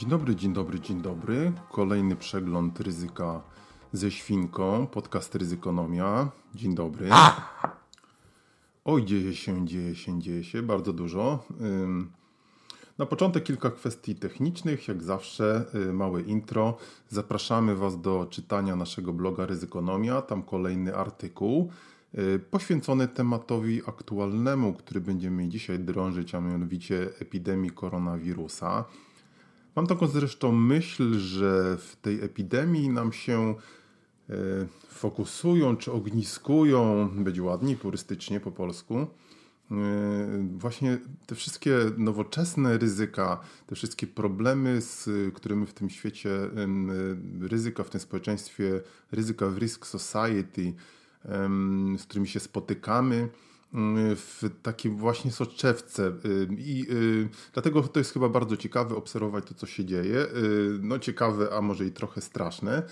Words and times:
Dzień 0.00 0.10
dobry, 0.10 0.36
dzień 0.36 0.52
dobry, 0.52 0.80
dzień 0.80 1.02
dobry. 1.02 1.52
Kolejny 1.70 2.16
przegląd 2.16 2.80
ryzyka 2.80 3.42
ze 3.92 4.10
świnką, 4.10 4.86
podcast 4.86 5.34
Ryzykonomia. 5.34 6.30
Dzień 6.54 6.74
dobry. 6.74 7.08
Oj, 8.84 9.04
dzieje 9.04 9.34
się, 9.34 9.66
dzieje 9.66 9.96
się, 9.96 10.20
dzieje 10.20 10.44
się, 10.44 10.62
bardzo 10.62 10.92
dużo. 10.92 11.44
Na 12.98 13.06
początek 13.06 13.44
kilka 13.44 13.70
kwestii 13.70 14.14
technicznych, 14.14 14.88
jak 14.88 15.02
zawsze 15.02 15.64
y, 15.74 15.92
małe 15.92 16.22
intro. 16.22 16.76
Zapraszamy 17.08 17.76
Was 17.76 18.00
do 18.00 18.26
czytania 18.30 18.76
naszego 18.76 19.12
bloga 19.12 19.46
Ryzykonomia, 19.46 20.22
tam 20.22 20.42
kolejny 20.42 20.96
artykuł 20.96 21.70
y, 22.18 22.38
poświęcony 22.50 23.08
tematowi 23.08 23.80
aktualnemu, 23.86 24.72
który 24.72 25.00
będziemy 25.00 25.48
dzisiaj 25.48 25.78
drążyć, 25.78 26.34
a 26.34 26.40
mianowicie 26.40 27.08
epidemii 27.18 27.70
koronawirusa. 27.70 28.84
Mam 29.76 29.86
taką 29.86 30.06
zresztą 30.06 30.52
myśl, 30.52 31.18
że 31.18 31.76
w 31.76 31.96
tej 31.96 32.20
epidemii 32.24 32.88
nam 32.88 33.12
się 33.12 33.54
e, 34.30 34.34
fokusują 34.88 35.76
czy 35.76 35.92
ogniskują, 35.92 37.08
być 37.16 37.40
ładniej 37.40 37.76
turystycznie 37.76 38.40
po 38.40 38.50
polsku, 38.52 38.98
e, 38.98 39.06
właśnie 40.56 40.98
te 41.26 41.34
wszystkie 41.34 41.78
nowoczesne 41.96 42.78
ryzyka, 42.78 43.40
te 43.66 43.74
wszystkie 43.74 44.06
problemy, 44.06 44.80
z 44.80 45.08
którymi 45.34 45.66
w 45.66 45.74
tym 45.74 45.90
świecie, 45.90 46.30
ryzyka 47.40 47.84
w 47.84 47.90
tym 47.90 48.00
społeczeństwie, 48.00 48.80
ryzyka 49.12 49.46
w 49.46 49.58
Risk 49.58 49.86
Society, 49.86 50.74
z 51.98 52.02
którymi 52.02 52.28
się 52.28 52.40
spotykamy 52.40 53.28
w 54.16 54.50
takiej 54.62 54.92
właśnie 54.92 55.30
soczewce 55.30 56.12
i 56.58 56.86
y, 56.90 57.28
dlatego 57.52 57.82
to 57.82 58.00
jest 58.00 58.12
chyba 58.12 58.28
bardzo 58.28 58.56
ciekawe 58.56 58.96
obserwować 58.96 59.44
to, 59.44 59.54
co 59.54 59.66
się 59.66 59.84
dzieje. 59.84 60.16
Y, 60.16 60.78
no 60.82 60.98
ciekawe, 60.98 61.48
a 61.56 61.60
może 61.60 61.86
i 61.86 61.90
trochę 61.90 62.20
straszne, 62.20 62.82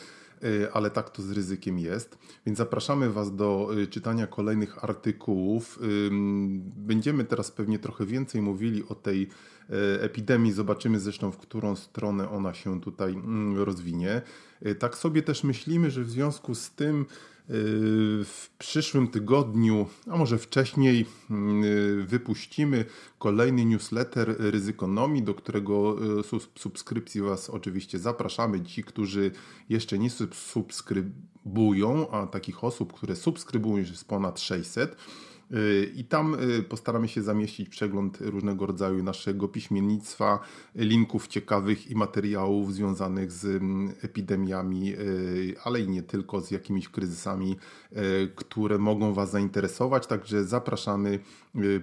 y, 0.45 0.73
ale 0.73 0.91
tak 0.91 1.11
to 1.11 1.23
z 1.23 1.31
ryzykiem 1.31 1.79
jest. 1.79 2.19
Więc 2.47 2.59
zapraszamy 2.59 3.11
Was 3.11 3.37
do 3.37 3.71
czytania 3.91 4.27
kolejnych 4.27 4.85
artykułów. 4.85 5.79
Będziemy 6.77 7.25
teraz 7.25 7.51
pewnie 7.51 7.79
trochę 7.79 8.07
więcej 8.07 8.43
mówili 8.43 8.85
o 8.89 8.95
tej 8.95 9.29
epidemii. 10.01 10.53
Zobaczymy 10.53 11.01
zresztą, 11.01 11.33
w 11.33 11.39
którą 11.39 11.77
stronę 11.77 12.31
ona 12.31 12.55
się 12.55 12.81
tutaj 12.81 13.13
mm, 13.13 13.59
rozwinie. 13.63 14.23
Tak 14.79 14.97
sobie 14.97 15.23
też 15.23 15.45
myślimy, 15.45 15.91
że 15.91 16.05
w 16.05 16.11
związku 16.11 16.55
z 16.55 16.71
tym, 16.71 17.07
w 17.51 18.49
przyszłym 18.59 19.09
tygodniu, 19.09 19.87
a 20.11 20.17
może 20.17 20.39
wcześniej, 20.39 21.07
mm, 21.31 22.07
wypuścimy 22.07 22.85
kolejny 23.19 23.65
newsletter 23.65 24.37
Ryzykonomii, 24.39 25.23
do 25.23 25.35
którego 25.35 25.97
e, 26.21 26.39
subskrypcji 26.59 27.21
Was 27.21 27.51
oczywiście 27.51 27.99
zapraszamy. 27.99 28.65
Ci, 28.65 28.85
którzy 28.85 29.31
jeszcze 29.69 29.99
nie 29.99 30.11
subskrybują, 30.33 32.11
a 32.11 32.27
takich 32.27 32.65
osób, 32.65 32.93
które 32.93 33.17
subskrybują 33.17 33.77
już 33.77 33.91
jest 33.91 34.09
ponad 34.09 34.41
600, 34.41 34.97
i 35.95 36.05
tam 36.05 36.35
y, 36.35 36.63
postaramy 36.63 37.09
się 37.09 37.23
zamieścić 37.23 37.69
przegląd 37.69 38.19
różnego 38.21 38.67
rodzaju 38.67 39.03
naszego 39.03 39.49
piśmiennictwa, 39.49 40.41
linków 40.75 41.27
ciekawych 41.27 41.91
i 41.91 41.95
materiałów 41.95 42.75
związanych 42.75 43.33
z 43.33 43.45
mm, 43.45 43.95
epidemiami, 44.03 44.93
y, 44.95 45.55
ale 45.65 45.81
i 45.81 45.89
nie 45.89 46.03
tylko, 46.03 46.41
z 46.41 46.51
jakimiś 46.51 46.89
kryzysami, 46.89 47.57
y, 47.93 47.97
które 48.37 48.79
mogą 48.79 49.15
Was 49.15 49.31
zainteresować. 49.31 50.07
Także 50.07 50.45
zapraszamy. 50.45 51.19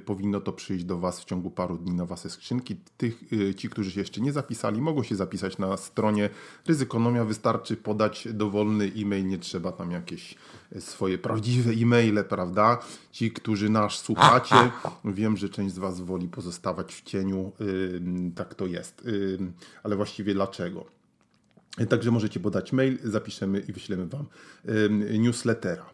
Powinno 0.05 0.41
to 0.41 0.53
przyjść 0.53 0.85
do 0.85 0.97
Was 0.97 1.21
w 1.21 1.25
ciągu 1.25 1.51
paru 1.51 1.77
dni 1.77 1.93
na 1.93 2.05
Wasze 2.05 2.29
skrzynki. 2.29 2.75
Tych, 2.97 3.23
ci, 3.57 3.69
którzy 3.69 3.91
się 3.91 3.99
jeszcze 3.99 4.21
nie 4.21 4.31
zapisali, 4.31 4.81
mogą 4.81 5.03
się 5.03 5.15
zapisać 5.15 5.57
na 5.57 5.77
stronie 5.77 6.29
Ryzykonomia. 6.67 7.25
Wystarczy 7.25 7.77
podać 7.77 8.27
dowolny 8.33 8.91
e-mail, 8.97 9.27
nie 9.27 9.37
trzeba 9.37 9.71
tam 9.71 9.91
jakieś 9.91 10.35
swoje 10.79 11.17
prawdziwe 11.17 11.71
e-maile, 11.71 12.23
prawda? 12.29 12.79
Ci, 13.11 13.31
którzy 13.31 13.69
nas 13.69 13.93
słuchacie, 13.93 14.55
wiem, 15.05 15.37
że 15.37 15.49
część 15.49 15.75
z 15.75 15.79
Was 15.79 16.01
woli 16.01 16.27
pozostawać 16.27 16.95
w 16.95 17.01
cieniu, 17.01 17.51
tak 18.35 18.55
to 18.55 18.65
jest, 18.65 19.07
ale 19.83 19.95
właściwie 19.95 20.33
dlaczego? 20.33 20.85
Także 21.89 22.11
możecie 22.11 22.39
podać 22.39 22.73
mail, 22.73 22.97
zapiszemy 23.03 23.59
i 23.59 23.73
wyślemy 23.73 24.07
Wam 24.07 24.25
newslettera. 25.19 25.85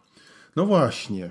No 0.56 0.66
właśnie, 0.66 1.30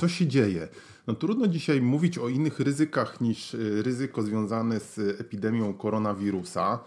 co 0.00 0.08
się 0.08 0.26
dzieje? 0.26 0.68
No 1.06 1.14
trudno 1.14 1.46
dzisiaj 1.46 1.82
mówić 1.82 2.18
o 2.18 2.28
innych 2.28 2.60
ryzykach 2.60 3.20
niż 3.20 3.54
y, 3.54 3.82
ryzyko 3.82 4.22
związane 4.22 4.80
z 4.80 5.20
epidemią 5.20 5.74
koronawirusa. 5.74 6.78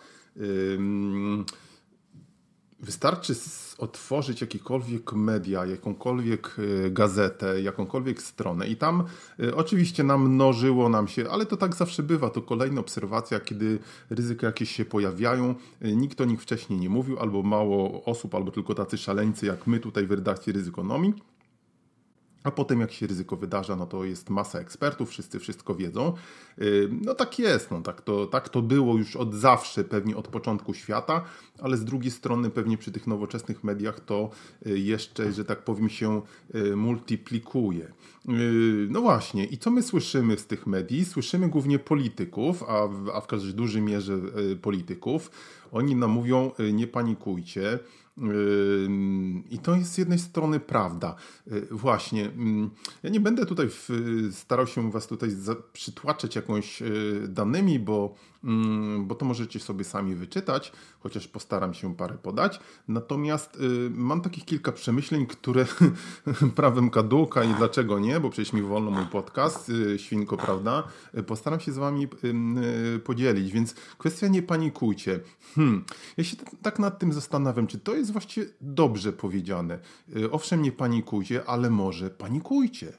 Wystarczy 2.80 3.34
otworzyć 3.78 4.42
jakiekolwiek 4.42 5.14
media, 5.14 5.66
jakąkolwiek 5.66 6.56
e, 6.86 6.92
gazetę, 6.92 7.62
jakąkolwiek 7.62 8.22
stronę 8.22 8.68
i 8.68 8.76
tam 8.76 9.04
e, 9.40 9.56
oczywiście 9.56 10.04
namnożyło 10.04 10.90
nam 10.90 11.08
się, 11.08 11.30
ale 11.30 11.46
to 11.46 11.58
tak 11.58 11.76
zawsze 11.76 12.04
bywa, 12.04 12.30
to 12.30 12.42
kolejna 12.42 12.82
obserwacja, 12.82 13.40
kiedy 13.40 13.80
ryzyka 14.10 14.48
jakieś 14.48 14.72
się 14.72 14.86
pojawiają, 14.86 15.56
nikt 15.82 16.22
o 16.22 16.26
nich 16.26 16.42
wcześniej 16.42 16.80
nie 16.80 16.90
mówił, 16.90 17.20
albo 17.20 17.44
mało 17.44 18.04
osób, 18.04 18.36
albo 18.36 18.52
tylko 18.52 18.76
tacy 18.76 18.98
szaleńcy 18.98 19.46
jak 19.46 19.68
my 19.68 19.80
tutaj 19.80 20.08
w 20.08 20.12
redakcji 20.12 20.54
Ryzykonomii 20.54 21.14
a 22.48 22.52
potem 22.52 22.80
jak 22.80 22.92
się 22.92 23.08
ryzyko 23.08 23.38
wydarza, 23.38 23.76
no 23.76 23.86
to 23.86 24.06
jest 24.06 24.30
masa 24.30 24.60
ekspertów, 24.60 25.10
wszyscy 25.10 25.40
wszystko 25.40 25.76
wiedzą. 25.76 26.14
Y, 26.62 26.90
no 27.06 27.16
tak 27.16 27.40
jest, 27.40 27.72
no 27.72 27.82
tak 27.82 28.02
to, 28.02 28.26
tak 28.26 28.50
to 28.50 28.62
było 28.62 28.98
już 28.98 29.16
od 29.16 29.36
zawsze, 29.36 29.84
pewnie 29.84 30.18
od 30.18 30.28
początku 30.28 30.74
świata, 30.74 31.24
ale 31.60 31.78
z 31.78 31.86
drugiej 31.86 32.12
strony 32.12 32.50
pewnie 32.50 32.78
przy 32.78 32.92
tych 32.92 33.08
nowoczesnych 33.08 33.64
mediach 33.64 34.00
to 34.00 34.30
y, 34.68 34.80
jeszcze, 34.80 35.34
że 35.34 35.46
tak 35.46 35.64
powiem, 35.64 35.90
się 35.90 36.22
y, 36.56 36.76
multiplikuje. 36.76 37.92
No 38.90 39.02
właśnie, 39.02 39.46
i 39.46 39.58
co 39.58 39.72
my 39.72 39.84
słyszymy 39.84 40.38
z 40.38 40.48
tych 40.48 40.68
medii? 40.68 41.06
Słyszymy 41.06 41.50
głównie 41.50 41.80
polityków, 41.80 42.64
a 42.64 42.88
w, 42.88 43.10
a 43.10 43.22
w 43.22 43.28
każdej 43.28 43.54
dużej 43.54 43.82
mierze 43.82 44.18
polityków. 44.62 45.32
Oni 45.72 45.96
nam 45.96 46.12
mówią, 46.12 46.52
nie 46.74 46.88
panikujcie, 46.88 47.80
i 49.50 49.60
to 49.60 49.76
jest 49.76 49.92
z 49.92 49.98
jednej 49.98 50.20
strony 50.20 50.60
prawda. 50.60 51.16
Y, 51.52 51.68
właśnie. 51.72 52.32
Ja 53.04 53.10
nie 53.10 53.20
będę 53.20 53.46
tutaj 53.46 53.70
starał 54.32 54.68
się 54.68 54.92
Was 54.92 55.08
tutaj 55.08 55.30
przytłaczać 55.74 56.36
jakąś 56.36 56.82
y, 56.82 57.26
danymi, 57.28 57.80
bo, 57.80 58.16
bo 59.00 59.16
to 59.16 59.26
możecie 59.26 59.60
sobie 59.60 59.84
sami 59.84 60.16
wyczytać, 60.16 60.72
chociaż 61.00 61.28
postaram 61.28 61.74
się 61.74 61.96
parę 61.96 62.18
podać. 62.18 62.60
Natomiast 62.88 63.56
y, 63.56 63.90
mam 63.90 64.22
takich 64.22 64.46
kilka 64.46 64.72
przemyśleń, 64.72 65.26
które 65.26 65.66
prawem 66.56 66.90
kaduka 66.90 67.44
i 67.44 67.54
dlaczego 67.54 68.00
nie, 68.00 68.20
bo 68.20 68.30
przecież 68.30 68.54
mi 68.54 68.62
wolno 68.62 68.92
mój 68.92 69.06
podcast, 69.06 69.72
świnko, 69.98 70.38
prawda? 70.38 70.84
Postaram 71.28 71.60
się 71.60 71.72
z 71.72 71.78
Wami 71.78 72.08
podzielić, 73.04 73.52
więc 73.52 73.74
kwestia 73.74 74.28
nie 74.28 74.42
panikujcie. 74.42 75.20
Hmm. 75.56 75.86
Ja 76.18 76.24
się 76.24 76.38
tak 76.62 76.80
nad 76.80 77.00
tym 77.00 77.14
zastanawiam, 77.14 77.68
czy 77.68 77.80
to 77.80 77.96
jest 77.96 78.07
jest 78.08 78.14
właściwie 78.14 78.48
dobrze 78.62 79.14
powiedziane. 79.14 79.80
E, 80.16 80.32
owszem, 80.32 80.62
nie 80.62 80.72
panikujcie, 80.72 81.46
ale 81.46 81.70
może 81.70 82.10
panikujcie. 82.10 82.94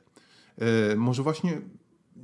E, 0.58 0.96
może 0.96 1.22
właśnie 1.22 1.60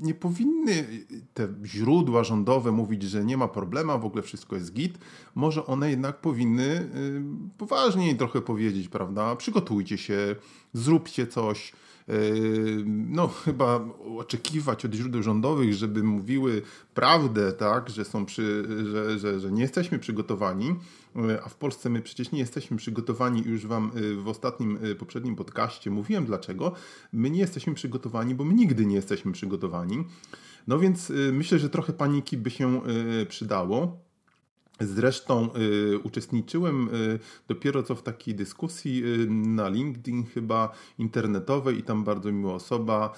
nie 0.01 0.15
powinny 0.15 0.87
te 1.35 1.49
źródła 1.65 2.25
rządowe 2.25 2.73
mówić, 2.73 3.03
że 3.03 3.25
nie 3.25 3.37
ma 3.37 3.49
problemu, 3.49 3.99
w 3.99 4.05
ogóle 4.05 4.23
wszystko 4.23 4.57
jest 4.57 4.73
git. 4.73 4.99
Może 5.35 5.67
one 5.67 5.91
jednak 5.91 6.21
powinny 6.21 6.65
e, 6.65 6.89
poważniej 7.59 8.17
trochę 8.17 8.41
powiedzieć, 8.41 8.89
prawda? 8.89 9.37
Przygotujcie 9.37 9.99
się, 9.99 10.37
zróbcie 10.73 11.27
coś 11.27 11.73
no 12.87 13.29
chyba 13.29 13.81
oczekiwać 14.19 14.85
od 14.85 14.95
źródeł 14.95 15.23
rządowych, 15.23 15.75
żeby 15.75 16.03
mówiły 16.03 16.63
prawdę, 16.95 17.53
tak, 17.53 17.91
że, 17.91 18.05
są 18.05 18.27
przy, 18.27 18.67
że, 18.93 19.19
że, 19.19 19.41
że 19.41 19.53
nie 19.53 19.63
jesteśmy 19.63 19.99
przygotowani, 19.99 20.75
a 21.45 21.49
w 21.49 21.55
Polsce 21.57 21.91
my 21.91 22.03
przecież 22.03 22.33
nie 22.33 22.39
jesteśmy 22.39 22.77
przygotowani, 22.77 23.43
już 23.47 23.67
Wam 23.67 23.91
y, 23.97 24.17
w 24.17 24.29
ostatnim, 24.29 24.79
poprzednim 24.99 25.37
podcaście 25.37 25.91
mówiłem 25.91 26.25
dlaczego. 26.25 26.73
My 27.13 27.31
nie 27.31 27.41
jesteśmy 27.41 27.75
przygotowani, 27.75 28.35
bo 28.35 28.45
my 28.45 28.55
nigdy 28.55 28.87
nie 28.87 28.97
jesteśmy 28.97 29.33
przygotowani. 29.33 30.05
No 30.67 30.79
więc 30.79 31.13
myślę, 31.33 31.59
że 31.59 31.71
trochę 31.71 31.93
paniki 31.93 32.37
by 32.37 32.51
się 32.51 32.81
przydało. 33.29 34.05
Zresztą 34.81 35.49
y, 35.93 35.99
uczestniczyłem 35.99 36.89
y, 36.95 37.19
dopiero 37.49 37.83
co 37.83 37.95
w 37.95 38.03
takiej 38.03 38.35
dyskusji 38.35 39.03
y, 39.05 39.31
na 39.31 39.69
LinkedIn 39.69 40.27
chyba 40.27 40.73
internetowej 40.99 41.79
i 41.79 41.83
tam 41.83 42.05
bardzo 42.05 42.33
miła 42.33 42.55
osoba, 42.55 43.13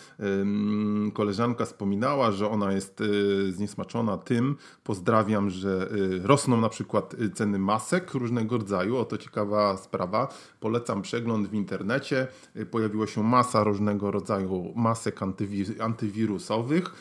y, 1.09 1.13
koleżanka 1.13 1.65
wspominała, 1.65 2.33
że 2.33 2.51
ona 2.51 2.73
jest 2.73 3.01
y, 3.01 3.53
zniesmaczona 3.53 4.19
tym, 4.19 4.57
pozdrawiam, 4.85 5.51
że 5.51 5.89
y, 5.93 6.27
rosną 6.27 6.61
na 6.61 6.69
przykład 6.69 7.17
ceny 7.35 7.59
masek 7.59 8.15
różnego 8.15 8.59
rodzaju, 8.59 8.97
oto 8.97 9.19
ciekawa 9.19 9.77
sprawa, 9.77 10.29
polecam 10.61 11.03
przegląd 11.03 11.49
w 11.49 11.55
internecie, 11.55 12.27
pojawiła 12.71 13.07
się 13.07 13.23
masa 13.23 13.65
różnego 13.65 14.11
rodzaju 14.11 14.73
masek 14.75 15.23
antywir 15.23 15.83
antywirusowych, 15.83 16.95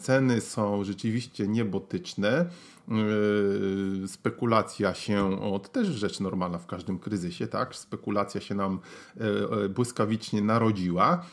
ceny 0.00 0.40
są 0.40 0.84
rzeczywiście 0.84 1.48
niebotyczne, 1.48 2.46
spekulacja 4.06 4.94
się, 4.94 5.38
to 5.62 5.68
też 5.68 5.88
rzecz 5.88 6.20
normalna 6.20 6.58
w 6.58 6.66
każdym 6.66 6.98
kryzysie, 6.98 7.46
tak? 7.46 7.76
Spekulacja 7.76 8.40
się 8.40 8.54
nam 8.54 8.80
e, 9.16 9.64
e, 9.64 9.68
błyskawicznie 9.68 10.42
narodziła. 10.42 11.24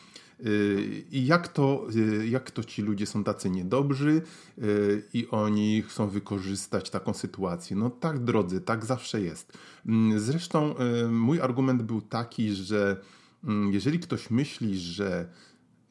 I 1.12 1.26
jak 1.26 1.48
to, 1.48 1.88
jak 2.30 2.52
to 2.52 2.64
ci 2.64 2.82
ludzie 2.82 3.06
są 3.06 3.24
tacy 3.24 3.50
niedobrzy 3.50 4.22
i 5.14 5.28
oni 5.32 5.82
chcą 5.82 6.08
wykorzystać 6.08 6.90
taką 6.90 7.14
sytuację? 7.14 7.76
No 7.76 7.90
tak, 7.90 8.20
drodzy, 8.24 8.62
tak 8.62 8.86
zawsze 8.86 9.22
jest. 9.22 9.58
Mm, 9.86 10.20
zresztą 10.20 10.76
mój 11.10 11.42
argument 11.42 11.84
był 11.84 12.02
taki, 12.02 12.54
że 12.54 13.02
mm, 13.44 13.74
jeżeli 13.74 14.00
ktoś 14.00 14.30
myśli, 14.30 14.78
że 14.78 15.30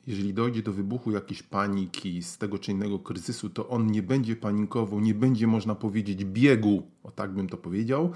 jeżeli 0.07 0.35
dojdzie 0.35 0.63
do 0.63 0.73
wybuchu 0.73 1.11
jakiejś 1.11 1.43
paniki 1.43 2.23
z 2.23 2.39
tego 2.39 2.59
czy 2.59 2.73
innego 2.73 2.99
kryzysu, 2.99 3.51
to 3.51 3.69
on 3.69 3.87
nie 3.87 4.03
będzie 4.03 4.37
panikował, 4.37 5.01
nie 5.01 5.15
będzie, 5.15 5.47
można 5.47 5.75
powiedzieć, 5.75 6.25
biegu, 6.25 6.83
o 7.03 7.11
tak 7.11 7.33
bym 7.33 7.49
to 7.49 7.57
powiedział. 7.57 8.13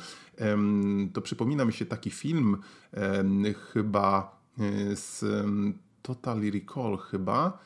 To 1.13 1.21
przypomina 1.21 1.65
mi 1.65 1.73
się 1.73 1.87
taki 1.87 2.11
film, 2.11 2.57
chyba 3.73 4.39
e, 4.59 4.97
z 4.97 5.25
Total 6.03 6.41
Recall, 6.41 6.97
chyba 6.97 7.59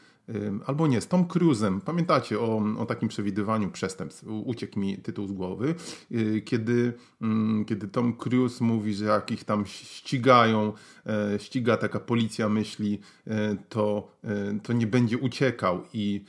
albo 0.67 0.87
nie, 0.87 1.00
z 1.00 1.09
Tom 1.09 1.25
Cruise'em. 1.25 1.81
Pamiętacie 1.81 2.41
o, 2.41 2.62
o 2.79 2.87
takim 2.87 3.09
przewidywaniu 3.09 3.71
przestępstw? 3.71 4.25
Uciekł 4.44 4.81
mi 4.81 4.99
tytuł 4.99 5.27
z 5.27 5.32
głowy. 5.32 5.75
Y, 6.12 6.43
kiedy, 6.44 6.93
mm, 7.23 7.65
kiedy 7.65 7.88
Tom 7.88 8.17
Cruise 8.17 8.65
mówi, 8.65 8.94
że 8.94 9.05
jak 9.05 9.31
ich 9.31 9.44
tam 9.44 9.67
ścigają, 9.67 10.73
e, 11.06 11.38
ściga 11.38 11.77
taka 11.77 12.00
policja 12.00 12.49
myśli, 12.49 13.00
e, 13.27 13.56
to, 13.69 14.17
e, 14.25 14.61
to 14.62 14.73
nie 14.73 14.87
będzie 14.87 15.19
uciekał 15.19 15.82
i 15.93 16.25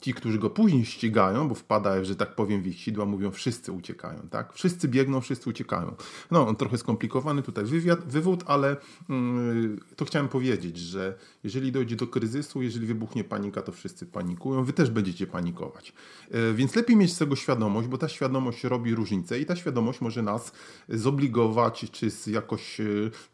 ci, 0.00 0.14
którzy 0.14 0.38
go 0.38 0.50
później 0.50 0.84
ścigają, 0.84 1.48
bo 1.48 1.54
wpada, 1.54 2.04
że 2.04 2.16
tak 2.16 2.34
powiem, 2.34 2.62
w 2.62 2.66
ich 2.66 2.78
sidła, 2.78 3.06
mówią 3.06 3.30
wszyscy 3.30 3.72
uciekają, 3.72 4.28
tak? 4.30 4.52
Wszyscy 4.52 4.88
biegną, 4.88 5.20
wszyscy 5.20 5.50
uciekają. 5.50 5.94
No, 6.30 6.48
on 6.48 6.56
trochę 6.56 6.78
skomplikowany 6.78 7.42
tutaj 7.42 7.64
wywiad, 7.64 8.12
wywód, 8.12 8.44
ale 8.46 8.76
mm, 9.10 9.80
to 9.96 10.04
chciałem 10.04 10.28
powiedzieć, 10.28 10.78
że 10.78 11.14
jeżeli 11.44 11.72
dojdzie 11.72 11.96
do 11.96 12.06
kryzysu, 12.06 12.62
jeżeli 12.62 12.86
wybuchnie 12.86 13.01
panika, 13.28 13.62
to 13.62 13.72
wszyscy 13.72 14.06
panikują, 14.06 14.64
wy 14.64 14.72
też 14.72 14.90
będziecie 14.90 15.26
panikować. 15.26 15.92
E, 16.30 16.52
więc 16.52 16.76
lepiej 16.76 16.96
mieć 16.96 17.12
z 17.12 17.18
tego 17.18 17.36
świadomość, 17.36 17.88
bo 17.88 17.98
ta 17.98 18.08
świadomość 18.08 18.64
robi 18.64 18.94
różnicę 18.94 19.40
i 19.40 19.46
ta 19.46 19.56
świadomość 19.56 20.00
może 20.00 20.22
nas 20.22 20.52
zobligować, 20.88 21.86
czy 21.92 22.08
jakoś 22.26 22.80
e, 22.80 22.84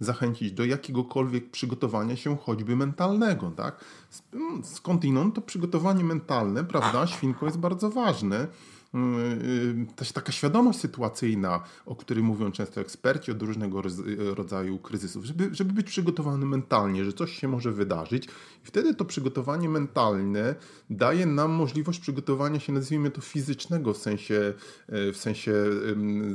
zachęcić 0.01 0.53
do 0.53 0.65
jakiegokolwiek 0.65 1.51
przygotowania 1.51 2.17
się, 2.17 2.37
choćby 2.37 2.77
mentalnego, 2.77 3.51
tak? 3.51 3.85
Mm, 4.35 4.65
skądinąd 4.65 5.35
to 5.35 5.41
przygotowanie 5.41 6.05
mentalne, 6.05 6.65
prawda, 6.65 7.07
świnko 7.07 7.47
jest 7.47 7.59
bardzo 7.59 7.91
ważne. 7.91 8.49
Y, 8.95 8.99
y, 8.99 9.95
też 9.97 10.13
taka 10.13 10.33
świadomość 10.33 10.79
sytuacyjna, 10.79 11.63
o 11.87 11.97
której 11.97 12.25
mówią 12.25 12.53
często 12.53 12.81
eksperci 12.81 13.33
od 13.33 13.43
różnego 13.43 13.83
rodzaju 14.35 14.79
kryzysów, 14.79 15.25
żeby, 15.25 15.49
żeby 15.53 15.73
być 15.73 15.87
przygotowany 15.87 16.47
mentalnie, 16.47 17.05
że 17.05 17.13
coś 17.13 17.39
się 17.39 17.49
może 17.49 17.73
wydarzyć. 17.73 18.25
I 18.25 18.67
wtedy 18.67 18.95
to 18.95 19.05
przygotowanie 19.05 19.69
mentalne 19.69 20.55
daje 20.91 21.27
nam 21.27 21.51
możliwość 21.51 22.01
przygotowania 22.01 22.61
się, 22.61 22.73
nazwijmy 22.73 23.11
to 23.11 23.21
fizycznego, 23.21 23.95
w 23.95 23.99
sensie, 23.99 24.55
y, 24.93 25.13
w 25.13 25.17
sensie 25.17 25.53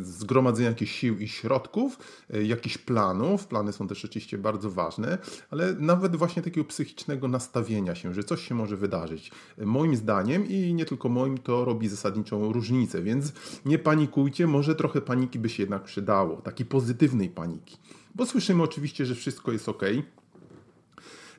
zgromadzenia 0.02 0.70
jakichś 0.70 0.92
sił 1.00 1.18
i 1.20 1.28
środków, 1.28 1.98
jakichś 2.44 2.78
planów. 2.78 3.48
Plany 3.48 3.74
są 3.74 3.88
też 3.88 4.06
oczywiście 4.06 4.38
bardzo 4.38 4.72
ważne, 4.72 5.18
ale 5.52 5.74
nawet 5.74 6.16
właśnie 6.16 6.42
takiego 6.42 6.66
psychicznego 6.66 7.28
nastawienia 7.28 7.96
się, 7.96 8.14
że 8.14 8.24
coś 8.24 8.48
się 8.48 8.56
może 8.56 8.78
wydarzyć. 8.78 9.32
Moim 9.58 9.96
zdaniem 9.96 10.48
i 10.48 10.74
nie 10.74 10.86
tylko 10.86 11.10
moim, 11.10 11.38
to 11.38 11.66
robi 11.66 11.88
zasadniczą 11.88 12.43
różnicę, 12.52 13.04
więc 13.04 13.34
nie 13.66 13.80
panikujcie, 13.80 14.48
może 14.48 14.76
trochę 14.76 15.02
paniki 15.02 15.40
by 15.40 15.50
się 15.50 15.64
jednak 15.64 15.84
przydało, 15.84 16.36
takiej 16.36 16.66
pozytywnej 16.66 17.30
paniki. 17.30 17.78
Bo 18.16 18.26
słyszymy 18.26 18.64
oczywiście, 18.64 19.06
że 19.06 19.16
wszystko 19.16 19.52
jest 19.52 19.70
ok. 19.70 19.84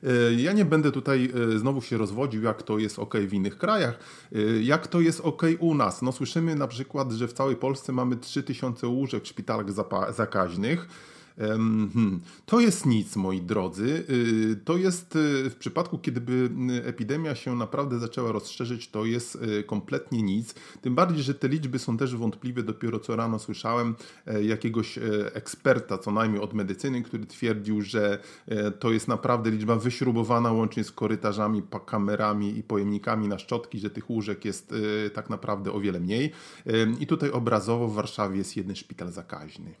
E, 0.05 0.33
ja 0.33 0.53
nie 0.53 0.65
będę 0.65 0.91
tutaj 0.91 1.31
e, 1.55 1.59
znowu 1.59 1.81
się 1.81 1.97
rozwodził, 1.97 2.43
jak 2.43 2.63
to 2.63 2.79
jest 2.79 2.99
ok 2.99 3.17
w 3.17 3.33
innych 3.33 3.57
krajach, 3.57 3.99
e, 4.35 4.39
jak 4.61 4.87
to 4.87 5.01
jest 5.01 5.21
ok 5.21 5.41
u 5.59 5.75
nas. 5.75 6.01
No 6.01 6.11
słyszymy 6.11 6.55
na 6.55 6.67
przykład, 6.67 7.11
że 7.11 7.27
w 7.27 7.33
całej 7.33 7.55
Polsce 7.55 7.93
mamy 7.93 8.17
3000 8.17 8.87
łóżek 8.87 9.23
w 9.23 9.27
szpitalach 9.27 9.65
zakaźnych. 10.13 10.87
Hmm, 11.37 12.21
to 12.45 12.59
jest 12.59 12.85
nic, 12.85 13.15
moi 13.15 13.41
drodzy. 13.41 14.05
Y, 14.09 14.59
to 14.65 14.77
jest 14.77 15.15
y, 15.15 15.49
w 15.49 15.55
przypadku, 15.55 15.97
kiedyby 15.97 16.49
y, 16.71 16.85
epidemia 16.85 17.35
się 17.35 17.55
naprawdę 17.55 17.99
zaczęła 17.99 18.31
rozszerzyć, 18.31 18.89
to 18.89 19.05
jest 19.05 19.37
kompletnie 19.67 20.21
nic. 20.23 20.55
Tym 20.81 20.95
bardziej, 20.95 21.23
że 21.23 21.33
te 21.33 21.47
liczby 21.47 21.79
są 21.79 21.97
też 21.97 22.15
wątpliwe. 22.15 22.63
Dopiero 22.63 22.99
co 22.99 23.15
rano 23.15 23.39
słyszałem 23.39 23.95
e, 24.27 24.43
jakiegoś 24.43 24.97
e, 24.97 25.01
eksperta, 25.35 25.97
co 25.97 26.11
najmniej 26.11 26.41
od 26.41 26.53
medycyny, 26.53 27.01
który 27.01 27.25
twierdził, 27.25 27.81
że 27.81 28.19
e, 28.47 28.71
to 28.71 28.91
jest 28.91 29.07
naprawdę 29.07 29.51
liczba 29.51 29.75
wyśrubowana 29.75 30.51
łącznie 30.51 30.83
z 30.83 30.91
korytarzami, 30.91 31.63
kamerami 31.85 32.57
i 32.57 32.63
pojemnikami 32.63 33.27
na 33.27 33.39
szczotki, 33.39 33.79
że 33.79 33.89
tych 33.89 34.09
łóżek 34.09 34.45
jest 34.45 34.73
tak 35.13 35.29
naprawdę 35.29 35.71
o 35.71 35.79
wiele 35.79 35.99
mniej. 35.99 36.31
I 36.99 37.07
tutaj 37.07 37.31
obrazowo 37.31 37.87
w 37.87 37.93
Warszawie 37.93 38.37
jest 38.37 38.57
jeden 38.57 38.75
szpital 38.75 39.11
zakaźny. 39.11 39.73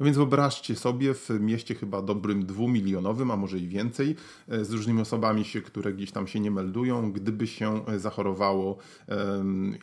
No 0.00 0.06
więc 0.06 0.16
wyobraźcie 0.16 0.76
sobie 0.76 1.14
w 1.14 1.30
mieście 1.40 1.74
chyba 1.74 2.02
dobrym 2.02 2.46
dwumilionowym, 2.46 3.30
a 3.30 3.36
może 3.36 3.58
i 3.58 3.68
więcej, 3.68 4.16
e, 4.48 4.64
z 4.64 4.72
różnymi 4.72 5.00
osobami, 5.00 5.44
się, 5.44 5.62
które 5.62 5.92
gdzieś 5.92 6.12
tam 6.12 6.26
się 6.26 6.40
nie 6.40 6.50
meldują, 6.50 7.12
gdyby 7.12 7.46
się 7.46 7.86
e, 7.86 7.98
zachorowało 7.98 8.76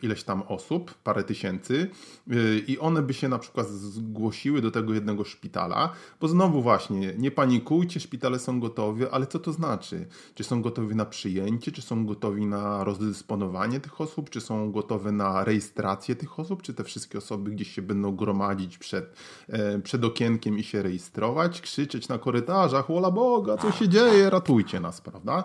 ileś 0.02 0.22
tam 0.22 0.42
osób, 0.42 0.94
parę 0.94 1.24
tysięcy 1.24 1.90
e, 2.30 2.58
i 2.58 2.78
one 2.78 3.02
by 3.02 3.14
się 3.14 3.28
na 3.28 3.38
przykład 3.38 3.68
zgłosiły 3.68 4.62
do 4.62 4.70
tego 4.70 4.94
jednego 4.94 5.24
szpitala, 5.24 5.92
bo 6.20 6.28
znowu 6.28 6.62
właśnie, 6.62 7.14
nie 7.18 7.30
panikujcie, 7.30 8.00
szpitale 8.00 8.38
są 8.38 8.60
gotowe, 8.60 9.10
ale 9.10 9.26
co 9.26 9.38
to 9.38 9.52
znaczy? 9.52 10.06
Czy 10.34 10.44
są 10.44 10.62
gotowi 10.62 10.96
na 10.96 11.04
przyjęcie, 11.04 11.72
czy 11.72 11.82
są 11.82 12.06
gotowi 12.06 12.46
na 12.46 12.84
rozdysponowanie 12.84 13.80
tych 13.80 14.00
osób, 14.00 14.30
czy 14.30 14.40
są 14.40 14.72
gotowe 14.72 15.12
na 15.12 15.44
rejestrację 15.44 16.16
tych 16.16 16.40
osób, 16.40 16.62
czy 16.62 16.74
te 16.74 16.84
wszystkie 16.84 17.18
osoby 17.18 17.50
gdzieś 17.50 17.74
się 17.74 17.82
będą 17.82 18.16
gromadzić 18.16 18.78
przed, 18.78 19.14
przed 19.82 19.99
okienkiem 20.04 20.58
i 20.58 20.62
się 20.62 20.82
rejestrować, 20.82 21.60
krzyczeć 21.60 22.08
na 22.08 22.18
korytarzach, 22.18 22.90
ola 22.90 23.10
Boga, 23.10 23.56
co 23.56 23.72
się 23.72 23.88
dzieje, 23.88 24.30
ratujcie 24.30 24.80
nas, 24.80 25.00
prawda? 25.00 25.44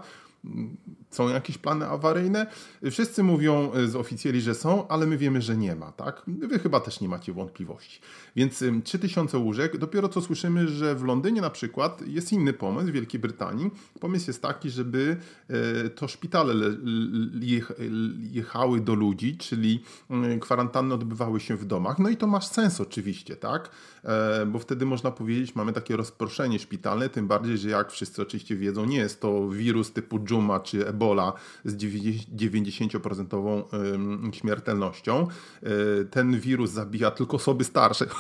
Są 1.16 1.30
jakieś 1.30 1.58
plany 1.58 1.88
awaryjne? 1.88 2.48
Wszyscy 2.92 3.24
mówią 3.24 3.72
z 3.86 3.96
oficjeli, 3.96 4.42
że 4.42 4.56
są, 4.56 4.88
ale 4.88 5.06
my 5.06 5.18
wiemy, 5.18 5.42
że 5.42 5.58
nie 5.58 5.76
ma, 5.76 5.92
tak? 5.92 6.22
Wy 6.28 6.60
chyba 6.60 6.80
też 6.80 7.02
nie 7.02 7.08
macie 7.08 7.34
wątpliwości. 7.34 8.00
Więc 8.36 8.64
3000 8.84 9.38
łóżek, 9.38 9.78
dopiero 9.78 10.10
co 10.10 10.22
słyszymy, 10.22 10.68
że 10.68 10.96
w 10.96 11.04
Londynie 11.04 11.42
na 11.42 11.50
przykład 11.50 12.08
jest 12.08 12.34
inny 12.34 12.54
pomysł, 12.54 12.88
w 12.88 12.92
Wielkiej 12.92 13.20
Brytanii. 13.20 13.72
Pomysł 14.00 14.30
jest 14.30 14.42
taki, 14.42 14.70
żeby 14.70 15.18
e, 15.50 15.90
to 15.90 16.08
szpitale 16.08 16.54
jechały 18.32 18.82
do 18.82 18.96
ludzi, 18.96 19.38
czyli 19.38 19.84
kwarantanny 20.42 20.94
odbywały 20.94 21.40
się 21.40 21.56
w 21.56 21.66
domach. 21.66 22.00
No 22.00 22.10
i 22.10 22.18
to 22.18 22.28
ma 22.28 22.42
sens 22.42 22.82
oczywiście, 22.82 23.36
tak? 23.36 23.70
E, 24.04 24.46
bo 24.46 24.60
wtedy 24.60 24.86
można 24.86 25.12
powiedzieć, 25.12 25.56
mamy 25.56 25.74
takie 25.74 25.98
rozproszenie 25.98 26.60
szpitalne, 26.60 27.10
tym 27.10 27.28
bardziej, 27.28 27.58
że 27.58 27.70
jak 27.70 27.92
wszyscy 27.92 28.22
oczywiście 28.22 28.56
wiedzą, 28.56 28.86
nie 28.86 28.98
jest 28.98 29.22
to 29.22 29.50
wirus 29.50 29.92
typu 29.92 30.20
dżuma 30.20 30.60
czy 30.60 30.88
ebola 30.88 31.05
z 31.66 31.76
90% 31.76 33.64
śmiertelnością. 34.34 35.28
E, 35.64 36.06
ten 36.06 36.40
wirus 36.40 36.72
zabija 36.72 37.12
tylko 37.12 37.38
osoby 37.38 37.64
starsze. 37.64 38.06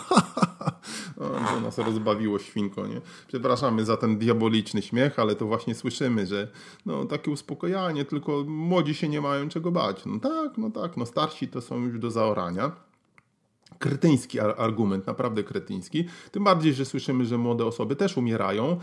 to 1.55 1.61
nas 1.61 1.77
rozbawiło 1.77 2.39
świnko, 2.39 2.87
nie? 2.87 3.01
Przepraszamy 3.27 3.85
za 3.85 3.97
ten 3.97 4.17
diaboliczny 4.17 4.81
śmiech, 4.81 5.19
ale 5.19 5.35
to 5.35 5.45
właśnie 5.45 5.75
słyszymy, 5.75 6.27
że 6.27 6.47
no 6.85 7.05
takie 7.05 7.31
uspokojanie, 7.31 8.05
tylko 8.05 8.43
młodzi 8.47 8.93
się 8.93 9.09
nie 9.09 9.21
mają 9.21 9.49
czego 9.49 9.71
bać. 9.71 10.05
No 10.05 10.19
tak, 10.19 10.57
no 10.57 10.69
tak, 10.69 10.97
no 10.97 11.05
starsi 11.05 11.47
to 11.47 11.61
są 11.61 11.79
już 11.79 11.99
do 11.99 12.11
zaorania. 12.11 12.71
Kretyński 13.79 14.39
argument, 14.39 15.07
naprawdę 15.07 15.43
kretyński. 15.43 16.05
Tym 16.31 16.43
bardziej, 16.43 16.73
że 16.73 16.85
słyszymy, 16.85 17.25
że 17.25 17.37
młode 17.37 17.65
osoby 17.65 17.95
też 17.95 18.17
umierają, 18.17 18.77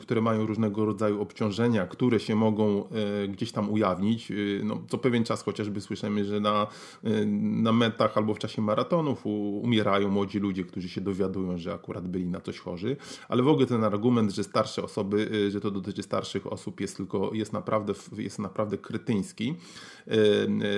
które 0.00 0.20
mają 0.20 0.46
różnego 0.46 0.84
rodzaju 0.84 1.20
obciążenia, 1.20 1.86
które 1.86 2.20
się 2.20 2.34
mogą 2.34 2.88
e, 2.88 3.28
gdzieś 3.28 3.52
tam 3.52 3.70
ujawnić. 3.70 4.30
E, 4.30 4.34
no, 4.64 4.82
co 4.88 4.98
pewien 4.98 5.24
czas 5.24 5.42
chociażby 5.42 5.80
słyszymy, 5.80 6.24
że 6.24 6.40
na, 6.40 6.66
e, 7.04 7.24
na 7.62 7.72
metach 7.72 8.16
albo 8.16 8.34
w 8.34 8.38
czasie 8.38 8.62
maratonów 8.62 9.26
umierają 9.62 10.08
młodzi 10.08 10.38
ludzie, 10.38 10.64
którzy 10.64 10.88
się 10.88 11.00
dowiadują, 11.00 11.58
że 11.58 11.74
akurat 11.74 12.08
byli 12.08 12.26
na 12.26 12.40
coś 12.40 12.58
chorzy. 12.58 12.96
Ale 13.28 13.42
w 13.42 13.48
ogóle 13.48 13.66
ten 13.66 13.84
argument, 13.84 14.32
że 14.32 14.44
starsze 14.44 14.82
osoby, 14.82 15.50
że 15.50 15.60
to 15.60 15.70
dotyczy 15.70 16.02
starszych 16.02 16.52
osób 16.52 16.80
jest 16.80 16.96
tylko, 16.96 17.30
jest 17.34 17.52
naprawdę, 17.52 17.92
jest 18.16 18.38
naprawdę 18.38 18.78
kretyński 18.78 19.54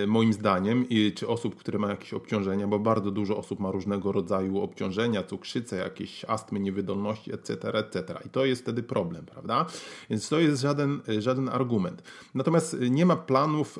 moim 0.06 0.32
zdaniem, 0.32 0.84
czy 1.14 1.28
osób, 1.28 1.54
które 1.56 1.78
mają 1.78 1.90
jakieś 1.90 2.14
obciążenia, 2.14 2.66
bo 2.66 2.78
bardzo 2.78 3.10
dużo 3.10 3.36
osób 3.36 3.60
ma 3.60 3.70
różnego 3.70 4.12
rodzaju 4.12 4.60
obciążenia, 4.60 5.22
cukrzycę, 5.22 5.76
jakieś 5.76 6.24
astmy, 6.24 6.60
niewydolności, 6.60 7.34
etc., 7.34 7.72
etc. 7.74 8.14
I 8.26 8.28
to 8.28 8.44
jest 8.44 8.62
wtedy 8.62 8.82
problem, 8.82 9.26
prawda? 9.26 9.66
Więc 10.10 10.28
to 10.28 10.40
jest 10.40 10.62
żaden, 10.62 11.00
żaden 11.18 11.48
argument. 11.48 12.02
Natomiast 12.34 12.76
nie 12.90 13.06
ma 13.06 13.16
planów, 13.16 13.78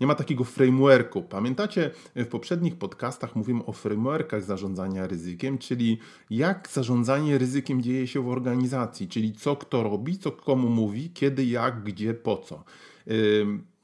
nie 0.00 0.06
ma 0.06 0.14
takiego 0.14 0.44
frameworku. 0.44 1.22
Pamiętacie, 1.22 1.90
w 2.16 2.26
poprzednich 2.26 2.76
podcastach 2.76 3.36
mówimy 3.36 3.64
o 3.64 3.72
frameworkach 3.72 4.42
zarządzania 4.42 5.06
ryzykiem, 5.06 5.58
czyli 5.58 5.98
jak 6.30 6.68
zarządzanie 6.72 7.38
ryzykiem 7.38 7.82
dzieje 7.82 8.06
się 8.06 8.22
w 8.22 8.28
organizacji, 8.28 9.08
czyli 9.08 9.32
co 9.32 9.56
kto 9.56 9.82
robi, 9.82 10.18
co 10.18 10.32
komu 10.32 10.68
mówi, 10.68 11.10
kiedy, 11.10 11.44
jak, 11.44 11.82
gdzie, 11.82 12.14
po 12.14 12.36
co. 12.36 12.64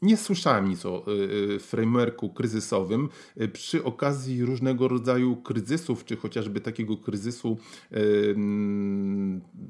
Nie 0.03 0.17
słyszałem 0.17 0.69
nic 0.69 0.87
o 0.87 1.05
y, 1.09 1.13
y, 1.55 1.59
frameworku 1.59 2.29
kryzysowym. 2.29 3.09
Y, 3.41 3.49
przy 3.49 3.85
okazji 3.85 4.45
różnego 4.45 4.89
rodzaju 4.89 5.37
kryzysów, 5.37 6.05
czy 6.05 6.17
chociażby 6.17 6.61
takiego 6.61 6.97
kryzysu, 6.97 7.59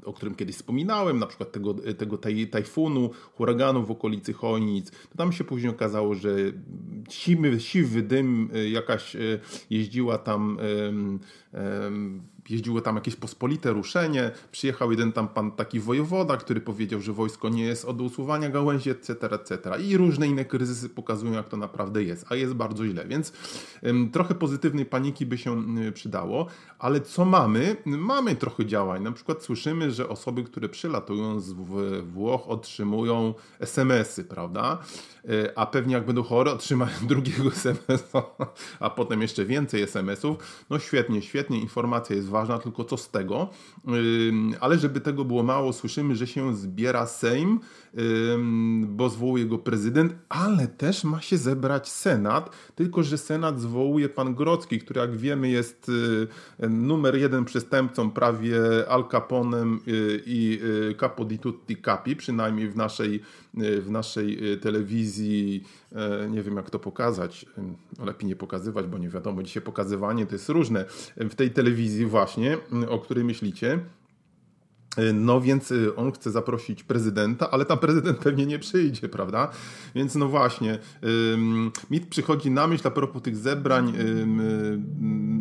o 0.05 0.13
którym 0.13 0.35
kiedyś 0.35 0.55
wspominałem, 0.55 1.19
na 1.19 1.27
przykład 1.27 1.51
tego, 1.51 1.73
tego 1.73 2.19
tajfunu, 2.51 3.09
huraganu 3.33 3.85
w 3.85 3.91
okolicy 3.91 4.33
Chojnic, 4.33 4.91
to 4.91 5.17
tam 5.17 5.31
się 5.31 5.43
później 5.43 5.71
okazało, 5.71 6.15
że 6.15 6.35
siwy, 7.09 7.59
siwy 7.59 8.01
dym 8.01 8.49
jakaś 8.71 9.17
jeździła 9.69 10.17
tam 10.17 10.57
jeździło 12.49 12.81
tam 12.81 12.95
jakieś 12.95 13.15
pospolite 13.15 13.71
ruszenie, 13.71 14.31
przyjechał 14.51 14.91
jeden 14.91 15.11
tam 15.11 15.27
pan 15.27 15.51
taki 15.51 15.79
wojewoda, 15.79 16.37
który 16.37 16.61
powiedział, 16.61 17.01
że 17.01 17.13
wojsko 17.13 17.49
nie 17.49 17.63
jest 17.63 17.85
od 17.85 18.01
usuwania 18.01 18.49
gałęzi, 18.49 18.89
etc., 18.89 19.13
etc. 19.31 19.81
I 19.87 19.97
różne 19.97 20.16
inne 20.25 20.45
kryzysy 20.45 20.89
pokazują, 20.89 21.31
jak 21.33 21.49
to 21.49 21.57
naprawdę 21.57 22.03
jest, 22.03 22.25
a 22.29 22.35
jest 22.35 22.53
bardzo 22.53 22.87
źle, 22.87 23.05
więc 23.07 23.33
trochę 24.11 24.35
pozytywnej 24.35 24.85
paniki 24.85 25.25
by 25.25 25.37
się 25.37 25.63
przydało, 25.93 26.47
ale 26.79 27.01
co 27.01 27.25
mamy? 27.25 27.75
Mamy 27.85 28.35
trochę 28.35 28.65
działań, 28.65 29.03
na 29.03 29.11
przykład 29.11 29.43
słyszymy, 29.43 29.91
że 29.91 30.09
osoby, 30.09 30.43
które 30.43 30.69
przylatują 30.69 31.39
z 31.39 31.53
Włoch 32.03 32.47
otrzymują 32.47 33.33
SMS-y, 33.59 34.23
prawda? 34.23 34.77
Y, 35.29 35.55
a 35.55 35.65
pewnie 35.65 35.93
jak 35.93 36.05
będą 36.05 36.23
chore, 36.23 36.51
otrzymają 36.51 36.91
drugiego 37.07 37.47
SMS-a, 37.47 38.23
a 38.79 38.89
potem 38.89 39.21
jeszcze 39.21 39.45
więcej 39.45 39.81
SMS-ów. 39.81 40.37
No 40.69 40.79
świetnie, 40.79 41.21
świetnie, 41.21 41.59
informacja 41.59 42.15
jest 42.15 42.29
ważna, 42.29 42.59
tylko 42.59 42.83
co 42.83 42.97
z 42.97 43.09
tego? 43.09 43.49
Ale 44.59 44.79
żeby 44.79 45.01
tego 45.01 45.25
było 45.25 45.43
mało, 45.43 45.73
słyszymy, 45.73 46.15
że 46.15 46.27
się 46.27 46.55
zbiera 46.55 47.07
Sejm, 47.07 47.59
bo 48.87 49.09
zwołuje 49.09 49.45
go 49.45 49.57
prezydent, 49.57 50.15
ale 50.29 50.67
też 50.67 51.03
ma 51.03 51.21
się 51.21 51.37
zebrać 51.37 51.89
Senat, 51.89 52.55
tylko 52.75 53.03
że 53.03 53.17
Senat 53.17 53.61
zwołuje 53.61 54.09
pan 54.09 54.35
Grocki, 54.35 54.79
który 54.79 54.99
jak 54.99 55.17
wiemy 55.17 55.49
jest 55.49 55.89
y, 55.89 56.69
numer 56.69 57.15
jeden 57.15 57.45
przestępcą 57.45 58.11
prawie 58.11 58.59
Al 58.89 59.07
Caponem 59.07 59.79
y, 59.87 60.21
i 60.25 60.59
y, 60.91 60.95
Capo 60.95 61.25
di 61.25 61.39
tutti 61.39 61.77
capi, 61.77 62.15
przynajmniej 62.15 62.69
w 62.69 62.75
naszej, 62.75 63.21
w 63.53 63.89
naszej 63.89 64.39
telewizji, 64.61 65.63
nie 66.29 66.43
wiem 66.43 66.55
jak 66.55 66.69
to 66.69 66.79
pokazać, 66.79 67.45
lepiej 68.05 68.27
nie 68.27 68.35
pokazywać, 68.35 68.85
bo 68.85 68.97
nie 68.97 69.09
wiadomo, 69.09 69.43
dzisiaj 69.43 69.63
pokazywanie 69.63 70.25
to 70.25 70.35
jest 70.35 70.49
różne, 70.49 70.85
w 71.17 71.35
tej 71.35 71.51
telewizji 71.51 72.05
właśnie, 72.05 72.57
o 72.89 72.99
której 72.99 73.23
myślicie, 73.23 73.79
no 75.13 75.41
więc 75.41 75.71
y, 75.71 75.95
on 75.95 76.11
chce 76.11 76.31
zaprosić 76.31 76.83
prezydenta, 76.83 77.51
ale 77.51 77.65
tam 77.65 77.77
prezydent 77.77 78.17
pewnie 78.17 78.45
nie 78.45 78.59
przyjdzie, 78.59 79.09
prawda? 79.09 79.51
Więc 79.95 80.15
no 80.15 80.27
właśnie, 80.27 80.79
mi 81.89 82.01
przychodzi 82.01 82.51
na 82.51 82.67
myśl 82.67 82.87
a 82.87 82.91
propos 82.91 83.21
tych 83.21 83.35
zebrań, 83.35 83.93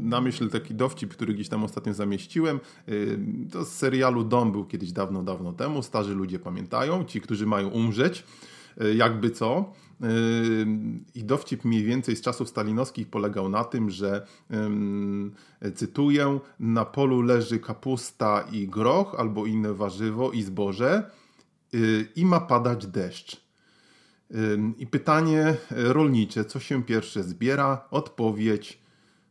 na 0.03 0.21
myśl 0.21 0.49
taki 0.49 0.75
dowcip, 0.75 1.11
który 1.11 1.35
gdzieś 1.35 1.49
tam 1.49 1.65
ostatnio 1.65 1.95
zamieściłem. 1.95 2.61
To 3.53 3.65
z 3.65 3.73
serialu 3.73 4.25
Dom 4.25 4.53
był 4.53 4.65
kiedyś 4.65 4.93
dawno, 4.93 5.23
dawno 5.23 5.53
temu. 5.53 5.83
Starzy 5.83 6.15
ludzie 6.15 6.39
pamiętają, 6.39 7.05
ci, 7.05 7.21
którzy 7.21 7.47
mają 7.47 7.69
umrzeć, 7.69 8.25
y, 8.83 8.95
jakby 8.95 9.31
co. 9.31 9.73
I 11.15 11.25
dowcip 11.25 11.65
mniej 11.65 11.85
więcej 11.85 12.17
z 12.17 12.21
czasów 12.21 12.49
stalinowskich 12.49 13.09
polegał 13.09 13.49
na 13.49 13.65
tym, 13.65 13.91
że 13.91 14.27
cytuję, 15.75 16.39
na 16.61 16.85
polu 16.85 17.23
leży 17.23 17.59
kapusta 17.59 18.45
i 18.53 18.69
groch 18.69 19.15
albo 19.19 19.47
inne 19.47 19.75
warzywo 19.75 20.33
i 20.33 20.43
zboże 20.43 21.11
y, 21.75 22.09
i 22.17 22.25
ma 22.25 22.41
padać 22.41 22.87
deszcz. 22.87 23.47
I 24.79 24.87
pytanie 24.87 25.57
rolnicze, 25.71 26.45
co 26.45 26.61
się 26.61 26.85
pierwsze 26.85 27.23
zbiera? 27.23 27.89
Odpowiedź 27.91 28.79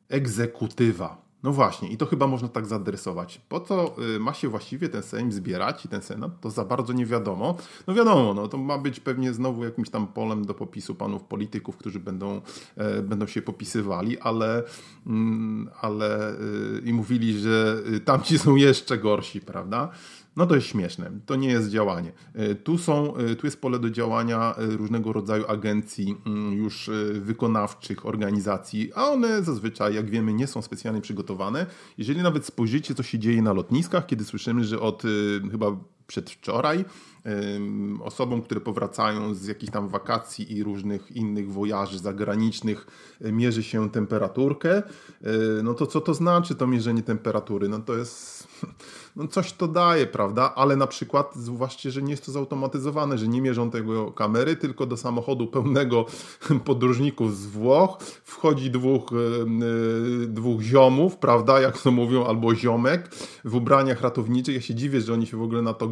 egzekutywa. 0.09 1.24
No 1.45 1.51
właśnie, 1.51 1.89
i 1.89 1.97
to 1.97 2.05
chyba 2.05 2.27
można 2.27 2.47
tak 2.47 2.65
zaadresować. 2.65 3.41
Po 3.49 3.59
co 3.59 3.95
y, 4.15 4.19
ma 4.19 4.33
się 4.33 4.47
właściwie 4.47 4.89
ten 4.89 5.03
Sejm 5.03 5.31
zbierać 5.31 5.85
i 5.85 5.87
ten 5.87 6.01
Senat, 6.01 6.41
to 6.41 6.49
za 6.49 6.65
bardzo 6.65 6.93
nie 6.93 7.05
wiadomo. 7.05 7.57
No 7.87 7.93
wiadomo, 7.93 8.33
no 8.33 8.47
to 8.47 8.57
ma 8.57 8.77
być 8.77 8.99
pewnie 8.99 9.33
znowu 9.33 9.63
jakimś 9.63 9.89
tam 9.89 10.07
polem 10.07 10.45
do 10.45 10.53
popisu 10.53 10.95
panów 10.95 11.23
polityków, 11.23 11.77
którzy 11.77 11.99
będą, 11.99 12.41
e, 12.77 13.01
będą 13.01 13.27
się 13.27 13.41
popisywali, 13.41 14.19
ale, 14.19 14.63
mm, 15.07 15.69
ale 15.81 16.29
e, 16.29 16.35
i 16.85 16.93
mówili, 16.93 17.39
że 17.39 17.81
y, 17.93 17.99
tamci 17.99 18.39
są 18.39 18.55
jeszcze 18.55 18.97
gorsi, 18.97 19.41
prawda? 19.41 19.91
No 20.35 20.45
to 20.45 20.55
jest 20.55 20.67
śmieszne, 20.67 21.11
to 21.25 21.35
nie 21.35 21.49
jest 21.49 21.69
działanie. 21.69 22.11
E, 22.33 22.55
tu, 22.55 22.77
są, 22.77 23.15
e, 23.15 23.35
tu 23.35 23.47
jest 23.47 23.61
pole 23.61 23.79
do 23.79 23.89
działania 23.89 24.55
e, 24.55 24.65
różnego 24.65 25.13
rodzaju 25.13 25.45
agencji 25.47 26.15
mm, 26.25 26.53
już 26.53 26.89
wykonawczych, 27.13 28.05
organizacji, 28.05 28.91
a 28.95 29.07
one 29.07 29.43
zazwyczaj, 29.43 29.95
jak 29.95 30.09
wiemy, 30.09 30.33
nie 30.33 30.47
są 30.47 30.61
specjalnie 30.61 31.01
przygotowane. 31.01 31.65
Jeżeli 31.97 32.21
nawet 32.21 32.45
spojrzycie, 32.45 32.95
co 32.95 33.03
się 33.03 33.19
dzieje 33.19 33.41
na 33.41 33.53
lotniskach, 33.53 34.05
kiedy 34.05 34.25
słyszymy, 34.25 34.63
że 34.63 34.79
od 34.79 35.03
chyba 35.51 35.77
przedwczoraj 36.07 36.85
osobom, 38.03 38.41
które 38.41 38.61
powracają 38.61 39.33
z 39.33 39.45
jakichś 39.45 39.71
tam 39.71 39.89
wakacji 39.89 40.53
i 40.57 40.63
różnych 40.63 41.11
innych 41.11 41.51
wojaży 41.51 41.99
zagranicznych 41.99 42.87
mierzy 43.21 43.63
się 43.63 43.89
temperaturkę, 43.89 44.83
no 45.63 45.73
to 45.73 45.87
co 45.87 46.01
to 46.01 46.13
znaczy 46.13 46.55
to 46.55 46.67
mierzenie 46.67 47.03
temperatury? 47.03 47.69
No 47.69 47.79
to 47.79 47.97
jest 47.97 48.47
no 49.15 49.27
coś 49.27 49.53
to 49.53 49.67
daje, 49.67 50.05
prawda? 50.05 50.53
Ale 50.55 50.75
na 50.75 50.87
przykład, 50.87 51.35
zwłaszcza, 51.35 51.89
że 51.89 52.01
nie 52.01 52.11
jest 52.11 52.25
to 52.25 52.31
zautomatyzowane, 52.31 53.17
że 53.17 53.27
nie 53.27 53.41
mierzą 53.41 53.71
tego 53.71 54.11
kamery, 54.11 54.55
tylko 54.55 54.85
do 54.85 54.97
samochodu 54.97 55.47
pełnego 55.47 56.05
podróżników 56.65 57.37
z 57.37 57.45
Włoch 57.45 57.97
wchodzi 58.23 58.71
dwóch, 58.71 59.11
yy, 60.19 60.27
dwóch 60.27 60.61
ziomów, 60.61 61.17
prawda? 61.17 61.61
Jak 61.61 61.81
to 61.81 61.91
mówią, 61.91 62.25
albo 62.25 62.55
ziomek 62.55 63.09
w 63.45 63.55
ubraniach 63.55 64.01
ratowniczych. 64.01 64.55
Ja 64.55 64.61
się 64.61 64.75
dziwię, 64.75 65.01
że 65.01 65.13
oni 65.13 65.27
się 65.27 65.37
w 65.37 65.41
ogóle 65.41 65.61
na 65.61 65.73
to 65.73 65.87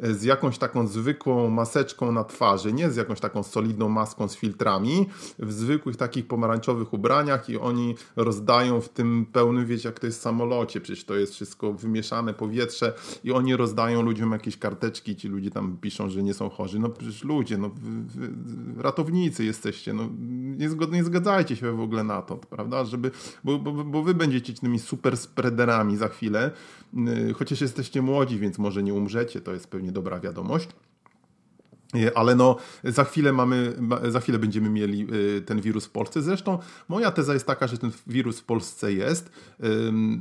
E, 0.00 0.14
z 0.14 0.22
jakąś 0.22 0.58
taką 0.58 0.86
zwykłą 0.86 1.50
maseczką 1.50 2.12
na 2.12 2.24
twarzy, 2.24 2.72
nie 2.72 2.90
z 2.90 2.96
jakąś 2.96 3.20
taką 3.20 3.42
solidną 3.42 3.88
maską 3.88 4.28
z 4.28 4.36
filtrami, 4.36 5.06
w 5.38 5.52
zwykłych 5.52 5.96
takich 5.96 6.26
pomarańczowych 6.26 6.92
ubraniach 6.92 7.48
i 7.48 7.58
oni 7.58 7.94
rozdają 8.16 8.80
w 8.80 8.88
tym 8.88 9.26
pełnym, 9.32 9.66
wiecie, 9.66 9.88
jak 9.88 10.00
to 10.00 10.06
jest 10.06 10.18
w 10.18 10.22
samolocie. 10.22 10.80
Przecież 10.80 11.04
to 11.04 11.14
jest 11.14 11.34
wszystko 11.34 11.72
wymieszane 11.72 12.34
powietrze 12.34 12.94
i 13.24 13.32
oni 13.32 13.56
rozdają 13.56 14.02
ludziom 14.02 14.32
jakieś 14.32 14.56
karteczki, 14.56 15.16
ci 15.16 15.28
ludzie 15.28 15.50
tam 15.50 15.76
piszą, 15.76 16.08
że 16.08 16.22
nie 16.22 16.34
są 16.34 16.48
chorzy. 16.48 16.78
No 16.78 16.88
przecież 16.88 17.24
ludzie, 17.24 17.58
no 17.58 17.70
ratownicy 18.76 19.44
jesteście, 19.44 19.92
no 19.92 20.08
nie, 20.58 20.70
zgod, 20.70 20.92
nie 20.92 21.04
zgadzajcie 21.04 21.56
się 21.56 21.72
w 21.72 21.80
ogóle 21.80 22.04
na 22.04 22.22
to, 22.22 22.36
prawda, 22.36 22.84
żeby, 22.84 23.10
bo, 23.44 23.58
bo, 23.58 23.72
bo 23.84 24.02
wy 24.02 24.14
będziecie 24.14 24.52
tymi 24.52 24.78
super 24.78 25.16
spreaderami 25.16 25.96
za 25.96 26.08
chwilę, 26.08 26.50
y, 27.30 27.34
chociaż 27.34 27.60
jesteście 27.60 28.02
młodzi, 28.02 28.38
więc 28.38 28.58
może 28.58 28.82
nie 28.82 28.94
umrzecie, 28.94 29.11
to 29.40 29.52
jest 29.52 29.66
pewnie 29.66 29.92
dobra 29.92 30.20
wiadomość. 30.20 30.68
Ale 32.14 32.34
no, 32.34 32.56
za 32.84 33.04
chwilę 33.04 33.32
mamy, 33.32 33.76
za 34.08 34.20
chwilę 34.20 34.38
będziemy 34.38 34.70
mieli 34.70 35.06
ten 35.46 35.60
wirus 35.60 35.86
w 35.86 35.90
Polsce. 35.90 36.22
Zresztą 36.22 36.58
moja 36.88 37.10
teza 37.10 37.34
jest 37.34 37.46
taka, 37.46 37.66
że 37.66 37.78
ten 37.78 37.90
wirus 38.06 38.40
w 38.40 38.44
Polsce 38.44 38.92
jest. 38.92 39.30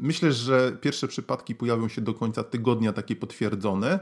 Myślę, 0.02 0.34
że 0.34 0.78
pierwsze 0.82 1.08
przypadki 1.08 1.56
pojawią 1.56 1.88
się 1.88 2.02
do 2.02 2.14
końca 2.14 2.44
tygodnia 2.44 2.94
takie 2.94 3.16
potwierdzone, 3.16 4.00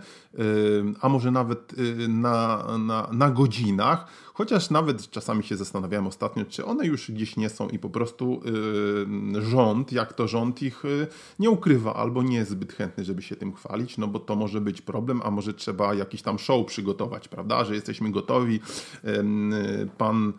a 1.01 1.09
może 1.09 1.31
nawet 1.31 1.73
na, 2.07 2.65
na, 2.77 3.09
na 3.11 3.31
godzinach. 3.31 4.07
Chociaż 4.39 4.69
nawet 4.69 5.09
czasami 5.09 5.43
się 5.43 5.57
zastanawiałem 5.57 6.07
ostatnio, 6.07 6.45
czy 6.45 6.65
one 6.65 6.85
już 6.85 7.11
gdzieś 7.11 7.37
nie 7.37 7.49
są 7.49 7.69
i 7.69 7.79
po 7.79 7.89
prostu 7.89 8.41
yy, 9.33 9.41
rząd, 9.41 9.91
jak 9.91 10.13
to 10.13 10.27
rząd 10.27 10.61
ich 10.61 10.83
yy, 10.83 11.07
nie 11.39 11.49
ukrywa 11.49 11.93
albo 11.93 12.23
nie 12.23 12.37
jest 12.37 12.51
zbyt 12.51 12.73
chętny, 12.73 13.05
żeby 13.05 13.21
się 13.21 13.35
tym 13.35 13.53
chwalić, 13.53 13.97
no 13.97 14.07
bo 14.07 14.19
to 14.19 14.35
może 14.35 14.61
być 14.61 14.81
problem, 14.81 15.21
a 15.23 15.31
może 15.31 15.53
trzeba 15.53 15.93
jakiś 15.93 16.21
tam 16.21 16.39
show 16.39 16.65
przygotować, 16.65 17.27
prawda, 17.27 17.65
że 17.65 17.75
jesteśmy 17.75 18.11
gotowi. 18.11 18.59
Yy, 19.03 19.89
pan 19.97 20.33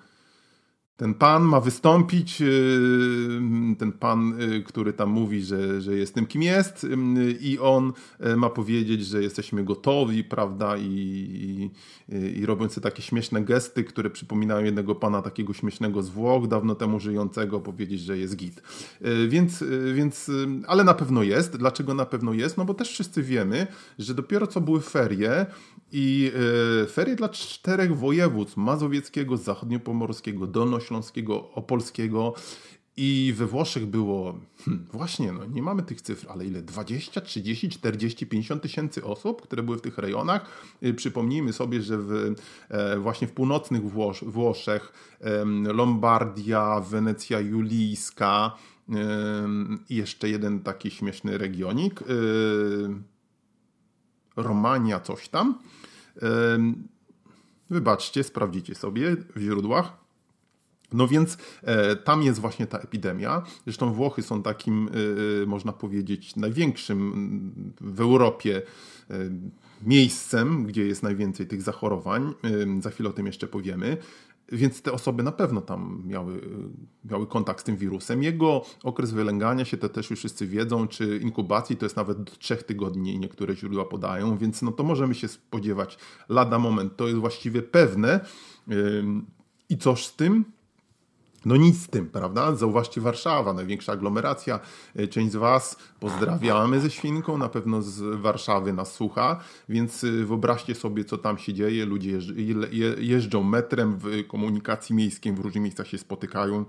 ten 1.01 1.15
pan 1.15 1.43
ma 1.43 1.61
wystąpić, 1.61 2.43
y, 2.43 3.41
ten 3.79 3.93
pan, 3.93 4.43
y, 4.43 4.63
który 4.63 4.93
tam 4.93 5.11
mówi, 5.11 5.43
że, 5.43 5.81
że 5.81 5.97
jestem 5.97 6.27
kim 6.27 6.43
jest 6.43 6.85
y, 6.85 6.97
i 7.41 7.59
on 7.59 7.93
ma 8.37 8.51
powiedzieć, 8.51 9.07
że 9.07 9.23
jesteśmy 9.23 9.65
gotowi, 9.65 10.25
prawda, 10.25 10.77
i, 10.77 10.85
i, 10.85 11.71
i 12.41 12.47
robiąc 12.47 12.81
takie 12.81 13.03
śmieszne 13.03 13.43
gesty, 13.45 13.85
które 13.85 14.11
przypominają 14.11 14.65
jednego 14.65 14.95
pana 14.95 15.23
takiego 15.23 15.53
śmiesznego 15.53 16.03
z 16.03 16.09
Włoch, 16.09 16.49
dawno 16.49 16.75
temu 16.75 17.01
żyjącego, 17.01 17.61
powiedzieć, 17.61 18.01
że 18.01 18.19
jest 18.19 18.37
git. 18.37 18.63
Więc, 19.29 19.65
więc, 19.95 20.31
ale 20.67 20.85
na 20.85 20.95
pewno 20.95 21.23
jest. 21.23 21.57
Dlaczego 21.57 21.95
na 21.95 22.07
pewno 22.07 22.33
jest? 22.33 22.57
No 22.57 22.65
bo 22.65 22.75
też 22.75 22.91
wszyscy 22.91 23.23
wiemy, 23.23 23.67
że 23.99 24.15
dopiero 24.15 24.47
co 24.47 24.61
były 24.61 24.81
ferie 24.81 25.47
i 25.93 26.33
ferie 26.91 27.17
dla 27.17 27.29
czterech 27.29 27.97
województw, 27.97 28.57
mazowieckiego, 28.57 29.37
zachodniopomorskiego, 29.37 30.47
dolnośląskiego, 30.47 30.90
Śląskiego, 30.91 31.51
Opolskiego 31.51 32.35
i 32.97 33.35
we 33.37 33.47
Włoszech 33.47 33.87
było, 33.87 34.39
hmm, 34.65 34.87
właśnie, 34.93 35.33
no 35.33 35.45
nie 35.45 35.63
mamy 35.63 35.83
tych 35.83 36.03
cyfr, 36.03 36.27
ale 36.31 36.47
ile? 36.47 36.63
20, 36.63 37.21
30, 37.21 37.69
40, 37.69 38.27
50 38.27 38.63
tysięcy 38.63 39.05
osób, 39.05 39.43
które 39.43 39.63
były 39.63 39.79
w 39.79 39.81
tych 39.81 39.99
rejonach. 39.99 40.47
Y, 40.83 40.95
przypomnijmy 40.95 41.53
sobie, 41.53 41.83
że 41.83 41.99
w, 41.99 42.35
e, 42.69 42.99
właśnie 42.99 43.27
w 43.29 43.33
północnych 43.33 43.83
Włosz, 43.83 44.25
Włoszech 44.25 44.93
Lombardia, 45.75 46.81
Wenecja 46.81 47.41
Julijska 47.41 48.57
i 49.89 49.97
jeszcze 49.97 50.29
jeden 50.29 50.61
taki 50.61 50.91
śmieszny 50.91 51.39
regionik, 51.39 52.03
e, 52.03 52.05
Romania, 54.37 55.01
coś 55.01 55.29
tam. 55.29 55.59
Wybaczcie, 57.71 58.25
sprawdzicie 58.25 58.75
sobie 58.75 59.17
w 59.37 59.41
źródłach. 59.41 60.00
No 60.93 61.09
więc 61.09 61.39
e, 61.63 61.97
tam 61.97 62.23
jest 62.23 62.41
właśnie 62.41 62.67
ta 62.67 62.79
epidemia. 62.79 63.43
Zresztą 63.65 63.93
Włochy 63.93 64.23
są 64.23 64.43
takim, 64.43 64.89
e, 64.89 65.43
e 65.43 65.47
można 65.47 65.73
powiedzieć, 65.73 66.37
największym 66.37 67.73
w 67.81 68.01
Europie 68.01 68.63
e, 69.11 69.15
miejscem, 69.83 70.67
gdzie 70.67 70.87
jest 70.87 71.03
najwięcej 71.03 71.47
tych 71.47 71.63
zachorowań. 71.63 72.35
E, 72.79 72.83
za 72.83 72.91
chwilę 72.91 73.09
o 73.09 73.13
tym 73.13 73.27
jeszcze 73.27 73.47
powiemy. 73.47 73.97
Więc 74.53 74.83
te 74.83 74.93
osoby 74.93 75.23
na 75.23 75.33
pewno 75.33 75.61
tam 75.61 76.03
miały, 76.07 76.35
e, 76.35 77.09
miały 77.11 77.27
kontakt 77.27 77.61
z 77.61 77.65
tym 77.65 77.77
wirusem. 77.77 78.23
Jego 78.23 78.65
okres 78.85 79.13
wylęgania 79.13 79.65
się 79.65 79.77
to 79.77 79.89
też 79.89 80.11
już 80.11 80.19
wszyscy 80.19 80.47
wiedzą, 80.47 80.89
czy 80.89 81.17
inkubacji 81.23 81.77
to 81.77 81.87
jest 81.87 81.97
nawet 81.97 82.23
do 82.23 82.33
trzech 82.33 82.63
tygodni, 82.63 83.19
niektóre 83.19 83.57
źródła 83.57 83.85
podają, 83.85 84.39
więc 84.39 84.63
no 84.63 84.73
to 84.73 84.85
możemy 84.85 85.15
się 85.15 85.29
spodziewać 85.29 85.99
lada 86.29 86.59
moment. 86.59 86.97
To 86.97 87.09
jest 87.09 87.21
właściwie 87.21 87.63
pewne. 87.63 88.21
I 89.69 89.79
coś 89.79 90.07
z 90.07 90.17
tym? 90.17 90.45
No 91.45 91.57
nic 91.57 91.83
z 91.83 91.89
tym, 91.89 92.07
prawda? 92.07 92.55
Zauważcie 92.55 93.01
Warszawa, 93.01 93.53
największa 93.53 93.93
aglomeracja. 93.93 94.61
E, 94.97 95.09
część 95.09 95.33
z 95.33 95.37
Was 95.37 95.77
pozdrawiamy 96.01 96.81
ze 96.81 96.91
Świnką, 96.91 97.39
na 97.39 97.49
pewno 97.49 97.83
z 97.83 98.21
Warszawy 98.21 98.73
nas 98.73 98.93
słucha, 98.93 99.41
więc 99.69 100.05
e, 100.05 100.11
wyobraźcie 100.11 100.75
sobie, 100.75 101.05
co 101.05 101.19
tam 101.19 101.39
się 101.39 101.55
dzieje. 101.55 101.87
Ludzie 101.87 102.19
jeżdżą 102.99 103.43
metrem 103.43 103.99
w 103.99 104.27
komunikacji 104.27 104.95
miejskiej, 104.95 105.33
w 105.33 105.39
różnych 105.39 105.63
miejscach 105.63 105.87
się 105.87 105.99
spotykają. 105.99 106.65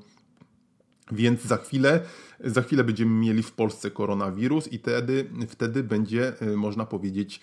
Więc 1.12 1.42
za 1.42 1.58
chwilę 1.58 2.02
za 2.44 2.62
chwilę 2.62 2.84
będziemy 2.84 3.12
mieli 3.12 3.44
w 3.44 3.52
Polsce 3.52 3.92
koronawirus 3.92 4.68
i 4.68 4.78
wtedy, 4.78 5.30
wtedy 5.50 5.84
będzie, 5.84 6.42
e, 6.42 6.46
można 6.46 6.86
powiedzieć, 6.86 7.42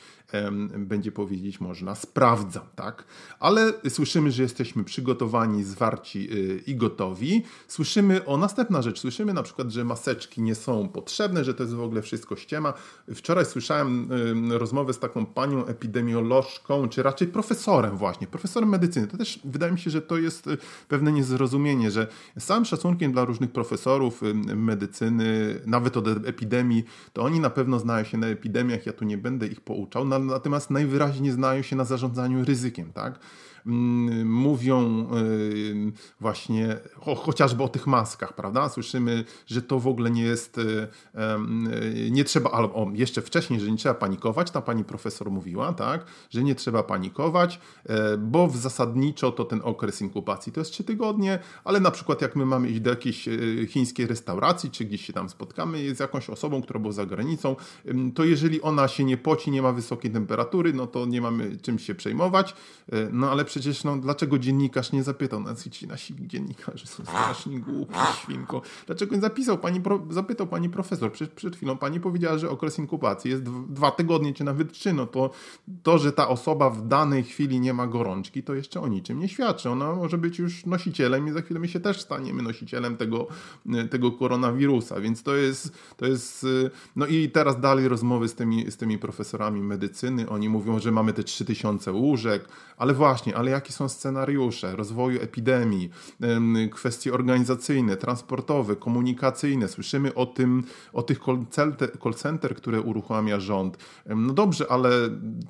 będzie 0.79 1.13
powiedzieć, 1.13 1.61
można 1.61 1.95
sprawdza, 1.95 2.61
tak? 2.77 3.05
Ale 3.41 3.73
słyszymy, 3.89 4.31
że 4.31 4.43
jesteśmy 4.43 4.85
przygotowani, 4.85 5.65
zwarci 5.65 6.29
e, 6.33 6.57
i 6.67 6.77
gotowi. 6.77 7.43
Słyszymy 7.69 8.25
o 8.25 8.37
następna 8.37 8.83
rzecz, 8.83 9.01
słyszymy 9.01 9.35
na 9.35 9.43
przykład, 9.43 9.71
że 9.71 9.85
maseczki 9.85 10.43
nie 10.43 10.55
są 10.55 10.89
potrzebne, 10.89 11.45
że 11.45 11.55
to 11.55 11.63
jest 11.63 11.75
w 11.75 11.81
ogóle 11.81 12.03
wszystko 12.03 12.37
ściema. 12.37 12.75
Wczoraj 13.15 13.45
słyszałem 13.45 14.09
rozmowę 14.51 14.93
z 14.93 14.99
taką 14.99 15.27
panią 15.27 15.67
epidemiolożką, 15.67 16.89
czy 16.89 17.03
raczej 17.03 17.29
profesorem 17.29 17.97
właśnie, 17.97 18.27
profesorem 18.27 18.69
medycyny. 18.69 19.07
To 19.07 19.17
też 19.17 19.41
wydaje 19.45 19.73
mi 19.73 19.79
się, 19.79 19.91
że 19.91 20.03
to 20.03 20.19
jest 20.19 20.47
e, 20.47 20.57
pewne 20.89 21.13
niezrozumienie, 21.13 21.91
że 21.91 22.07
całym 22.39 22.65
szacunkiem 22.65 23.13
dla 23.13 23.25
różnych 23.25 23.48
profesorów 23.49 24.23
medycyny, 24.57 24.89
medycyny, 24.89 25.61
nawet 25.67 25.97
od 25.97 26.09
epidemii, 26.09 26.85
to 27.13 27.23
oni 27.23 27.41
na 27.41 27.51
pewno 27.51 27.79
znają 27.79 28.05
się 28.05 28.19
na 28.19 28.27
epidemiach, 28.27 28.87
ja 28.87 28.93
tu 28.93 29.05
nie 29.05 29.19
będę 29.19 29.47
ich 29.47 29.61
pouczał, 29.61 30.05
natomiast 30.05 30.71
najwyraźniej 30.71 31.33
znają 31.33 31.63
się 31.63 31.77
na 31.77 31.85
zarządzaniu 31.85 32.45
ryzykiem, 32.45 32.93
tak? 32.93 33.19
Mm, 33.67 34.31
mówią 34.31 35.07
y, 35.17 35.93
właśnie 36.21 36.77
o, 37.01 37.15
chociażby 37.15 37.63
o 37.63 37.69
tych 37.69 37.87
maskach, 37.87 38.33
prawda? 38.33 38.69
Słyszymy, 38.69 39.25
że 39.47 39.63
to 39.63 39.81
w 39.81 39.87
ogóle 39.87 40.11
nie 40.11 40.23
jest, 40.23 40.59
y, 40.59 40.63
y, 40.63 42.11
nie 42.11 42.25
trzeba, 42.25 42.51
albo 42.51 42.91
jeszcze 42.95 43.23
wcześniej, 43.23 43.61
że 43.61 43.71
nie 43.71 43.77
trzeba 43.77 43.95
panikować, 43.95 44.51
ta 44.51 44.63
pani 44.63 44.85
profesor 44.85 45.31
mówiła, 45.31 45.73
tak, 45.73 46.05
że 46.31 46.43
nie 46.43 46.55
trzeba 46.55 46.83
panikować, 46.83 47.61
e, 47.87 48.17
bo 48.17 48.47
w 48.47 48.57
zasadniczo 48.57 49.33
to 49.33 49.45
ten 49.45 49.61
okres 49.65 50.01
inkubacji 50.01 50.53
to 50.53 50.61
jest 50.61 50.73
3 50.73 50.85
tygodnie, 50.85 51.39
ale 51.65 51.81
na 51.81 51.91
przykład 51.91 52.23
jak 52.23 52.37
my 52.37 52.47
mamy 52.47 52.69
iść 52.69 52.81
do 52.81 52.91
jakiejś 52.91 53.29
chińskiej 53.69 54.07
restauracji, 54.07 54.71
czy 54.71 54.85
gdzieś 54.85 55.07
się 55.07 55.13
tam 55.13 55.29
spotkamy 55.29 55.95
z 55.95 56.01
jakąś 56.01 56.31
osobą, 56.31 56.63
która 56.63 56.81
była 56.81 56.93
za 56.93 57.07
granicą, 57.07 57.57
to 58.15 58.25
jeżeli 58.25 58.63
ona 58.63 58.89
się 58.89 59.05
nie 59.05 59.17
poci, 59.17 59.51
nie 59.51 59.63
ma 59.63 59.73
wysokiej 59.73 60.11
temperatury, 60.11 60.73
no 60.73 60.87
to 60.87 61.07
nie 61.07 61.21
mamy 61.21 61.57
czym 61.57 61.79
się 61.79 61.95
przejmować, 61.95 62.55
e, 62.93 63.09
no 63.13 63.31
ale 63.31 63.45
przecież 63.49 63.85
no, 63.85 63.97
dlaczego 63.97 64.39
dziennikarz 64.39 64.93
nie 64.93 65.03
zapytał 65.03 65.41
nas 65.41 65.69
ci 65.69 65.87
nasi 65.87 66.15
dziennikarze 66.21 66.87
są 66.87 67.03
strasznie 67.03 67.61
głupi, 67.61 67.95
świnko. 68.23 68.63
Dlaczego 68.87 69.15
nie 69.15 69.21
zapisał 69.21 69.59
pani, 69.59 69.81
zapytał 70.11 70.47
pani 70.47 70.71
profesor, 70.71 71.13
przed, 71.13 71.33
przed 71.33 71.57
chwilą 71.57 71.77
pani 71.77 72.01
powiedziała, 72.01 72.39
że 72.39 72.51
okres 72.51 72.79
inkubacji 72.79 73.31
jest 73.31 73.43
dwa 73.69 73.91
tygodnie, 73.91 74.35
czy 74.35 74.45
nawet 74.45 74.73
trzy, 74.73 74.93
no 74.93 75.07
to 75.07 75.31
to, 75.83 75.99
że 75.99 76.13
ta 76.13 76.29
osoba 76.29 76.71
w 76.71 76.89
danej 76.89 77.25
chwili 77.25 77.61
nie 77.61 77.75
ma 77.75 77.87
gorączki, 77.87 78.43
to 78.43 78.55
jeszcze 78.55 78.81
o 78.81 78.89
niczym 78.89 79.19
nie 79.19 79.29
świadczy. 79.29 79.71
Ona 79.71 79.95
może 79.95 80.19
być 80.19 80.39
już 80.39 80.67
nosicielem 80.67 81.29
i 81.29 81.33
za 81.33 81.43
chwilę 81.43 81.61
my 81.61 81.69
się 81.69 81.81
też 81.81 82.01
staniemy 82.01 82.43
nosicielem 82.43 82.97
tego, 82.97 83.27
tego 83.91 84.13
koronawirusa, 84.13 85.01
więc 85.01 85.23
to 85.23 85.37
jest, 85.37 85.73
to 85.97 86.07
jest, 86.07 86.47
no 86.97 87.07
i 87.07 87.31
teraz 87.31 87.61
dalej 87.61 87.89
rozmowy 87.89 88.29
z 88.29 88.35
tymi, 88.35 88.71
z 88.71 88.77
tymi 88.77 88.99
profesorami 88.99 89.63
medycyny, 89.63 90.29
oni 90.29 90.49
mówią, 90.49 90.79
że 90.79 90.93
mamy 90.93 91.13
te 91.13 91.25
3000 91.25 91.93
łóżek, 91.93 92.49
ale 92.77 92.95
właśnie, 92.95 93.37
ale 93.39 93.51
jakie 93.51 93.73
są 93.73 93.89
scenariusze 93.89 94.77
rozwoju 94.77 95.23
epidemii, 95.23 95.91
kwestie 96.71 97.13
organizacyjne, 97.13 97.97
transportowe, 97.97 98.77
komunikacyjne. 98.77 99.69
Słyszymy 99.69 100.15
o 100.15 100.27
tym, 100.27 100.65
o 100.93 101.03
tych 101.03 101.19
call 102.03 102.15
center, 102.15 102.55
które 102.55 102.81
uruchamia 102.81 103.41
rząd. 103.41 103.79
No 104.07 104.33
dobrze, 104.33 104.67
ale 104.71 104.91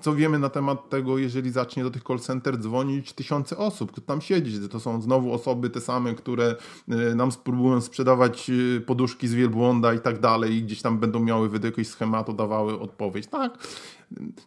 co 0.01 0.15
wiemy 0.15 0.39
na 0.39 0.49
temat 0.49 0.91
tego, 0.91 1.19
jeżeli 1.19 1.51
zacznie 1.51 1.83
do 1.83 1.91
tych 1.91 2.03
call 2.05 2.19
center 2.19 2.59
dzwonić 2.59 3.13
tysiące 3.13 3.57
osób, 3.57 3.93
kto 3.93 4.01
tam 4.01 4.21
siedzi? 4.21 4.69
To 4.69 4.81
są 4.81 5.03
znowu 5.03 5.33
osoby 5.33 5.71
te 5.71 5.81
same, 5.81 6.15
które 6.15 6.57
e, 6.89 7.15
nam 7.15 7.33
spróbują 7.33 7.81
sprzedawać 7.81 8.51
e, 8.51 8.81
poduszki 8.81 9.29
z 9.29 9.35
wielbłąda 9.35 9.95
i 9.95 10.01
tak 10.01 10.21
dalej 10.21 10.53
i 10.55 10.63
gdzieś 10.63 10.83
tam 10.83 10.99
będą 10.99 11.21
miały 11.21 11.49
według 11.49 11.65
jakiegoś 11.65 11.89
schematu 11.89 12.33
dawały 12.33 12.81
odpowiedź. 12.81 13.27
Tak, 13.27 13.59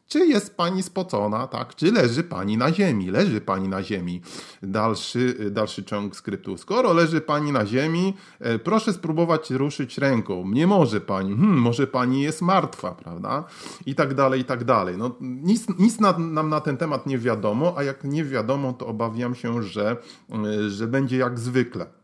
czy 0.07 0.27
jest 0.27 0.57
pani 0.57 0.83
spocona, 0.83 1.47
tak? 1.47 1.75
Czy 1.75 1.91
leży 1.91 2.23
pani 2.23 2.57
na 2.57 2.73
ziemi? 2.73 3.11
Leży 3.11 3.41
pani 3.41 3.67
na 3.67 3.83
ziemi. 3.83 4.21
Dalszy, 4.63 5.51
dalszy 5.51 5.83
ciąg 5.83 6.15
skryptu. 6.15 6.57
Skoro 6.57 6.93
leży 6.93 7.21
pani 7.21 7.51
na 7.51 7.65
ziemi, 7.65 8.13
e, 8.39 8.59
proszę 8.59 8.93
spróbować 8.93 9.51
ruszyć 9.51 9.97
ręką. 9.97 10.47
Nie 10.47 10.67
może 10.67 11.01
pani. 11.01 11.35
Hmm, 11.35 11.57
może 11.57 11.87
pani 11.87 12.21
jest 12.21 12.41
martwa, 12.41 12.91
prawda? 12.91 13.43
I 13.85 13.95
tak 13.95 14.13
dalej, 14.13 14.41
i 14.41 14.45
tak 14.45 14.63
dalej. 14.63 14.97
No, 14.97 15.15
nic 15.21 15.65
nic 15.79 15.99
na, 15.99 16.17
nam 16.17 16.49
na 16.49 16.61
ten 16.61 16.77
temat 16.77 17.05
nie 17.07 17.17
wiadomo, 17.17 17.73
a 17.77 17.83
jak 17.83 18.03
nie 18.03 18.23
wiadomo, 18.23 18.73
to 18.73 18.87
obawiam 18.87 19.35
się, 19.35 19.63
że, 19.63 19.97
e, 20.31 20.69
że 20.69 20.87
będzie 20.87 21.17
jak 21.17 21.39
zwykle. 21.39 22.00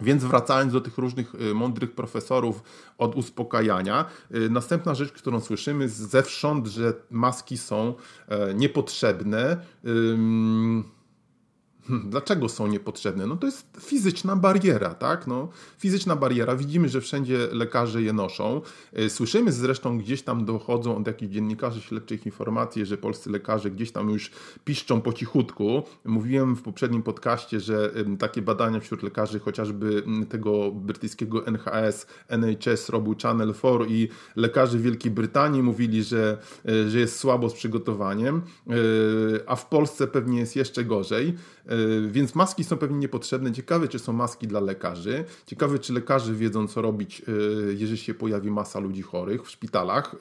Więc 0.00 0.24
wracając 0.24 0.72
do 0.72 0.80
tych 0.80 0.98
różnych 0.98 1.32
mądrych 1.54 1.92
profesorów 1.92 2.62
od 2.98 3.16
uspokajania, 3.16 4.04
następna 4.50 4.94
rzecz, 4.94 5.12
którą 5.12 5.40
słyszymy 5.40 5.88
zewsząd, 5.88 6.66
że 6.66 6.92
maski 7.10 7.58
są 7.58 7.94
niepotrzebne. 8.54 9.56
Hmm, 11.88 12.10
dlaczego 12.10 12.48
są 12.48 12.66
niepotrzebne? 12.66 13.26
No 13.26 13.36
to 13.36 13.46
jest 13.46 13.66
fizyczna 13.80 14.36
bariera, 14.36 14.94
tak? 14.94 15.26
No, 15.26 15.48
fizyczna 15.78 16.16
bariera. 16.16 16.56
Widzimy, 16.56 16.88
że 16.88 17.00
wszędzie 17.00 17.48
lekarze 17.52 18.02
je 18.02 18.12
noszą. 18.12 18.60
E, 18.92 19.10
słyszymy 19.10 19.52
zresztą 19.52 19.98
gdzieś 19.98 20.22
tam 20.22 20.44
dochodzą 20.44 20.96
od 20.96 21.06
jakichś 21.06 21.32
dziennikarzy 21.32 21.80
śledczych 21.80 22.26
informacje, 22.26 22.86
że 22.86 22.98
polscy 22.98 23.30
lekarze 23.30 23.70
gdzieś 23.70 23.92
tam 23.92 24.10
już 24.10 24.30
piszczą 24.64 25.00
po 25.00 25.12
cichutku. 25.12 25.82
Mówiłem 26.04 26.56
w 26.56 26.62
poprzednim 26.62 27.02
podcaście, 27.02 27.60
że 27.60 27.90
takie 28.18 28.42
badania 28.42 28.80
wśród 28.80 29.02
lekarzy, 29.02 29.40
chociażby 29.40 30.02
tego 30.28 30.72
brytyjskiego 30.72 31.46
NHS, 31.46 32.06
NHS 32.28 32.88
robił 32.88 33.14
Channel 33.22 33.54
4 33.54 33.84
i 33.88 34.08
lekarze 34.36 34.78
Wielkiej 34.78 35.10
Brytanii 35.10 35.62
mówili, 35.62 36.02
że, 36.02 36.38
e, 36.68 36.90
że 36.90 36.98
jest 36.98 37.18
słabo 37.18 37.50
z 37.50 37.54
przygotowaniem, 37.54 38.36
e, 38.36 38.72
a 39.46 39.56
w 39.56 39.68
Polsce 39.68 40.06
pewnie 40.06 40.38
jest 40.38 40.56
jeszcze 40.56 40.84
gorzej. 40.84 41.34
E, 41.66 42.08
więc 42.08 42.34
maski 42.34 42.64
są 42.64 42.76
pewnie 42.76 42.98
niepotrzebne. 42.98 43.52
Ciekawe, 43.52 43.88
czy 43.88 43.98
są 43.98 44.12
maski 44.12 44.46
dla 44.46 44.60
lekarzy. 44.60 45.24
Ciekawe, 45.46 45.78
czy 45.78 45.92
lekarze 45.92 46.34
wiedzą, 46.34 46.68
co 46.68 46.82
robić, 46.82 47.22
e, 47.28 47.32
jeżeli 47.72 47.98
się 47.98 48.14
pojawi 48.14 48.50
masa 48.50 48.80
ludzi 48.80 49.02
chorych 49.02 49.44
w 49.44 49.50
szpitalach. 49.50 50.14
E, 50.14 50.18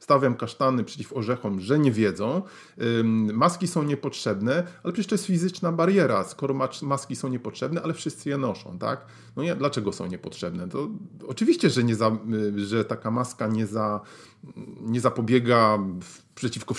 stawiam 0.00 0.34
kasztany 0.34 0.84
przeciw 0.84 1.12
orzechom, 1.12 1.60
że 1.60 1.78
nie 1.78 1.92
wiedzą. 1.92 2.42
Maski 3.32 3.68
są 3.68 3.82
niepotrzebne, 3.82 4.66
ale 4.82 4.92
przecież 4.92 5.06
to 5.06 5.14
jest 5.14 5.26
fizyczna 5.26 5.72
bariera. 5.72 6.24
Skoro 6.24 6.54
maski 6.82 7.16
są 7.16 7.28
niepotrzebne, 7.28 7.82
ale 7.82 7.94
wszyscy 7.94 8.28
je 8.28 8.38
noszą, 8.38 8.78
tak? 8.78 9.06
No 9.36 9.42
nie, 9.42 9.56
dlaczego 9.56 9.92
są 9.92 10.06
niepotrzebne? 10.06 10.68
To 10.68 10.88
oczywiście, 11.26 11.70
że, 11.70 11.84
nie 11.84 11.96
za, 11.96 12.16
że 12.56 12.84
taka 12.84 13.10
maska 13.10 13.46
nie, 13.46 13.66
za, 13.66 14.00
nie 14.80 15.00
zapobiega 15.00 15.78
przeciwko 16.34 16.74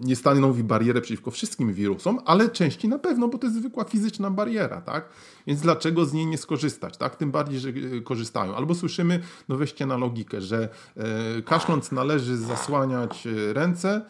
nie 0.00 0.16
stanowi 0.16 0.64
barierę 0.64 1.00
przeciwko 1.00 1.30
wszystkim 1.30 1.72
wirusom, 1.72 2.18
ale 2.24 2.48
części 2.48 2.88
na 2.88 2.98
pewno, 2.98 3.28
bo 3.28 3.38
to 3.38 3.46
jest 3.46 3.56
zwykła 3.58 3.84
fizyczna 3.84 4.30
bariera, 4.30 4.80
tak? 4.80 5.08
Więc 5.46 5.60
dlaczego 5.60 6.06
z 6.06 6.12
niej 6.12 6.26
nie 6.26 6.38
skorzystać, 6.38 6.96
tak? 6.96 7.16
Tym 7.16 7.30
bardziej, 7.30 7.60
że 7.60 7.68
e, 7.68 8.00
korzystają. 8.00 8.54
Albo 8.54 8.74
słyszymy, 8.74 9.20
no 9.48 9.56
weźcie 9.56 9.86
na 9.86 9.96
logikę, 9.96 10.40
że 10.40 10.68
e, 10.96 11.42
kaszląc 11.42 11.92
należy 11.92 12.36
zasłaniać 12.36 13.26
e, 13.26 13.52
ręce, 13.52 14.02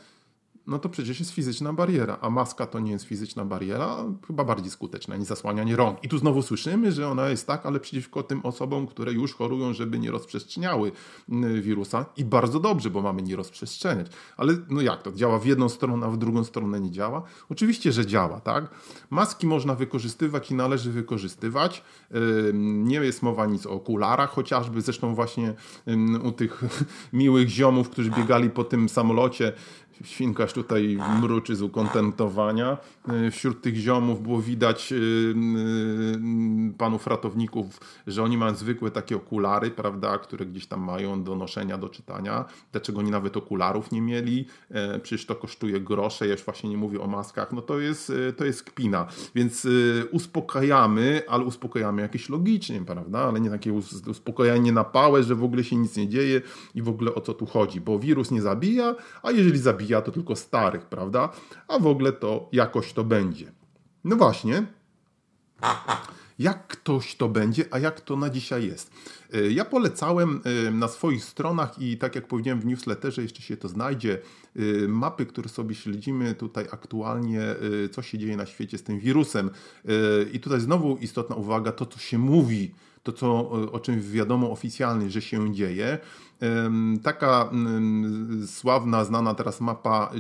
no 0.71 0.79
to 0.79 0.89
przecież 0.89 1.19
jest 1.19 1.31
fizyczna 1.31 1.73
bariera, 1.73 2.19
a 2.21 2.31
maska 2.31 2.67
to 2.67 2.81
nie 2.81 2.93
jest 2.93 3.05
fizyczna 3.05 3.45
bariera, 3.45 3.97
chyba 4.27 4.45
bardziej 4.45 4.71
skuteczna 4.71 5.17
niż 5.17 5.29
zasłanianie 5.29 5.77
rąk. 5.77 6.05
I 6.05 6.09
tu 6.09 6.19
znowu 6.19 6.43
słyszymy, 6.43 6.93
że 6.93 7.09
ona 7.09 7.29
jest 7.29 7.47
tak, 7.47 7.67
ale 7.67 7.81
przeciwko 7.81 8.23
tym 8.23 8.41
osobom, 8.43 8.87
które 8.87 9.13
już 9.13 9.35
chorują, 9.35 9.73
żeby 9.73 9.99
nie 9.99 10.11
rozprzestrzeniały 10.11 10.93
mm, 11.29 11.63
wirusa 11.63 12.07
i 12.17 12.25
bardzo 12.25 12.61
dobrze, 12.61 12.91
bo 12.91 13.03
mamy 13.03 13.23
nie 13.23 13.37
rozprzestrzeniać. 13.37 14.07
Ale 14.37 14.57
no 14.69 14.81
jak 14.81 15.03
to? 15.03 15.13
Działa 15.13 15.39
w 15.39 15.47
jedną 15.47 15.69
stronę, 15.69 16.07
a 16.07 16.11
w 16.11 16.17
drugą 16.17 16.45
stronę 16.45 16.81
nie 16.81 16.91
działa? 16.91 17.23
Oczywiście, 17.49 17.93
że 17.93 18.07
działa, 18.07 18.41
tak? 18.41 18.71
Maski 19.11 19.47
można 19.47 19.75
wykorzystywać 19.75 20.51
i 20.51 20.55
należy 20.55 20.93
wykorzystywać. 20.93 21.85
Nie 22.53 22.97
jest 22.97 23.23
mowa 23.23 23.47
nic 23.47 23.67
o 23.67 23.71
okularach 23.71 24.31
chociażby, 24.31 24.81
zresztą 24.81 25.15
właśnie 25.15 25.55
u 26.23 26.33
tych 26.33 26.63
miłych 27.13 27.49
ziomów, 27.49 27.91
którzy 27.91 28.11
biegali 28.11 28.51
po 28.51 28.65
tym 28.65 28.89
samolocie, 28.89 29.53
Świnkarz 30.05 30.53
tutaj 30.53 30.99
mruczy 31.21 31.57
z 31.57 31.63
ukontentowania. 31.63 32.79
Y, 33.27 33.31
wśród 33.31 33.63
tych 33.63 33.77
ziomów 33.77 34.23
było 34.23 34.43
widać 34.43 34.93
y, 34.93 34.97
y, 34.97 36.75
panów 36.79 37.07
ratowników, 37.07 37.81
że 38.07 38.23
oni 38.23 38.37
mają 38.37 38.55
zwykłe 38.55 38.91
takie 38.91 39.17
okulary, 39.17 39.71
prawda, 39.71 40.19
które 40.19 40.47
gdzieś 40.47 40.67
tam 40.67 40.81
mają 40.81 41.23
do 41.23 41.37
noszenia, 41.37 41.79
do 41.79 41.89
czytania. 41.89 42.45
Dlaczego 42.73 42.99
oni 42.99 43.11
nawet 43.11 43.37
okularów 43.37 43.93
nie 43.93 44.03
mieli? 44.03 44.47
E, 44.71 44.99
przecież 44.99 45.27
to 45.27 45.35
kosztuje 45.35 45.81
grosze, 45.81 46.27
ja 46.27 46.33
już 46.33 46.43
właśnie 46.43 46.71
nie 46.71 46.77
mówię 46.77 47.01
o 47.01 47.07
maskach. 47.07 47.53
No 47.53 47.63
to 47.63 47.81
jest, 47.81 48.13
to 48.37 48.45
jest 48.45 48.63
kpina. 48.63 49.07
Więc 49.35 49.67
uspokajamy, 50.11 51.23
ale 51.29 51.45
uspokajamy 51.45 52.03
jakieś 52.03 52.29
logicznie, 52.29 52.81
prawda, 52.81 53.19
ale 53.19 53.41
nie 53.41 53.51
takie 53.51 53.73
uspokajanie 54.07 54.73
na 54.73 54.85
pałę, 54.85 55.23
że 55.23 55.35
w 55.35 55.45
ogóle 55.45 55.65
się 55.65 55.77
nic 55.77 55.97
nie 55.97 56.09
dzieje 56.09 56.43
i 56.75 56.83
w 56.83 56.89
ogóle 56.89 57.15
o 57.15 57.21
co 57.21 57.35
tu 57.35 57.47
chodzi, 57.47 57.81
bo 57.81 57.99
wirus 57.99 58.31
nie 58.31 58.43
zabija, 58.43 58.95
a 59.23 59.31
jeżeli 59.31 59.59
zabija, 59.59 59.90
zabija 59.91 60.03
to 60.03 60.13
tylko 60.13 60.37
starych, 60.37 60.85
prawda? 60.87 61.29
A 61.69 61.79
w 61.79 61.87
ogóle 61.87 62.13
to 62.13 62.49
jakoś 62.53 62.93
to 62.93 63.05
będzie. 63.05 63.53
No 64.05 64.17
właśnie. 64.17 64.67
Jak 66.39 66.67
ktoś 66.67 67.17
to 67.17 67.29
będzie, 67.29 67.65
a 67.71 67.79
jak 67.79 68.01
to 68.01 68.17
na 68.17 68.31
dzisiaj 68.31 68.67
jest? 68.67 68.91
Y, 69.35 69.53
ja 69.53 69.65
polecałem 69.65 70.41
y, 70.69 70.71
na 70.71 70.89
swoich 70.89 71.25
stronach 71.25 71.79
i 71.79 71.99
tak 71.99 72.15
jak 72.15 72.27
powiedziałem 72.27 72.61
w 72.61 72.67
newsletterze, 72.67 73.23
jeszcze 73.23 73.43
się 73.43 73.57
to 73.57 73.69
znajdzie, 73.69 74.19
y, 74.57 74.89
mapy, 74.89 75.27
które 75.27 75.49
sobie 75.49 75.75
śledzimy 75.75 76.35
tutaj 76.35 76.67
aktualnie, 76.71 77.41
co 77.93 78.03
się 78.03 78.19
dzieje 78.19 78.37
na 78.37 78.47
świecie 78.47 78.79
z 78.79 78.83
tym 78.83 78.99
wirusem. 78.99 79.51
I 80.33 80.41
tutaj 80.41 80.61
znowu 80.61 80.97
istotna 80.97 81.37
uwaga, 81.37 81.73
to 81.73 81.87
co 81.87 81.99
się 81.99 82.19
mówi, 82.19 82.75
to 83.03 83.13
co, 83.13 83.51
o 83.51 83.81
czym 83.81 84.01
wiadomo 84.01 84.51
oficjalnie, 84.51 85.11
że 85.11 85.23
się 85.23 85.55
dzieje. 85.55 85.99
Taka 87.03 87.51
sławna, 88.47 89.05
znana 89.05 89.35
teraz 89.35 89.61
mapa 89.61 90.11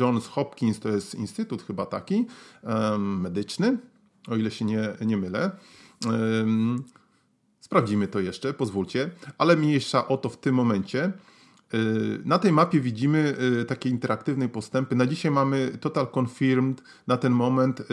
Johns 0.00 0.26
Hopkins, 0.26 0.80
to 0.80 0.88
jest 0.88 1.14
instytut 1.14 1.62
chyba 1.62 1.86
taki 1.86 2.26
medyczny, 2.98 3.78
o 4.28 4.36
ile 4.36 4.50
się 4.50 4.64
nie, 4.64 4.92
nie 5.00 5.16
mylę. 5.16 5.50
Sprawdzimy 7.60 8.08
to 8.08 8.20
jeszcze, 8.20 8.54
pozwólcie, 8.54 9.10
ale 9.38 9.56
mniejsza 9.56 10.08
o 10.08 10.16
to 10.16 10.28
w 10.28 10.36
tym 10.36 10.54
momencie. 10.54 11.12
Y, 11.74 12.20
na 12.24 12.38
tej 12.38 12.52
mapie 12.52 12.80
widzimy 12.80 13.36
y, 13.60 13.64
takie 13.64 13.90
interaktywne 13.90 14.48
postępy. 14.48 14.96
Na 14.96 15.06
dzisiaj 15.06 15.30
mamy 15.30 15.78
total 15.80 16.06
confirmed 16.18 16.82
na 17.06 17.16
ten 17.16 17.32
moment 17.32 17.80
y, 17.80 17.84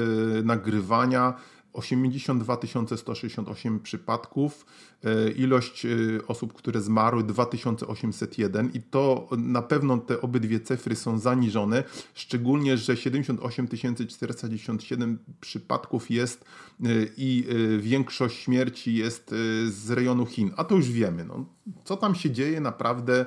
nagrywania 0.43 1.33
82 1.79 2.57
168 2.97 3.79
przypadków, 3.79 4.65
e, 5.03 5.31
ilość 5.31 5.85
e, 5.85 5.89
osób, 6.27 6.53
które 6.53 6.81
zmarły 6.81 7.23
2801 7.23 8.71
i 8.73 8.81
to 8.81 9.27
na 9.37 9.61
pewno 9.61 9.97
te 9.97 10.21
obydwie 10.21 10.59
cyfry 10.59 10.95
są 10.95 11.19
zaniżone, 11.19 11.83
szczególnie, 12.13 12.77
że 12.77 12.97
78 12.97 13.67
497 13.67 15.19
przypadków 15.41 16.11
jest 16.11 16.45
e, 16.45 16.87
i 17.17 17.45
większość 17.79 18.39
śmierci 18.39 18.95
jest 18.95 19.35
z 19.67 19.91
rejonu 19.91 20.25
Chin, 20.25 20.51
a 20.57 20.63
to 20.63 20.75
już 20.75 20.91
wiemy. 20.91 21.25
No, 21.25 21.45
co 21.83 21.97
tam 21.97 22.15
się 22.15 22.31
dzieje 22.31 22.61
naprawdę 22.61 23.25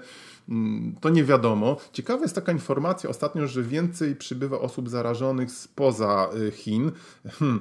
Mm, 0.48 0.96
to 1.00 1.08
nie 1.08 1.24
wiadomo. 1.24 1.76
Ciekawa 1.92 2.22
jest 2.22 2.34
taka 2.34 2.52
informacja 2.52 3.10
ostatnio, 3.10 3.46
że 3.46 3.62
więcej 3.62 4.16
przybywa 4.16 4.58
osób 4.60 4.88
zarażonych 4.88 5.50
spoza 5.50 6.30
Chin. 6.52 6.92
Hmm. 7.38 7.60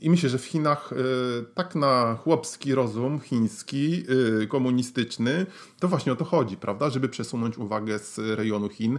I 0.00 0.10
myślę, 0.10 0.28
że 0.28 0.38
w 0.38 0.44
Chinach 0.44 0.92
y, 0.92 0.96
tak 1.54 1.74
na 1.74 2.14
chłopski 2.14 2.74
rozum 2.74 3.20
chiński, 3.20 4.04
y, 4.42 4.46
komunistyczny, 4.46 5.46
to 5.80 5.88
właśnie 5.88 6.12
o 6.12 6.16
to 6.16 6.24
chodzi, 6.24 6.56
prawda? 6.56 6.90
Żeby 6.90 7.08
przesunąć 7.08 7.58
uwagę 7.58 7.98
z 7.98 8.18
rejonu 8.18 8.68
Chin. 8.68 8.98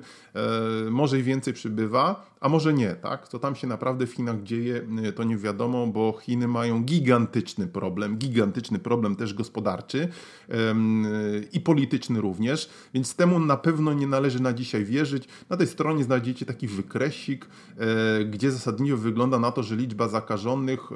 Może 0.91 1.19
i 1.19 1.23
więcej 1.23 1.54
przybywa, 1.54 2.28
a 2.39 2.50
może 2.50 2.73
nie, 2.73 2.95
tak? 2.95 3.28
Co 3.28 3.39
tam 3.39 3.56
się 3.56 3.67
naprawdę 3.67 4.08
w 4.08 4.13
Chinach 4.13 4.43
dzieje, 4.43 4.82
to 5.15 5.23
nie 5.23 5.38
wiadomo, 5.38 5.88
bo 5.88 6.17
Chiny 6.21 6.47
mają 6.47 6.84
gigantyczny 6.84 7.67
problem, 7.67 8.17
gigantyczny 8.17 8.80
problem 8.80 9.15
też 9.15 9.34
gospodarczy 9.34 10.08
i 11.54 11.60
polityczny 11.60 12.21
również, 12.21 12.69
więc 12.93 13.15
temu 13.15 13.39
na 13.39 13.58
pewno 13.58 13.93
nie 13.93 14.08
należy 14.08 14.41
na 14.41 14.54
dzisiaj 14.54 14.86
wierzyć. 14.86 15.28
Na 15.50 15.58
tej 15.58 15.67
stronie 15.67 16.04
znajdziecie 16.04 16.45
taki 16.45 16.67
wykresik, 16.67 17.45
e, 17.78 18.26
gdzie 18.26 18.52
zasadniczo 18.52 18.97
wygląda 18.97 19.39
na 19.39 19.52
to, 19.52 19.63
że 19.63 19.76
liczba 19.76 20.08
zakażonych 20.08 20.77
e, 20.92 20.96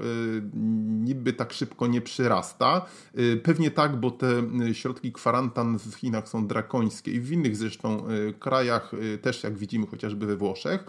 niby 1.04 1.34
tak 1.34 1.54
szybko 1.54 1.88
nie 1.88 2.02
przyrasta. 2.02 2.86
E, 3.16 3.38
pewnie 3.38 3.72
tak, 3.72 4.00
bo 4.00 4.12
te 4.12 4.28
środki 4.74 5.12
kwarantan 5.12 5.80
w 5.80 5.96
Chinach 5.96 6.30
są 6.30 6.48
drakońskie 6.48 7.12
i 7.12 7.20
w 7.20 7.32
innych 7.32 7.56
zresztą 7.56 8.04
krajach 8.40 8.92
też, 9.22 9.44
jak 9.44 9.58
widzimy 9.58 9.88
chociażby 9.88 10.26
we 10.26 10.36
Włoszech. 10.36 10.86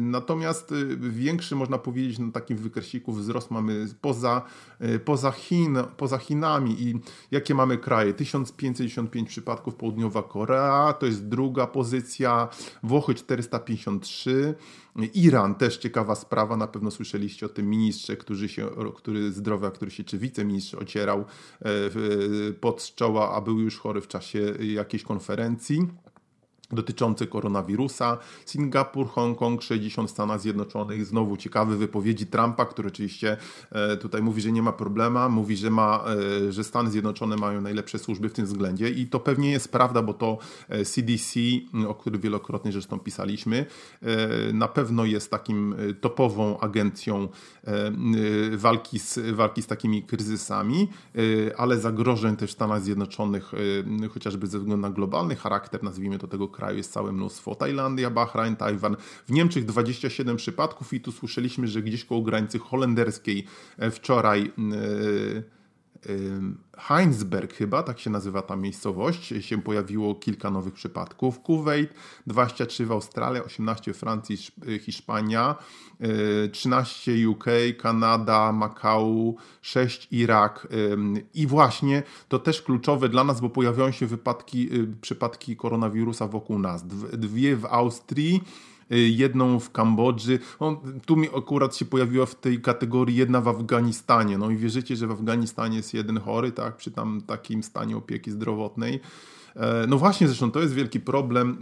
Natomiast 0.00 0.74
większy, 1.00 1.56
można 1.56 1.78
powiedzieć, 1.78 2.18
na 2.18 2.32
takim 2.32 2.56
wykresiku 2.56 3.12
wzrost 3.12 3.50
mamy 3.50 3.86
poza, 4.00 4.42
poza, 5.04 5.30
Chin, 5.30 5.78
poza 5.96 6.18
Chinami. 6.18 6.82
I 6.82 6.94
jakie 7.30 7.54
mamy 7.54 7.78
kraje? 7.78 8.14
1055 8.14 9.28
przypadków 9.28 9.74
południowa 9.74 10.22
Korea 10.22 10.92
to 10.92 11.06
jest 11.06 11.28
druga 11.28 11.66
pozycja, 11.66 12.48
Włochy 12.82 13.14
453, 13.14 14.54
Iran 15.14 15.54
też 15.54 15.78
ciekawa 15.78 16.14
sprawa, 16.14 16.56
na 16.56 16.66
pewno 16.66 16.90
słyszeliście 16.90 17.46
o 17.46 17.48
tym 17.48 17.70
ministrze, 17.70 18.16
który, 18.16 18.48
się, 18.48 18.68
który 18.96 19.32
zdrowia, 19.32 19.70
który 19.70 19.90
się, 19.90 20.04
czy 20.04 20.18
wiceministrze 20.18 20.78
ocierał 20.78 21.20
e, 21.20 21.64
pod 22.60 22.94
czoła, 22.94 23.34
a 23.34 23.40
był 23.40 23.60
już 23.60 23.78
chory 23.78 24.00
w 24.00 24.08
czasie 24.08 24.54
jakiejś 24.60 25.02
konferencji. 25.02 25.86
Dotyczący 26.72 27.26
koronawirusa. 27.26 28.18
Singapur, 28.46 29.08
Hongkong, 29.08 29.62
60 29.62 30.08
w 30.08 30.12
Stanach 30.12 30.40
Zjednoczonych. 30.40 31.06
Znowu 31.06 31.36
ciekawe 31.36 31.76
wypowiedzi 31.76 32.26
Trumpa, 32.26 32.64
który 32.64 32.88
oczywiście 32.88 33.36
e, 33.72 33.96
tutaj 33.96 34.22
mówi, 34.22 34.42
że 34.42 34.52
nie 34.52 34.62
ma 34.62 34.72
problema, 34.72 35.28
mówi, 35.28 35.56
że, 35.56 35.70
ma, 35.70 36.04
e, 36.46 36.52
że 36.52 36.64
Stany 36.64 36.90
Zjednoczone 36.90 37.36
mają 37.36 37.60
najlepsze 37.60 37.98
służby 37.98 38.28
w 38.28 38.32
tym 38.32 38.44
względzie 38.44 38.90
i 38.90 39.06
to 39.06 39.20
pewnie 39.20 39.50
jest 39.50 39.72
prawda, 39.72 40.02
bo 40.02 40.14
to 40.14 40.38
CDC, 40.84 41.40
e, 41.84 41.88
o 41.88 41.94
którym 41.94 42.20
wielokrotnie 42.20 42.72
zresztą 42.72 42.98
pisaliśmy, 42.98 43.66
na 44.52 44.68
pewno 44.68 45.04
jest 45.04 45.30
takim 45.30 45.74
topową 46.00 46.60
agencją 46.60 47.28
walki 48.56 48.98
z, 48.98 49.18
walki 49.32 49.62
z 49.62 49.66
takimi 49.66 50.02
kryzysami, 50.02 50.88
ale 51.56 51.78
zagrożeń 51.78 52.36
też 52.36 52.50
w 52.50 52.52
Stanach 52.52 52.82
Zjednoczonych, 52.82 53.52
chociażby 54.10 54.46
ze 54.46 54.58
względu 54.58 54.82
na 54.82 54.90
globalny 54.90 55.36
charakter, 55.36 55.82
nazwijmy 55.82 56.18
to 56.18 56.28
tego 56.28 56.48
jest 56.68 56.92
całe 56.92 57.12
mnóstwo. 57.12 57.54
Tajlandia, 57.54 58.10
Bahrain, 58.10 58.56
Tajwan. 58.56 58.96
W 59.28 59.32
Niemczech 59.32 59.64
27 59.64 60.36
przypadków 60.36 60.92
i 60.92 61.00
tu 61.00 61.12
słyszeliśmy, 61.12 61.68
że 61.68 61.82
gdzieś 61.82 62.04
koło 62.04 62.22
granicy 62.22 62.58
holenderskiej 62.58 63.46
e, 63.78 63.90
wczoraj 63.90 64.52
yy, 64.58 65.42
Heinsberg 66.78 67.54
chyba, 67.54 67.82
tak 67.82 67.98
się 67.98 68.10
nazywa 68.10 68.42
ta 68.42 68.56
miejscowość, 68.56 69.34
się 69.40 69.62
pojawiło 69.62 70.14
kilka 70.14 70.50
nowych 70.50 70.74
przypadków. 70.74 71.40
Kuwait, 71.40 71.94
23 72.26 72.86
w 72.86 72.92
Australii, 72.92 73.42
18 73.42 73.94
w 73.94 73.96
Francji, 73.96 74.36
Hiszpania, 74.80 75.56
13 76.52 77.28
UK, 77.28 77.44
Kanada, 77.78 78.52
Makau, 78.52 79.36
6 79.62 80.08
Irak. 80.10 80.68
I 81.34 81.46
właśnie 81.46 82.02
to 82.28 82.38
też 82.38 82.62
kluczowe 82.62 83.08
dla 83.08 83.24
nas, 83.24 83.40
bo 83.40 83.50
pojawiają 83.50 83.90
się 83.90 84.06
wypadki, 84.06 84.74
y, 84.74 84.86
przypadki 85.00 85.56
koronawirusa 85.56 86.26
wokół 86.26 86.58
nas. 86.58 86.86
Dwie 87.12 87.56
w 87.56 87.64
Austrii, 87.64 88.40
Y, 88.44 88.69
jedną 88.90 89.60
w 89.60 89.70
Kambodży. 89.70 90.38
On, 90.58 90.76
tu 91.06 91.16
mi 91.16 91.28
akurat 91.36 91.76
się 91.76 91.84
pojawiła 91.84 92.26
w 92.26 92.34
tej 92.34 92.60
kategorii 92.60 93.16
jedna 93.16 93.40
w 93.40 93.48
Afganistanie. 93.48 94.38
No 94.38 94.50
i 94.50 94.56
wierzycie, 94.56 94.96
że 94.96 95.06
w 95.06 95.10
Afganistanie 95.10 95.76
jest 95.76 95.94
jeden 95.94 96.20
chory, 96.20 96.52
tak, 96.52 96.76
przy 96.76 96.90
tam 96.90 97.22
takim 97.26 97.62
stanie 97.62 97.96
opieki 97.96 98.30
zdrowotnej. 98.30 99.00
E, 99.56 99.86
no 99.88 99.98
właśnie, 99.98 100.26
zresztą 100.26 100.50
to 100.50 100.60
jest 100.60 100.74
wielki 100.74 101.00
problem, 101.00 101.58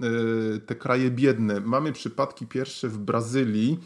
e, 0.56 0.60
te 0.60 0.74
kraje 0.74 1.10
biedne. 1.10 1.60
Mamy 1.60 1.92
przypadki 1.92 2.46
pierwsze 2.46 2.88
w 2.88 2.98
Brazylii, 2.98 3.78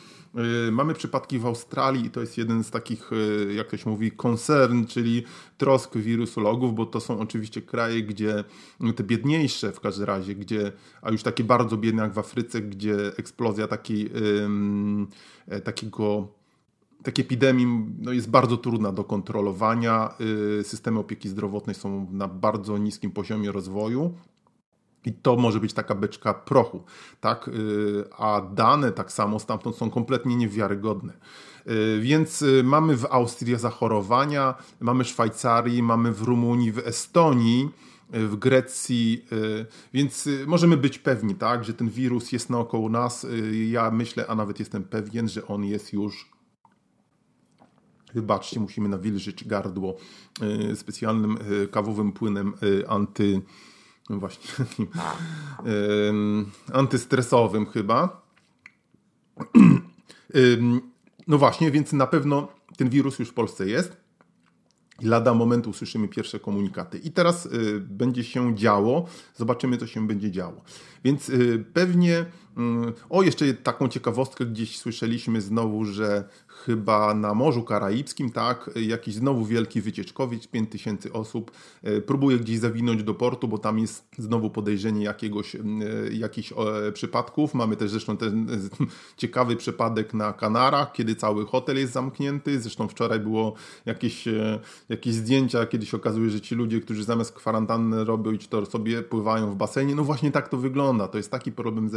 e, 0.68 0.70
mamy 0.70 0.94
przypadki 0.94 1.38
w 1.38 1.46
Australii 1.46 2.06
i 2.06 2.10
to 2.10 2.20
jest 2.20 2.38
jeden 2.38 2.64
z 2.64 2.70
takich, 2.70 3.10
jak 3.56 3.70
to 3.70 3.76
się 3.76 3.90
mówi, 3.90 4.10
koncern, 4.10 4.86
czyli 4.86 5.24
trosk 5.58 5.96
wirusologów, 5.96 6.74
bo 6.74 6.86
to 6.86 7.00
są 7.00 7.20
oczywiście 7.20 7.62
kraje, 7.62 8.02
gdzie 8.02 8.44
no, 8.80 8.92
te 8.92 9.04
biedniejsze 9.04 9.72
w 9.72 9.80
każdym 9.80 10.06
razie, 10.06 10.34
gdzie, 10.34 10.72
a 11.02 11.10
już 11.10 11.22
takie 11.22 11.44
bardzo 11.44 11.76
biedne 11.76 12.02
jak 12.02 12.12
w 12.12 12.18
Afryce, 12.18 12.60
gdzie 12.60 12.96
eksplozja 13.16 13.68
takiej, 13.68 14.10
takiego 15.64 16.28
takiej 17.02 17.24
epidemii 17.24 17.66
no, 17.98 18.12
jest 18.12 18.30
bardzo 18.30 18.56
trudna 18.56 18.92
do 18.92 19.04
kontrolowania. 19.04 20.14
Y, 20.60 20.64
systemy 20.64 20.98
opieki 20.98 21.28
zdrowotnej 21.28 21.74
są 21.74 22.06
na 22.10 22.28
bardzo 22.28 22.78
niskim 22.78 23.10
poziomie 23.10 23.52
rozwoju. 23.52 24.14
I 25.04 25.12
to 25.12 25.36
może 25.36 25.60
być 25.60 25.72
taka 25.72 25.94
beczka 25.94 26.34
prochu, 26.34 26.82
tak? 27.20 27.48
Y, 27.48 28.04
a 28.18 28.42
dane 28.54 28.92
tak 28.92 29.12
samo 29.12 29.38
stamtąd 29.38 29.76
są 29.76 29.90
kompletnie 29.90 30.36
niewiarygodne. 30.36 31.12
Y, 31.66 32.00
więc 32.00 32.44
mamy 32.64 32.96
w 32.96 33.06
Austrii 33.10 33.56
zachorowania, 33.56 34.54
mamy 34.80 35.04
w 35.04 35.08
Szwajcarii, 35.08 35.82
mamy 35.82 36.12
w 36.12 36.22
Rumunii, 36.22 36.72
w 36.72 36.78
Estonii, 36.78 37.68
w 38.14 38.36
Grecji, 38.36 39.24
więc 39.94 40.28
możemy 40.46 40.76
być 40.76 40.98
pewni, 40.98 41.34
tak, 41.34 41.64
że 41.64 41.74
ten 41.74 41.88
wirus 41.88 42.32
jest 42.32 42.50
naokoło 42.50 42.88
nas. 42.88 43.26
Ja 43.68 43.90
myślę, 43.90 44.26
a 44.28 44.34
nawet 44.34 44.58
jestem 44.58 44.84
pewien, 44.84 45.28
że 45.28 45.46
on 45.46 45.64
jest 45.64 45.92
już 45.92 46.32
Wybaczcie, 48.14 48.60
musimy 48.60 48.88
nawilżyć 48.88 49.44
gardło 49.44 49.96
e, 50.70 50.76
specjalnym 50.76 51.36
e, 51.36 51.66
kawowym 51.66 52.12
płynem 52.12 52.52
e, 52.82 52.90
anty... 52.90 53.42
No 54.10 54.18
właśnie, 54.18 54.48
antystresowym 56.72 57.66
chyba. 57.66 58.22
No 61.26 61.38
właśnie, 61.38 61.70
więc 61.70 61.92
na 61.92 62.06
pewno 62.06 62.48
ten 62.76 62.90
wirus 62.90 63.18
już 63.18 63.28
w 63.28 63.34
Polsce 63.34 63.68
jest. 63.68 63.96
Lada 65.02 65.34
momentu 65.34 65.70
usłyszymy 65.70 66.08
pierwsze 66.08 66.40
komunikaty. 66.40 66.98
I 66.98 67.10
teraz 67.10 67.48
będzie 67.80 68.24
się 68.24 68.54
działo, 68.56 69.06
zobaczymy, 69.36 69.76
co 69.76 69.86
się 69.86 70.06
będzie 70.06 70.30
działo. 70.30 70.62
Więc 71.04 71.30
pewnie, 71.72 72.26
o 73.10 73.22
jeszcze 73.22 73.54
taką 73.54 73.88
ciekawostkę 73.88 74.46
gdzieś 74.46 74.78
słyszeliśmy 74.78 75.40
znowu, 75.40 75.84
że 75.84 76.24
chyba 76.46 77.14
na 77.14 77.34
Morzu 77.34 77.62
Karaibskim, 77.62 78.30
tak, 78.30 78.70
jakiś 78.76 79.14
znowu 79.14 79.44
wielki 79.44 79.80
wycieczkowiec, 79.80 80.46
5000 80.46 81.12
osób, 81.12 81.50
e, 81.82 82.00
próbuje 82.00 82.38
gdzieś 82.38 82.58
zawinąć 82.58 83.02
do 83.02 83.14
portu, 83.14 83.48
bo 83.48 83.58
tam 83.58 83.78
jest 83.78 84.04
znowu 84.18 84.50
podejrzenie 84.50 85.04
jakiegoś, 85.04 85.54
e, 85.54 85.60
jakichś 86.12 86.52
e, 86.52 86.92
przypadków. 86.92 87.54
Mamy 87.54 87.76
też 87.76 87.90
zresztą 87.90 88.16
ten 88.16 88.46
ciekawy 89.16 89.56
przypadek 89.56 90.14
na 90.14 90.32
Kanarach, 90.32 90.92
kiedy 90.92 91.14
cały 91.14 91.46
hotel 91.46 91.76
jest 91.76 91.92
zamknięty. 91.92 92.60
Zresztą 92.60 92.88
wczoraj 92.88 93.20
było 93.20 93.54
jakieś, 93.86 94.24
jakieś 94.88 95.14
zdjęcia, 95.14 95.66
kiedy 95.66 95.86
się 95.86 95.96
okazuje, 95.96 96.30
że 96.30 96.40
ci 96.40 96.54
ludzie, 96.54 96.80
którzy 96.80 97.04
zamiast 97.04 97.32
kwarantanny 97.32 98.04
robić, 98.04 98.48
to 98.48 98.66
sobie 98.66 99.02
pływają 99.02 99.50
w 99.50 99.56
basenie. 99.56 99.94
No 99.94 100.04
właśnie 100.04 100.30
tak 100.30 100.48
to 100.48 100.56
wygląda. 100.56 101.08
To 101.08 101.16
jest 101.16 101.30
taki 101.30 101.52
problem 101.52 101.88
z 101.88 101.92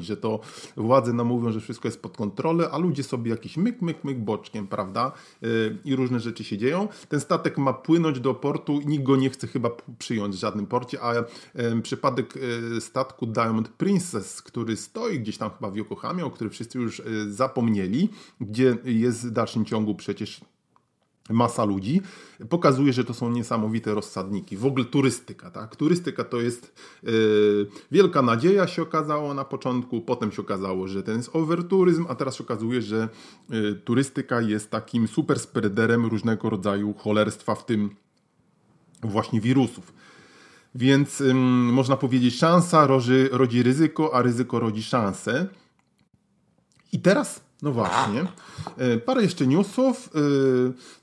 że 0.00 0.16
to 0.16 0.40
władze 0.76 1.12
nam 1.12 1.26
mówią, 1.26 1.52
że 1.52 1.60
wszystko 1.60 1.88
jest 1.88 2.02
pod 2.02 2.16
kontrolą, 2.16 2.64
a 2.70 2.78
ludzie 2.78 3.02
sobie 3.02 3.30
jakiś 3.30 3.56
myk, 3.56 3.82
myk 3.82 4.04
myk, 4.04 4.18
boczkiem, 4.18 4.66
prawda? 4.66 5.12
Y, 5.42 5.78
I 5.84 5.96
różne 5.96 6.20
rzeczy 6.20 6.44
się 6.44 6.58
dzieją. 6.58 6.88
Ten 7.08 7.20
statek 7.20 7.58
ma 7.58 7.72
płynąć 7.72 8.20
do 8.20 8.34
portu 8.34 8.80
i 8.80 8.86
nikt 8.86 9.04
go 9.04 9.16
nie 9.16 9.30
chce 9.30 9.46
chyba 9.46 9.70
przyjąć 9.98 10.36
w 10.36 10.38
żadnym 10.38 10.66
porcie, 10.66 11.02
a 11.02 11.12
przypadek 11.82 12.36
y, 12.36 12.80
statku 12.80 13.26
Diamond 13.26 13.68
Princess, 13.68 14.42
który 14.42 14.76
stoi 14.76 15.20
gdzieś 15.20 15.38
tam 15.38 15.50
chyba 15.50 15.70
w 15.70 15.76
Yokohamie, 15.76 16.24
o 16.24 16.30
którym 16.30 16.50
wszyscy 16.50 16.78
już 16.78 17.00
y, 17.00 17.32
zapomnieli, 17.32 18.08
gdzie 18.40 18.76
jest 18.84 19.26
w 19.26 19.30
dalszym 19.30 19.64
ciągu 19.64 19.94
przecież 19.94 20.40
masa 21.32 21.64
ludzi, 21.64 22.00
pokazuje, 22.48 22.92
że 22.92 23.04
to 23.04 23.14
są 23.14 23.30
niesamowite 23.30 23.94
rozsadniki. 23.94 24.56
W 24.56 24.66
ogóle 24.66 24.84
turystyka, 24.84 25.50
tak? 25.50 25.76
Turystyka 25.76 26.24
to 26.24 26.40
jest 26.40 26.74
yy, 27.02 27.66
wielka 27.90 28.22
nadzieja 28.22 28.66
się 28.66 28.82
okazało 28.82 29.34
na 29.34 29.44
początku, 29.44 30.00
potem 30.00 30.32
się 30.32 30.42
okazało, 30.42 30.88
że 30.88 31.02
ten 31.02 31.16
jest 31.16 31.30
overturyzm, 31.32 32.06
a 32.08 32.14
teraz 32.14 32.36
się 32.36 32.44
okazuje, 32.44 32.82
że 32.82 33.08
yy, 33.50 33.74
turystyka 33.84 34.40
jest 34.40 34.70
takim 34.70 35.08
super 35.08 35.40
spreaderem 35.40 36.06
różnego 36.06 36.50
rodzaju 36.50 36.94
cholerstwa, 36.94 37.54
w 37.54 37.66
tym 37.66 37.90
właśnie 39.02 39.40
wirusów. 39.40 39.92
Więc 40.74 41.20
yy, 41.20 41.34
można 41.72 41.96
powiedzieć, 41.96 42.36
szansa 42.36 42.86
rodzi, 42.86 43.28
rodzi 43.30 43.62
ryzyko, 43.62 44.14
a 44.14 44.22
ryzyko 44.22 44.60
rodzi 44.60 44.82
szansę. 44.82 45.46
I 46.92 47.00
teraz 47.00 47.40
no 47.62 47.72
właśnie. 47.72 48.26
E, 48.76 48.98
parę 48.98 49.22
jeszcze 49.22 49.46
newsów. 49.46 50.10
E, 50.14 50.18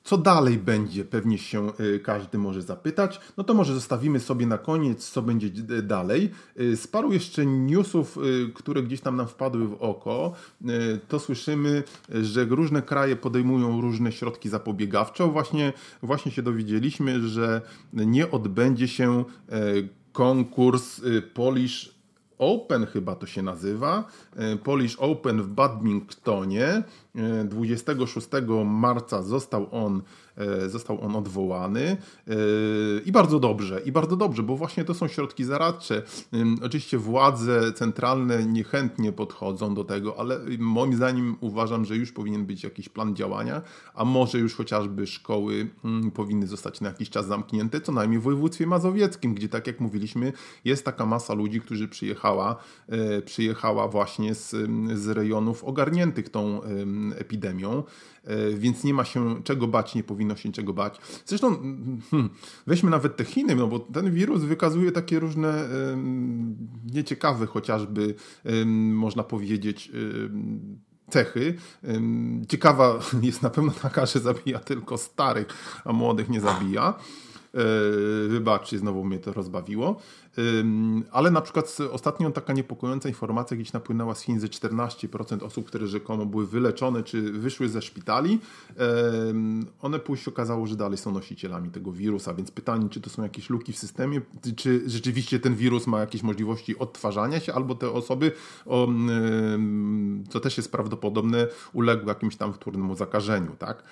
co 0.03 0.17
dalej 0.17 0.57
będzie? 0.57 1.05
Pewnie 1.05 1.37
się 1.37 1.67
e, 1.67 1.99
każdy 1.99 2.37
może 2.37 2.61
zapytać. 2.61 3.19
No 3.37 3.43
to 3.43 3.53
może 3.53 3.73
zostawimy 3.73 4.19
sobie 4.19 4.47
na 4.47 4.57
koniec, 4.57 5.09
co 5.09 5.21
będzie 5.21 5.49
dalej. 5.83 6.31
Z 6.55 6.87
paru 6.87 7.13
jeszcze 7.13 7.45
newsów, 7.45 8.17
które 8.53 8.83
gdzieś 8.83 9.01
tam 9.01 9.15
nam 9.15 9.27
wpadły 9.27 9.67
w 9.67 9.73
oko, 9.73 10.33
to 11.07 11.19
słyszymy, 11.19 11.83
że 12.21 12.45
różne 12.45 12.81
kraje 12.81 13.15
podejmują 13.15 13.81
różne 13.81 14.11
środki 14.11 14.49
zapobiegawcze. 14.49 15.27
Właśnie, 15.27 15.73
właśnie 16.03 16.31
się 16.31 16.41
dowiedzieliśmy, 16.41 17.27
że 17.27 17.61
nie 17.93 18.31
odbędzie 18.31 18.87
się 18.87 19.23
konkurs 20.11 21.01
Polish 21.33 21.98
Open 22.39 22.85
chyba 22.85 23.15
to 23.15 23.25
się 23.25 23.41
nazywa, 23.41 24.03
e, 24.35 24.57
Polish 24.57 24.95
Open 24.95 25.41
w 25.41 25.47
Badmintonie. 25.47 26.83
26 27.45 28.27
e, 28.33 28.65
marca 28.65 29.23
został 29.23 29.67
on 29.71 30.01
E, 30.39 30.69
został 30.69 31.01
on 31.01 31.15
odwołany 31.15 31.97
e, 32.27 32.33
i 33.05 33.11
bardzo 33.11 33.39
dobrze, 33.39 33.81
i 33.85 33.91
bardzo 33.91 34.15
dobrze, 34.15 34.43
bo 34.43 34.55
właśnie 34.55 34.85
to 34.85 34.93
są 34.93 35.07
środki 35.07 35.43
zaradcze. 35.43 36.03
Oczywiście 36.63 36.97
władze 36.97 37.73
centralne 37.73 38.45
niechętnie 38.45 39.11
podchodzą 39.11 39.73
do 39.73 39.83
tego, 39.83 40.19
ale 40.19 40.39
moim 40.59 40.93
zdaniem 40.93 41.35
uważam, 41.39 41.85
że 41.85 41.95
już 41.95 42.11
powinien 42.11 42.45
być 42.45 42.63
jakiś 42.63 42.89
plan 42.89 43.15
działania, 43.15 43.61
a 43.93 44.05
może 44.05 44.39
już 44.39 44.55
chociażby 44.55 45.07
szkoły 45.07 45.69
powinny 46.13 46.47
zostać 46.47 46.81
na 46.81 46.87
jakiś 46.87 47.09
czas 47.09 47.27
zamknięte, 47.27 47.81
co 47.81 47.91
najmniej 47.91 48.19
w 48.19 48.23
województwie 48.23 48.67
mazowieckim, 48.67 49.33
gdzie 49.33 49.49
tak 49.49 49.67
jak 49.67 49.79
mówiliśmy, 49.79 50.33
jest 50.65 50.85
taka 50.85 51.05
masa 51.05 51.33
ludzi, 51.33 51.61
którzy 51.61 51.87
przyjechała, 51.87 52.55
e, 52.87 53.21
przyjechała 53.21 53.87
właśnie 53.87 54.35
z, 54.35 54.55
z 54.93 55.07
rejonów 55.07 55.63
ogarniętych 55.63 56.29
tą 56.29 56.61
epidemią, 57.17 57.83
więc 58.53 58.83
nie 58.83 58.93
ma 58.93 59.05
się 59.05 59.43
czego 59.43 59.67
bać, 59.67 59.95
nie 59.95 60.03
powinno 60.03 60.35
się 60.35 60.51
czego 60.51 60.73
bać. 60.73 60.99
Zresztą 61.25 61.55
hmm, 62.11 62.29
weźmy 62.67 62.89
nawet 62.89 63.17
te 63.17 63.25
Chiny, 63.25 63.55
no 63.55 63.67
bo 63.67 63.79
ten 63.79 64.11
wirus 64.11 64.43
wykazuje 64.43 64.91
takie 64.91 65.19
różne 65.19 65.69
nieciekawe 66.93 67.45
chociażby, 67.45 68.15
można 68.93 69.23
powiedzieć, 69.23 69.91
cechy. 71.09 71.55
Ciekawa 72.47 72.99
jest 73.21 73.41
na 73.41 73.49
pewno 73.49 73.71
taka, 73.71 74.05
że 74.05 74.19
zabija 74.19 74.59
tylko 74.59 74.97
starych, 74.97 75.81
a 75.85 75.93
młodych 75.93 76.29
nie 76.29 76.41
zabija. 76.41 76.93
E, 77.53 78.27
wybaczcie, 78.27 78.79
znowu 78.79 79.05
mnie 79.05 79.19
to 79.19 79.33
rozbawiło. 79.33 80.01
Ale 81.11 81.31
na 81.31 81.41
przykład 81.41 81.77
ostatnio 81.91 82.31
taka 82.31 82.53
niepokojąca 82.53 83.09
informacja 83.09 83.57
gdzieś 83.57 83.73
napłynęła 83.73 84.15
z 84.15 84.21
Chin, 84.21 84.39
że 84.39 84.47
14% 84.47 85.43
osób, 85.43 85.67
które 85.67 85.87
rzekomo 85.87 86.25
były 86.25 86.47
wyleczone 86.47 87.03
czy 87.03 87.31
wyszły 87.31 87.69
ze 87.69 87.81
szpitali, 87.81 88.39
one 89.81 89.99
później 89.99 90.33
okazało, 90.33 90.67
że 90.67 90.75
dalej 90.75 90.97
są 90.97 91.11
nosicielami 91.11 91.69
tego 91.69 91.91
wirusa, 91.91 92.33
więc 92.33 92.51
pytanie, 92.51 92.89
czy 92.89 93.01
to 93.01 93.09
są 93.09 93.23
jakieś 93.23 93.49
luki 93.49 93.73
w 93.73 93.77
systemie, 93.77 94.21
czy 94.55 94.83
rzeczywiście 94.85 95.39
ten 95.39 95.55
wirus 95.55 95.87
ma 95.87 95.99
jakieś 95.99 96.23
możliwości 96.23 96.77
odtwarzania 96.77 97.39
się, 97.39 97.53
albo 97.53 97.75
te 97.75 97.91
osoby, 97.91 98.31
co 100.29 100.39
też 100.39 100.57
jest 100.57 100.71
prawdopodobne, 100.71 101.47
uległy 101.73 102.07
jakimś 102.07 102.35
tam 102.35 102.53
wtórnemu 102.53 102.95
zakażeniu, 102.95 103.55
tak? 103.59 103.83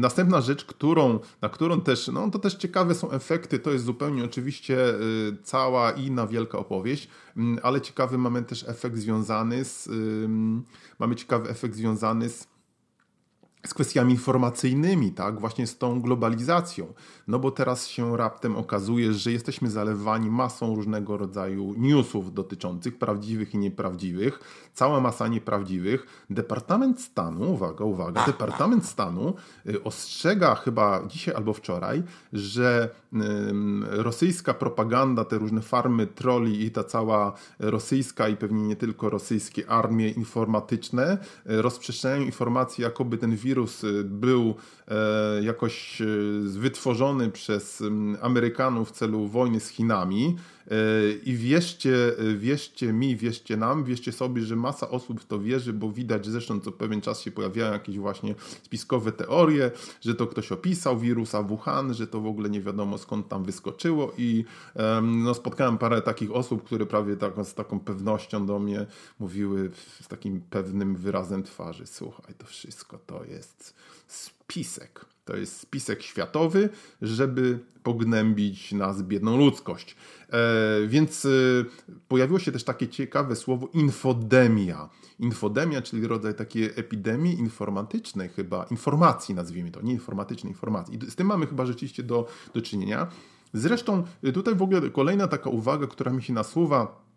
Następna 0.00 0.40
rzecz, 0.40 0.64
którą, 0.64 1.18
na 1.42 1.48
którą 1.48 1.80
też, 1.80 2.08
no 2.08 2.30
to 2.30 2.38
też 2.38 2.54
ciekawe 2.54 2.94
są 2.94 3.10
efekty, 3.10 3.58
to 3.58 3.70
jest 3.70 3.84
zupełnie 3.84 4.24
oczywiście 4.24 4.94
y, 4.94 5.36
cała 5.48 5.92
inna 5.92 6.26
wielka 6.26 6.58
opowieść, 6.58 7.08
mm, 7.36 7.58
ale 7.62 7.80
ciekawy 7.80 8.18
mamy 8.18 8.42
też 8.42 8.68
efekt 8.68 8.96
związany 8.96 9.64
z, 9.64 9.88
mamy 10.98 11.16
ciekawy 11.16 11.50
efekt 11.50 11.74
związany 11.74 12.28
z 12.28 12.48
z 13.66 13.74
kwestiami 13.74 14.12
informacyjnymi, 14.12 15.12
tak, 15.12 15.40
właśnie 15.40 15.66
z 15.66 15.78
tą 15.78 16.00
globalizacją. 16.00 16.92
No 17.26 17.38
bo 17.38 17.50
teraz 17.50 17.86
się 17.86 18.16
raptem 18.16 18.56
okazuje, 18.56 19.12
że 19.12 19.32
jesteśmy 19.32 19.70
zalewani 19.70 20.30
masą 20.30 20.74
różnego 20.74 21.16
rodzaju 21.16 21.74
newsów 21.76 22.34
dotyczących 22.34 22.98
prawdziwych 22.98 23.54
i 23.54 23.58
nieprawdziwych, 23.58 24.40
cała 24.74 25.00
masa 25.00 25.28
nieprawdziwych. 25.28 26.24
Departament 26.30 27.00
Stanu, 27.00 27.52
uwaga, 27.52 27.84
uwaga, 27.84 28.26
Departament 28.26 28.86
Stanu 28.86 29.34
y, 29.66 29.82
ostrzega 29.84 30.54
chyba 30.54 31.06
dzisiaj 31.06 31.34
albo 31.34 31.52
wczoraj, 31.52 32.02
że 32.32 32.90
rosyjska 33.82 34.54
propaganda, 34.54 35.24
te 35.24 35.38
różne 35.38 35.62
farmy 35.62 36.06
troli 36.06 36.64
i 36.64 36.70
ta 36.70 36.84
cała 36.84 37.32
rosyjska 37.58 38.28
i 38.28 38.36
pewnie 38.36 38.62
nie 38.62 38.76
tylko 38.76 39.10
rosyjskie 39.10 39.70
armie 39.70 40.10
informatyczne 40.10 41.18
y, 41.50 41.62
rozprzestrzeniają 41.62 42.22
informacje, 42.22 42.84
jakoby 42.84 43.18
ten 43.18 43.36
wirus 43.36 43.84
y, 43.84 44.04
był 44.04 44.54
e, 44.77 44.77
jakoś 45.42 46.00
y, 46.00 46.40
wytworzony 46.44 47.30
przez 47.30 47.82
Amerykanów 48.20 48.88
w 48.88 48.92
celu 48.92 49.26
wojny 49.26 49.60
z 49.60 49.68
Chinami. 49.68 50.36
E, 50.70 50.74
I 51.24 51.34
wierzcie, 51.34 52.12
wierzcie 52.36 52.92
mi, 52.92 53.16
wierzcie 53.16 53.56
nam, 53.56 53.84
wierzcie 53.84 54.12
sobie, 54.12 54.42
że 54.42 54.56
masa 54.56 54.88
osób 54.88 55.20
w 55.20 55.26
to 55.26 55.38
wierzy, 55.40 55.72
bo 55.72 55.92
widać 55.92 56.26
zresztą 56.26 56.60
co 56.60 56.72
pewien 56.72 57.00
czas 57.00 57.20
się 57.20 57.30
pojawiają 57.30 57.72
jakieś 57.72 57.98
właśnie 57.98 58.34
spiskowe 58.62 59.12
teorie, 59.12 59.70
że 60.00 60.14
to 60.14 60.26
ktoś 60.26 60.52
opisał 60.52 60.98
wirusa 60.98 61.42
Wuhan, 61.42 61.94
że 61.94 62.06
to 62.06 62.20
w 62.20 62.26
ogóle 62.26 62.50
nie 62.50 62.60
wiadomo 62.60 62.98
skąd 62.98 63.28
tam 63.28 63.44
wyskoczyło 63.44 64.12
i 64.18 64.44
no, 65.02 65.34
spotkałem 65.34 65.78
parę 65.78 66.02
takich 66.02 66.32
osób, 66.32 66.64
które 66.64 66.86
prawie 66.86 67.16
tak, 67.16 67.32
z 67.44 67.54
taką 67.54 67.80
pewnością 67.80 68.46
do 68.46 68.58
mnie 68.58 68.86
mówiły 69.18 69.70
z 70.02 70.08
takim 70.08 70.40
pewnym 70.50 70.96
wyrazem 70.96 71.42
twarzy, 71.42 71.86
słuchaj, 71.86 72.34
to 72.38 72.46
wszystko 72.46 72.98
to 73.06 73.24
jest 73.24 73.74
spisek. 74.08 75.04
To 75.24 75.36
jest 75.36 75.60
spisek 75.60 76.02
światowy, 76.02 76.68
żeby 77.02 77.58
pognębić 77.82 78.72
nas, 78.72 79.02
biedną 79.02 79.36
ludzkość. 79.36 79.96
E, 80.32 80.36
więc 80.86 81.24
e, 81.24 81.28
pojawiło 82.08 82.38
się 82.38 82.52
też 82.52 82.64
takie 82.64 82.88
ciekawe 82.88 83.36
słowo 83.36 83.68
infodemia. 83.72 84.88
Infodemia, 85.18 85.82
czyli 85.82 86.06
rodzaj 86.06 86.34
takiej 86.34 86.64
epidemii 86.64 87.38
informatycznej 87.38 88.28
chyba, 88.28 88.64
informacji 88.70 89.34
nazwijmy 89.34 89.70
to, 89.70 89.82
nie 89.82 89.92
informatycznej, 89.92 90.52
informacji. 90.52 90.98
I 91.04 91.10
z 91.10 91.14
tym 91.14 91.26
mamy 91.26 91.46
chyba 91.46 91.66
rzeczywiście 91.66 92.02
do, 92.02 92.28
do 92.54 92.62
czynienia. 92.62 93.06
Zresztą 93.52 94.04
tutaj 94.34 94.54
w 94.54 94.62
ogóle 94.62 94.90
kolejna 94.90 95.28
taka 95.28 95.50
uwaga, 95.50 95.86
która 95.86 96.12
mi 96.12 96.22
się 96.22 96.32
nasuwa, 96.32 97.07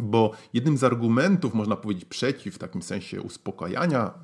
bo 0.00 0.32
jednym 0.52 0.78
z 0.78 0.84
argumentów, 0.84 1.54
można 1.54 1.76
powiedzieć, 1.76 2.04
przeciw, 2.04 2.54
w 2.54 2.58
takim 2.58 2.82
sensie 2.82 3.22
uspokajania, 3.22 4.14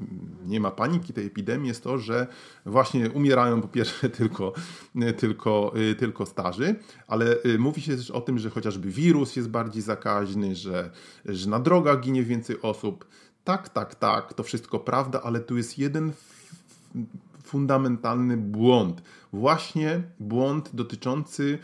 nie 0.47 0.61
ma 0.61 0.71
paniki 0.71 1.13
tej 1.13 1.27
epidemii, 1.27 1.69
jest 1.69 1.85
to, 1.85 1.99
że 1.99 2.27
właśnie 2.67 3.11
umierają 3.11 3.61
po 3.61 3.69
pierwsze 3.69 4.11
tylko, 4.21 4.53
tylko, 5.19 5.73
tylko 5.99 6.27
starzy, 6.27 6.75
ale 7.07 7.37
y, 7.47 7.59
mówi 7.59 7.83
się 7.83 7.97
też 7.97 8.11
o 8.11 8.21
tym, 8.21 8.39
że 8.39 8.51
chociażby 8.51 8.91
wirus 8.91 9.37
jest 9.37 9.49
bardziej 9.49 9.83
zakaźny, 9.83 10.57
że, 10.57 10.91
że 11.25 11.51
na 11.51 11.61
drogach 11.61 12.01
ginie 12.01 12.23
więcej 12.23 12.63
osób. 12.63 13.07
Tak, 13.45 13.69
tak, 13.69 13.95
tak, 13.95 14.35
to 14.35 14.43
wszystko 14.43 14.79
prawda, 14.79 15.21
ale 15.23 15.41
tu 15.41 15.57
jest 15.57 15.79
jeden 15.79 16.13
fundamentalny 17.53 18.37
błąd. 18.37 19.03
Właśnie 19.33 20.03
błąd 20.21 20.71
dotyczący, 20.75 21.59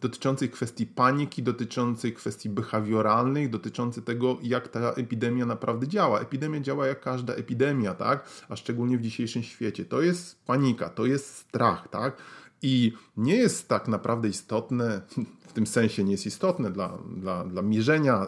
dotyczący 0.00 0.48
kwestii 0.48 0.86
paniki, 0.86 1.42
dotyczący 1.42 2.12
kwestii 2.12 2.48
behawioralnych, 2.48 3.50
dotyczący 3.50 4.02
tego, 4.02 4.38
jak 4.42 4.68
ta 4.68 4.92
epidemia 4.92 5.46
naprawdę 5.46 5.88
działa. 5.88 6.20
Epidemia 6.20 6.60
działa 6.60 6.86
jak 6.86 7.00
każda 7.00 7.34
epidemia, 7.34 7.94
tak? 7.94 8.28
A 8.48 8.56
szczególnie 8.56 8.98
w 8.98 9.02
dzisiejszym 9.02 9.42
świecie. 9.42 9.84
To 9.84 10.02
jest 10.02 10.44
panika, 10.46 10.88
to 10.88 11.06
jest 11.06 11.36
strach, 11.36 11.88
tak? 11.88 12.16
I 12.62 12.92
nie 13.16 13.36
jest 13.36 13.68
tak 13.68 13.88
naprawdę 13.88 14.28
istotne, 14.28 15.00
w 15.48 15.52
tym 15.52 15.66
sensie 15.66 16.04
nie 16.04 16.12
jest 16.12 16.26
istotne 16.26 16.70
dla, 16.70 16.98
dla, 17.16 17.44
dla 17.44 17.62
mierzenia 17.62 18.26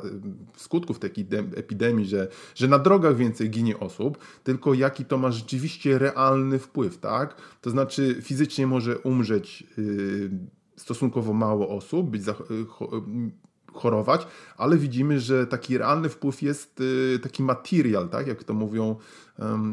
y, 0.56 0.60
skutków 0.60 0.98
tej 0.98 1.10
epidemii, 1.56 2.06
że, 2.06 2.28
że 2.54 2.68
na 2.68 2.78
drogach 2.78 3.16
więcej 3.16 3.50
ginie 3.50 3.80
osób, 3.80 4.18
tylko 4.44 4.74
jaki 4.74 5.04
to 5.04 5.18
ma 5.18 5.30
rzeczywiście 5.30 5.98
realny 5.98 6.58
wpływ, 6.58 6.98
tak? 6.98 7.36
To 7.60 7.70
znaczy 7.70 8.18
fizycznie 8.22 8.66
może 8.66 8.98
umrzeć 8.98 9.64
yy, 9.76 10.30
stosunkowo 10.76 11.32
mało 11.32 11.68
osób, 11.68 12.10
być 12.10 12.22
za, 12.22 12.34
yy, 12.50 13.30
chorować, 13.72 14.26
ale 14.56 14.76
widzimy, 14.76 15.20
że 15.20 15.46
taki 15.46 15.78
realny 15.78 16.08
wpływ 16.08 16.42
jest 16.42 16.80
y, 16.80 17.18
taki 17.22 17.42
material, 17.42 18.08
tak, 18.08 18.26
jak 18.26 18.44
to 18.44 18.54
mówią, 18.54 18.96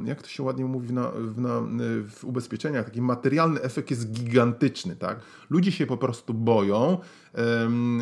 jak 0.05 0.21
to 0.21 0.27
się 0.27 0.43
ładnie 0.43 0.65
mówi 0.65 0.93
na, 0.93 1.11
na, 1.37 1.61
w 2.09 2.23
ubezpieczeniach, 2.23 2.85
taki 2.85 3.01
materialny 3.01 3.61
efekt 3.61 3.89
jest 3.89 4.11
gigantyczny, 4.11 4.95
tak. 4.95 5.19
Ludzie 5.49 5.71
się 5.71 5.85
po 5.85 5.97
prostu 5.97 6.33
boją, 6.33 6.97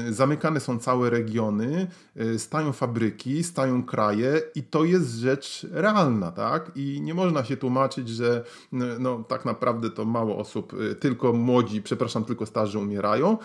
zamykane 0.09 0.59
są 0.59 0.79
całe 0.79 1.09
regiony, 1.09 1.87
y, 2.21 2.39
stają 2.39 2.73
fabryki, 2.73 3.43
stają 3.43 3.83
kraje 3.83 4.41
i 4.55 4.63
to 4.63 4.83
jest 4.83 5.15
rzecz 5.15 5.67
realna, 5.71 6.31
tak? 6.31 6.71
I 6.75 7.01
nie 7.01 7.13
można 7.13 7.43
się 7.43 7.57
tłumaczyć, 7.57 8.09
że 8.09 8.43
no, 8.99 9.23
tak 9.27 9.45
naprawdę 9.45 9.89
to 9.89 10.05
mało 10.05 10.37
osób, 10.37 10.73
y, 10.73 10.95
tylko 10.95 11.33
młodzi, 11.33 11.81
przepraszam, 11.81 12.25
tylko 12.25 12.45
starzy 12.45 12.79
umierają. 12.79 13.37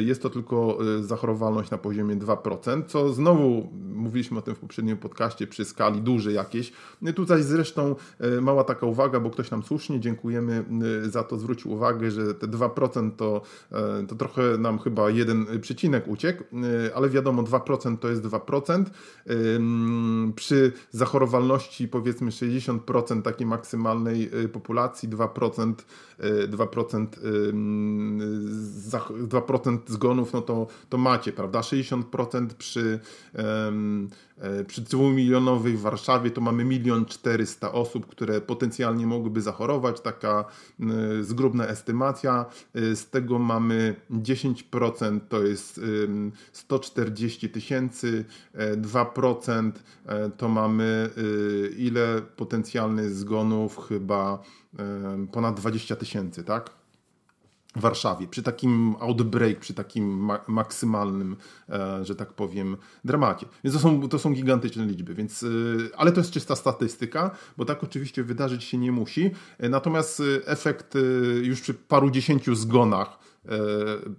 Jest 0.00 0.22
to 0.22 0.30
tylko 0.30 0.78
zachorowalność 1.00 1.70
na 1.70 1.78
poziomie 1.78 2.16
2%, 2.16 2.82
co 2.86 3.12
znowu 3.12 3.68
mówiliśmy 3.94 4.38
o 4.38 4.42
tym 4.42 4.54
w 4.54 4.58
poprzednim 4.58 4.96
podcaście 4.96 5.46
przy 5.46 5.64
skali 5.64 6.00
dużej 6.00 6.34
jakiejś. 6.34 6.72
Tutaj 7.16 7.42
zresztą 7.42 7.96
e, 8.20 8.40
mała 8.40 8.64
taka 8.64 8.86
uwaga, 8.86 9.20
bo 9.20 9.30
ktoś 9.30 9.50
nam 9.50 9.62
słusznie, 9.62 10.00
dziękujemy 10.00 10.64
e, 11.04 11.10
za 11.10 11.24
to, 11.24 11.38
zwrócił 11.38 11.72
uwagę, 11.72 12.10
że 12.10 12.34
te 12.34 12.46
2% 12.46 13.10
to, 13.16 13.42
e, 13.72 14.06
to 14.06 14.14
trochę 14.14 14.42
nam 14.58 14.78
chyba 14.78 15.10
jeden 15.12 15.46
przecinek 15.60 16.08
uciekł, 16.08 16.44
ale 16.94 17.08
wiadomo 17.10 17.42
2% 17.42 17.98
to 17.98 18.08
jest 18.08 18.22
2%. 18.22 18.84
Przy 20.36 20.72
zachorowalności 20.90 21.88
powiedzmy 21.88 22.30
60% 22.30 23.22
takiej 23.22 23.46
maksymalnej 23.46 24.30
populacji 24.52 25.08
2%, 25.08 25.74
2%, 26.48 27.06
2% 29.28 29.78
zgonów, 29.86 30.32
no 30.32 30.40
to, 30.40 30.66
to 30.88 30.98
macie, 30.98 31.32
prawda? 31.32 31.60
60% 31.60 32.46
przy, 32.58 33.00
przy 34.66 34.82
dwumilionowej 34.82 35.76
Warszawie 35.76 36.30
to 36.30 36.40
mamy 36.40 36.64
milion 36.64 37.04
czterysta 37.04 37.72
osób, 37.72 38.06
które 38.06 38.40
potencjalnie 38.40 39.06
mogłyby 39.06 39.42
zachorować. 39.42 40.00
Taka 40.00 40.44
e, 40.80 41.22
zgrubna 41.22 41.66
estymacja. 41.66 42.46
E, 42.74 42.96
z 42.96 43.10
tego 43.10 43.38
mamy 43.38 43.94
10% 44.10 45.20
to 45.28 45.42
jest 45.42 45.80
140 46.52 47.48
tysięcy, 47.48 48.24
2% 48.76 49.72
to 50.36 50.48
mamy 50.48 51.10
ile 51.78 52.22
potencjalnych 52.36 53.10
zgonów? 53.10 53.78
Chyba 53.88 54.42
ponad 55.32 55.60
20 55.60 55.96
tysięcy, 55.96 56.44
tak? 56.44 56.81
Warszawie, 57.74 58.26
przy 58.26 58.42
takim 58.42 58.96
outbreak, 59.00 59.60
przy 59.60 59.74
takim 59.74 60.24
ma 60.24 60.38
maksymalnym, 60.48 61.36
e, 61.68 62.04
że 62.04 62.14
tak 62.14 62.32
powiem, 62.32 62.76
dramacie. 63.04 63.46
Więc 63.64 63.76
to 63.76 63.82
są, 63.82 64.08
to 64.08 64.18
są 64.18 64.32
gigantyczne 64.32 64.86
liczby, 64.86 65.14
więc, 65.14 65.42
e, 65.42 65.46
ale 65.96 66.12
to 66.12 66.20
jest 66.20 66.30
czysta 66.32 66.56
statystyka, 66.56 67.30
bo 67.56 67.64
tak 67.64 67.84
oczywiście 67.84 68.24
wydarzyć 68.24 68.64
się 68.64 68.78
nie 68.78 68.92
musi. 68.92 69.30
E, 69.58 69.68
natomiast 69.68 70.20
e, 70.20 70.46
efekt 70.46 70.96
e, 70.96 70.98
już 71.42 71.60
przy 71.60 71.74
paru 71.74 72.10
dziesięciu 72.10 72.54
zgonach 72.54 73.18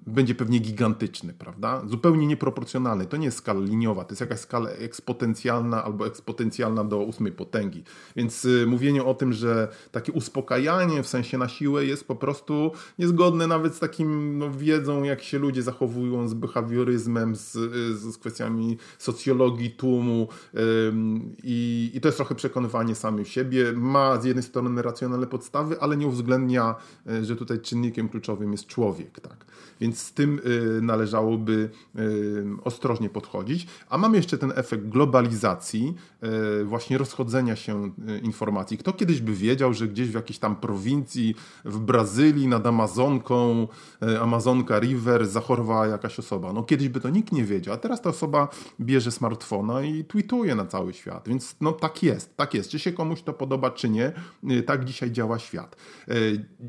będzie 0.08 0.36
pewnie 0.36 0.60
gigantyczny, 0.60 1.34
prawda? 1.34 1.82
Zupełnie 1.88 2.28
nieproporcjonalny. 2.28 3.06
To 3.06 3.18
nie 3.18 3.26
jest 3.26 3.38
skala 3.38 3.60
liniowa, 3.60 4.04
to 4.04 4.12
jest 4.12 4.22
jakaś 4.22 4.40
skala 4.40 4.70
eksponencjalna 4.70 5.84
albo 5.84 6.08
eksponencjalna 6.08 6.84
do 6.84 7.00
ósmej 7.00 7.32
potęgi. 7.32 7.84
Więc 8.16 8.46
y, 8.46 8.66
mówienie 8.68 9.04
o 9.04 9.14
tym, 9.14 9.34
że 9.34 9.68
takie 9.92 10.12
uspokajanie 10.12 11.04
w 11.04 11.08
sensie 11.08 11.38
na 11.38 11.48
siłę 11.48 11.86
jest 11.86 12.08
po 12.08 12.16
prostu 12.16 12.72
niezgodne 13.00 13.48
nawet 13.48 13.76
z 13.76 13.80
takim 13.80 14.38
no, 14.38 14.52
wiedzą, 14.52 15.04
jak 15.04 15.24
się 15.24 15.40
ludzie 15.40 15.64
zachowują, 15.64 16.28
z 16.28 16.34
behawioryzmem, 16.34 17.36
z, 17.36 17.56
y, 17.56 17.98
z 17.98 18.18
kwestiami 18.18 18.78
socjologii 18.98 19.72
tłumu 19.72 20.28
i, 21.44 21.92
i 21.94 22.02
to 22.02 22.08
jest 22.08 22.18
trochę 22.18 22.36
przekonywanie 22.36 22.96
samym 22.96 23.26
siebie. 23.26 23.74
Ma 23.76 24.22
z 24.22 24.26
jednej 24.26 24.44
strony 24.44 24.82
racjonalne 24.82 25.28
podstawy, 25.28 25.80
ale 25.80 25.98
nie 25.98 26.08
uwzględnia, 26.08 26.76
y, 27.12 27.26
że 27.26 27.36
tutaj 27.36 27.60
czynnikiem 27.60 28.10
kluczowym 28.10 28.52
jest 28.52 28.68
człowiek 28.68 29.13
tak. 29.22 29.46
Więc 29.82 30.00
z 30.00 30.14
tym 30.14 30.42
y, 30.46 30.82
należałoby 30.82 31.70
y, 32.00 32.46
ostrożnie 32.64 33.10
podchodzić. 33.10 33.68
A 33.90 33.98
mamy 33.98 34.18
jeszcze 34.18 34.38
ten 34.38 34.54
efekt 34.56 34.88
globalizacji, 34.88 35.96
y, 36.62 36.66
właśnie 36.66 36.98
rozchodzenia 36.98 37.56
się 37.56 37.92
informacji. 38.24 38.78
Kto 38.78 38.94
kiedyś 38.94 39.22
by 39.22 39.34
wiedział, 39.34 39.74
że 39.74 39.88
gdzieś 39.88 40.10
w 40.10 40.14
jakiejś 40.14 40.40
tam 40.40 40.56
prowincji 40.56 41.36
w 41.66 41.80
Brazylii 41.80 42.48
nad 42.48 42.68
Amazonką, 42.68 43.68
Amazonka 44.22 44.80
River 44.80 45.28
zachorowała 45.28 45.88
jakaś 45.88 46.20
osoba. 46.20 46.54
No 46.54 46.64
kiedyś 46.64 46.90
by 46.90 47.00
to 47.00 47.10
nikt 47.10 47.32
nie 47.32 47.44
wiedział, 47.44 47.74
a 47.74 47.78
teraz 47.78 48.02
ta 48.02 48.10
osoba 48.10 48.48
bierze 48.80 49.12
smartfona 49.12 49.82
i 49.82 50.04
tweetuje 50.04 50.56
na 50.56 50.66
cały 50.66 50.94
świat. 50.94 51.28
Więc 51.28 51.56
no 51.62 51.72
tak 51.72 52.04
jest, 52.04 52.38
tak 52.38 52.54
jest. 52.54 52.70
Czy 52.70 52.80
się 52.80 52.92
komuś 52.92 53.22
to 53.22 53.34
podoba, 53.34 53.72
czy 53.72 53.90
nie, 53.90 54.12
tak 54.66 54.86
dzisiaj 54.86 55.12
działa 55.12 55.40
świat. 55.40 55.76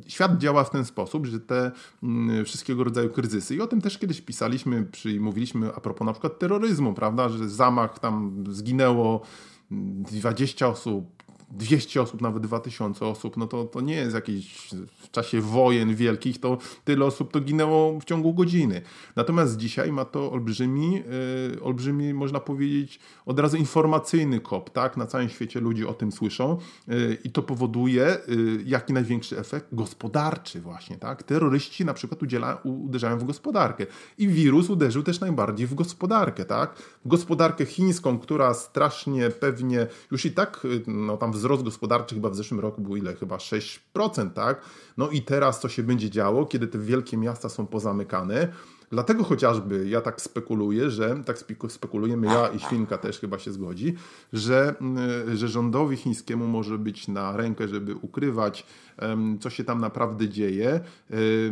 Świat 0.06 0.38
działa 0.38 0.64
w 0.64 0.70
ten 0.70 0.84
sposób, 0.84 1.26
że 1.26 1.40
te 1.40 1.72
mm, 2.02 2.33
wszystkiego 2.44 2.84
rodzaju 2.84 3.10
kryzysy. 3.10 3.54
I 3.54 3.60
o 3.60 3.66
tym 3.66 3.80
też 3.80 3.98
kiedyś 3.98 4.20
pisaliśmy, 4.20 4.84
przy, 4.84 5.20
mówiliśmy 5.20 5.74
a 5.74 5.80
propos 5.80 6.06
na 6.06 6.12
przykład 6.12 6.38
terroryzmu, 6.38 6.94
prawda, 6.94 7.28
że 7.28 7.48
zamach 7.48 7.98
tam 7.98 8.44
zginęło 8.50 9.20
20 9.70 10.68
osób, 10.68 11.13
200 11.54 12.02
osób, 12.02 12.20
nawet 12.20 12.42
2000 12.42 13.06
osób, 13.06 13.36
no 13.36 13.46
to, 13.46 13.64
to 13.64 13.80
nie 13.80 13.94
jest 13.94 14.14
jakieś 14.14 14.70
w 14.98 15.10
czasie 15.10 15.40
wojen 15.40 15.94
wielkich, 15.94 16.40
to 16.40 16.58
tyle 16.84 17.04
osób 17.04 17.32
to 17.32 17.40
ginęło 17.40 18.00
w 18.00 18.04
ciągu 18.04 18.34
godziny. 18.34 18.82
Natomiast 19.16 19.56
dzisiaj 19.56 19.92
ma 19.92 20.04
to 20.04 20.32
olbrzymi, 20.32 20.92
yy, 21.52 21.62
olbrzymi, 21.62 22.14
można 22.14 22.40
powiedzieć, 22.40 23.00
od 23.26 23.38
razu 23.38 23.56
informacyjny 23.56 24.40
kop, 24.40 24.70
tak? 24.70 24.96
Na 24.96 25.06
całym 25.06 25.28
świecie 25.28 25.60
ludzie 25.60 25.88
o 25.88 25.94
tym 25.94 26.12
słyszą 26.12 26.58
yy, 26.88 27.18
i 27.24 27.30
to 27.30 27.42
powoduje, 27.42 28.16
yy, 28.28 28.62
jaki 28.64 28.92
największy 28.92 29.38
efekt? 29.38 29.66
Gospodarczy 29.72 30.60
właśnie, 30.60 30.96
tak? 30.96 31.22
Terroryści 31.22 31.84
na 31.84 31.94
przykład 31.94 32.22
udziela, 32.22 32.54
uderzają 32.64 33.18
w 33.18 33.24
gospodarkę 33.24 33.86
i 34.18 34.28
wirus 34.28 34.70
uderzył 34.70 35.02
też 35.02 35.20
najbardziej 35.20 35.66
w 35.66 35.74
gospodarkę, 35.74 36.44
tak? 36.44 36.76
W 37.04 37.08
gospodarkę 37.08 37.66
chińską, 37.66 38.18
która 38.18 38.54
strasznie 38.54 39.30
pewnie 39.30 39.86
już 40.10 40.24
i 40.24 40.32
tak, 40.32 40.66
no 40.86 41.16
tam 41.16 41.32
wzrost 41.44 41.62
gospodarczy 41.62 42.14
chyba 42.14 42.30
w 42.30 42.36
zeszłym 42.36 42.60
roku 42.60 42.80
był 42.80 42.96
ile? 42.96 43.14
Chyba 43.14 43.36
6%, 43.36 44.30
tak? 44.30 44.60
No 44.96 45.08
i 45.08 45.22
teraz 45.22 45.60
co 45.60 45.68
się 45.68 45.82
będzie 45.82 46.10
działo, 46.10 46.46
kiedy 46.46 46.66
te 46.66 46.78
wielkie 46.78 47.16
miasta 47.16 47.48
są 47.48 47.66
pozamykane? 47.66 48.48
Dlatego 48.90 49.24
chociażby 49.24 49.88
ja 49.88 50.00
tak 50.00 50.20
spekuluję, 50.20 50.90
że 50.90 51.22
tak 51.24 51.38
spekulujemy, 51.68 52.26
ja 52.26 52.48
i 52.48 52.60
Świnka 52.60 52.98
też 52.98 53.20
chyba 53.20 53.38
się 53.38 53.52
zgodzi, 53.52 53.94
że, 54.32 54.74
mm, 54.80 55.36
że 55.36 55.48
rządowi 55.48 55.96
chińskiemu 55.96 56.46
może 56.46 56.78
być 56.78 57.08
na 57.08 57.36
rękę, 57.36 57.68
żeby 57.68 57.94
ukrywać, 57.94 58.66
co 59.40 59.50
się 59.50 59.64
tam 59.64 59.80
naprawdę 59.80 60.28
dzieje, 60.28 60.80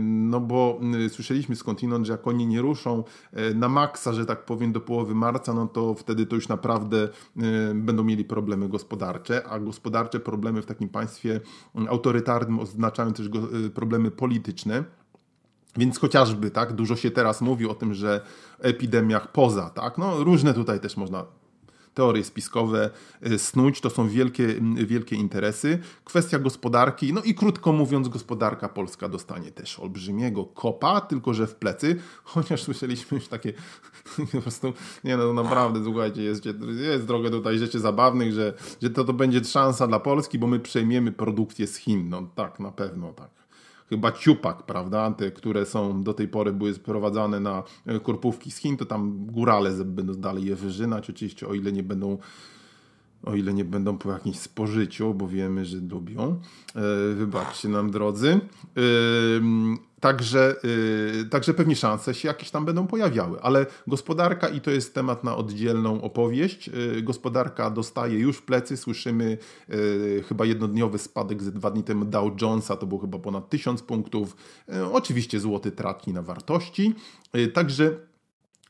no 0.01 0.41
bo 0.41 0.79
mm, 0.81 1.11
słyszeliśmy 1.11 1.57
skądinąd, 1.57 2.07
że 2.07 2.13
jak 2.13 2.27
oni 2.27 2.47
nie 2.47 2.61
ruszą 2.61 3.05
e, 3.33 3.55
na 3.55 3.69
maksa, 3.69 4.13
że 4.13 4.27
tak 4.27 4.45
powiem, 4.45 4.73
do 4.73 4.81
połowy 4.81 5.15
marca, 5.15 5.55
no 5.55 5.67
to 5.67 5.95
wtedy 5.95 6.27
to 6.27 6.35
już 6.35 6.49
naprawdę 6.49 7.09
będą 7.75 8.05
mieli 8.05 8.25
problemy 8.25 8.69
gospodarcze, 8.69 9.47
a 9.49 9.59
gospodarcze 9.59 10.21
problemy 10.21 10.63
w 10.63 10.67
takim 10.67 10.89
państwie 10.89 11.41
mm, 11.75 11.89
autorytarnym 11.89 12.59
oznaczają 12.59 13.13
też 13.13 13.27
e, 13.27 13.71
problemy 13.71 14.11
polityczne. 14.11 14.85
Więc 15.77 15.99
chociażby, 15.99 16.51
tak, 16.51 16.73
dużo 16.73 16.97
się 16.97 17.11
teraz 17.11 17.41
mówi 17.41 17.67
o 17.67 17.75
tym, 17.75 17.95
że 17.95 18.21
epidemiach 18.59 19.33
poza, 19.33 19.71
tak, 19.71 19.99
no 19.99 20.25
różne 20.25 20.55
tutaj 20.55 20.81
też 20.81 20.97
można 20.97 21.25
teorie 21.95 22.25
spiskowe 22.25 22.91
y, 23.27 23.39
snuć, 23.39 23.81
to 23.81 23.91
są 23.91 24.09
wielkie, 24.09 24.47
wielkie 24.87 25.17
interesy. 25.17 25.79
Kwestia 26.05 26.39
gospodarki, 26.39 27.13
no 27.13 27.23
i 27.23 27.35
krótko 27.35 27.73
mówiąc, 27.73 28.09
gospodarka 28.09 28.69
polska 28.69 29.09
dostanie 29.09 29.53
też 29.53 29.81
olbrzymiego 29.81 30.45
kopa, 30.45 31.01
tylko 31.01 31.35
że 31.35 31.47
w 31.47 31.55
plecy, 31.55 31.97
chociaż 32.25 32.63
słyszeliśmy 32.63 33.19
już 33.19 33.29
takie 33.29 33.53
po 34.33 34.41
prostu, 34.41 34.73
nie 35.05 35.17
no 35.17 35.33
naprawdę, 35.33 35.85
słuchajcie, 35.85 36.23
jest, 36.23 36.45
jest 36.91 37.07
drogę 37.07 37.31
tutaj 37.31 37.59
rzeczy 37.59 37.81
zabawnych, 37.81 38.33
że, 38.33 38.55
że 38.83 38.91
to, 38.91 39.05
to 39.05 39.13
będzie 39.13 39.45
szansa 39.45 39.87
dla 39.87 40.01
Polski, 40.01 40.39
bo 40.39 40.47
my 40.47 40.61
przejmiemy 40.61 41.13
produkcję 41.13 41.67
z 41.67 41.77
Chin, 41.77 42.09
no 42.09 42.23
tak, 42.35 42.61
na 42.61 42.73
pewno 42.73 43.13
tak 43.13 43.42
chyba 43.93 44.13
ciupak, 44.13 44.63
prawda, 44.63 45.11
te, 45.11 45.31
które 45.31 45.67
są 45.67 46.03
do 46.03 46.15
tej 46.15 46.29
pory 46.29 46.53
były 46.53 46.75
sprowadzane 46.75 47.41
na 47.41 47.63
e, 47.87 48.01
korpówki 48.01 48.51
z 48.51 48.57
Chin, 48.57 48.77
to 48.77 48.85
tam 48.87 49.27
górale 49.27 49.85
będą 49.85 50.15
dalej 50.15 50.45
je 50.45 50.57
wyżynać, 50.57 51.11
oczywiście 51.11 51.49
o 51.49 51.55
ile 51.55 51.73
nie 51.73 51.83
będą 51.83 52.19
o 53.25 53.35
ile 53.35 53.55
nie 53.55 53.65
będą 53.65 53.99
po 53.99 54.13
jakimś 54.13 54.39
spożyciu, 54.39 55.15
bo 55.15 55.29
wiemy, 55.29 55.65
że 55.65 55.77
lubią. 55.77 56.41
E, 56.75 57.15
wybaczcie 57.15 57.69
nam, 57.69 57.91
drodzy. 57.91 58.29
E, 58.31 58.81
Także, 60.03 60.57
yy, 61.17 61.25
także 61.25 61.55
pewnie 61.55 61.77
szanse 61.77 62.15
się 62.15 62.29
jakieś 62.29 62.51
tam 62.51 62.65
będą 62.65 62.87
pojawiały, 62.87 63.41
ale 63.43 63.67
gospodarka, 63.87 64.49
i 64.49 64.61
to 64.61 64.71
jest 64.71 64.95
temat 64.95 65.25
na 65.25 65.37
oddzielną 65.37 66.03
opowieść, 66.03 66.69
yy, 66.69 67.03
gospodarka 67.03 67.71
dostaje 67.71 68.19
już 68.19 68.37
w 68.37 68.43
plecy, 68.43 68.77
słyszymy 68.77 69.39
yy, 69.69 70.25
chyba 70.29 70.45
jednodniowy 70.45 70.99
spadek 70.99 71.43
ze 71.43 71.53
dwa 71.53 71.71
dni 71.71 71.83
temu 71.83 72.05
Dow 72.05 72.43
Jonesa, 72.43 72.77
to 72.77 72.87
było 72.87 73.01
chyba 73.01 73.19
ponad 73.19 73.49
1000 73.51 73.83
punktów, 73.83 74.37
y, 74.69 74.85
oczywiście 74.93 75.41
złoty 75.41 75.71
traci 75.71 76.13
na 76.13 76.23
wartości, 76.23 76.95
y, 77.37 77.49
także 77.49 77.97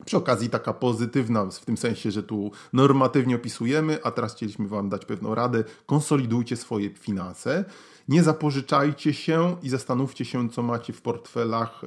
przy 0.04 0.16
okazji 0.16 0.50
taka 0.50 0.72
pozytywna, 0.72 1.46
w 1.46 1.64
tym 1.64 1.76
sensie, 1.76 2.10
że 2.10 2.22
tu 2.22 2.50
normatywnie 2.72 3.36
opisujemy, 3.36 4.04
a 4.04 4.10
teraz 4.10 4.34
chcieliśmy 4.34 4.68
Wam 4.68 4.88
dać 4.88 5.04
pewną 5.04 5.34
radę, 5.34 5.64
konsolidujcie 5.86 6.56
swoje 6.56 6.90
finanse, 6.90 7.64
nie 8.08 8.22
zapożyczajcie 8.22 9.14
się 9.14 9.56
i 9.62 9.68
zastanówcie 9.68 10.24
się, 10.24 10.50
co 10.50 10.62
macie 10.62 10.92
w 10.92 11.02
portfelach 11.02 11.82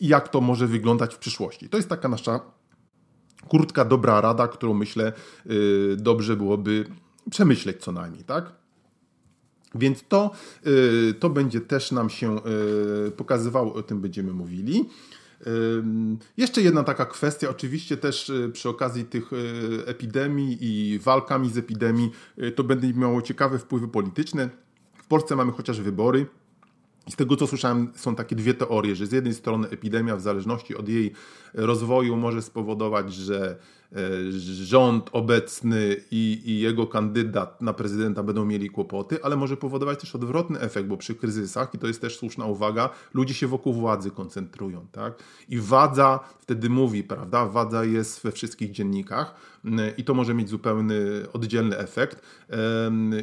i 0.00 0.08
jak 0.08 0.28
to 0.28 0.40
może 0.40 0.66
wyglądać 0.66 1.14
w 1.14 1.18
przyszłości. 1.18 1.68
To 1.68 1.76
jest 1.76 1.88
taka 1.88 2.08
nasza 2.08 2.40
kurtka, 3.48 3.84
dobra 3.84 4.20
rada, 4.20 4.48
którą 4.48 4.74
myślę 4.74 5.12
yy, 5.46 5.96
dobrze 5.96 6.36
byłoby 6.36 6.86
przemyśleć 7.30 7.82
co 7.82 7.92
najmniej, 7.92 8.24
tak? 8.24 8.52
Więc 9.74 10.04
to, 10.08 10.30
yy, 10.64 11.14
to 11.14 11.30
będzie 11.30 11.60
też 11.60 11.92
nam 11.92 12.10
się 12.10 12.34
yy, 13.04 13.10
pokazywało, 13.10 13.74
o 13.74 13.82
tym 13.82 14.00
będziemy 14.00 14.32
mówili. 14.32 14.84
Jeszcze 16.36 16.62
jedna 16.62 16.84
taka 16.84 17.06
kwestia, 17.06 17.50
oczywiście 17.50 17.96
też 17.96 18.30
y, 18.30 18.50
przy 18.52 18.68
okazji 18.68 19.04
tych 19.04 19.32
y, 19.32 19.36
epidemii 19.86 20.58
i 20.60 20.98
walkami 20.98 21.50
z 21.50 21.58
epidemii, 21.58 22.10
y, 22.42 22.52
to 22.52 22.64
będzie 22.64 22.94
miało 22.94 23.22
ciekawe 23.22 23.58
wpływy 23.58 23.88
polityczne. 23.88 24.50
W 24.94 25.06
Polsce 25.06 25.36
mamy 25.36 25.52
chociaż 25.52 25.80
wybory. 25.80 26.26
I 27.06 27.12
z 27.12 27.16
tego 27.16 27.36
co 27.36 27.46
słyszałem, 27.46 27.92
są 27.94 28.14
takie 28.14 28.36
dwie 28.36 28.54
teorie, 28.54 28.96
że 28.96 29.06
z 29.06 29.12
jednej 29.12 29.34
strony 29.34 29.68
epidemia, 29.68 30.16
w 30.16 30.20
zależności 30.20 30.76
od 30.76 30.88
jej 30.88 31.12
rozwoju, 31.54 32.16
może 32.16 32.42
spowodować, 32.42 33.14
że 33.14 33.58
rząd 34.40 35.10
obecny 35.12 35.96
i, 36.10 36.42
i, 36.44 36.60
jego 36.60 36.86
kandydat 36.86 37.62
na 37.62 37.72
prezydenta 37.72 38.22
będą 38.22 38.44
mieli 38.44 38.70
kłopoty, 38.70 39.18
ale 39.22 39.36
może 39.36 39.56
powodować 39.56 40.00
też 40.00 40.14
odwrotny 40.14 40.60
efekt, 40.60 40.88
bo 40.88 40.96
przy 40.96 41.14
kryzysach, 41.14 41.74
i 41.74 41.78
to 41.78 41.86
jest 41.86 42.00
też 42.00 42.18
słuszna 42.18 42.44
uwaga, 42.44 42.90
ludzie 43.14 43.34
się 43.34 43.46
wokół 43.46 43.72
władzy 43.72 44.10
koncentrują, 44.10 44.86
tak? 44.92 45.14
I 45.48 45.58
władza 45.58 46.20
wtedy 46.38 46.70
mówi, 46.70 47.04
prawda? 47.04 47.46
Władza 47.46 47.84
jest 47.84 48.22
we 48.22 48.32
wszystkich 48.32 48.70
dziennikach 48.70 49.34
i 49.96 50.04
to 50.04 50.14
może 50.14 50.34
mieć 50.34 50.48
zupełny 50.48 51.26
oddzielny 51.32 51.78
efekt. 51.78 52.22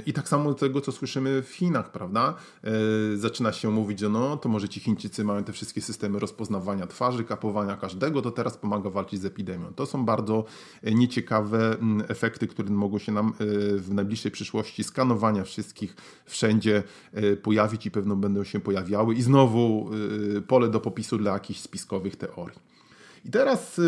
I 0.05 0.13
tak 0.13 0.29
samo 0.29 0.53
tego, 0.53 0.81
co 0.81 0.91
słyszymy 0.91 1.41
w 1.41 1.49
Chinach, 1.49 1.91
prawda? 1.91 2.33
E, 2.63 2.71
zaczyna 3.17 3.51
się 3.51 3.71
mówić, 3.71 3.99
że 3.99 4.09
no, 4.09 4.37
to 4.37 4.49
może 4.49 4.69
ci 4.69 4.79
Chińczycy 4.79 5.23
mają 5.23 5.43
te 5.43 5.53
wszystkie 5.53 5.81
systemy 5.81 6.19
rozpoznawania 6.19 6.87
twarzy, 6.87 7.23
kapowania 7.23 7.77
każdego, 7.77 8.21
to 8.21 8.31
teraz 8.31 8.57
pomaga 8.57 8.89
walczyć 8.89 9.21
z 9.21 9.25
epidemią. 9.25 9.73
To 9.73 9.85
są 9.85 10.05
bardzo 10.05 10.45
nieciekawe 10.83 11.77
mm, 11.77 12.05
efekty, 12.07 12.47
które 12.47 12.69
mogą 12.69 12.99
się 12.99 13.11
nam 13.11 13.33
w 13.77 13.87
najbliższej 13.93 14.31
przyszłości 14.31 14.83
skanowania 14.83 15.43
wszystkich 15.43 15.95
wszędzie 16.25 16.83
pojawić 17.43 17.85
i 17.85 17.91
pewno 17.91 18.15
będą 18.15 18.43
się 18.43 18.59
pojawiały 18.59 19.15
i 19.15 19.21
znowu 19.21 19.89
pole 20.47 20.69
do 20.69 20.79
popisu 20.79 21.17
dla 21.17 21.33
jakichś 21.33 21.59
spiskowych 21.59 22.15
teorii. 22.15 22.59
I 23.25 23.29
teraz, 23.29 23.81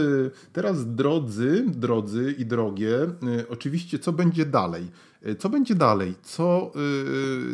teraz 0.53 0.95
drodzy, 0.95 1.65
drodzy 1.67 2.35
i 2.37 2.45
drogie, 2.45 2.97
oczywiście 3.49 3.99
co 3.99 4.13
będzie 4.13 4.45
dalej? 4.45 4.91
Co 5.39 5.49
będzie 5.49 5.75
dalej? 5.75 6.13
Co, 6.23 6.71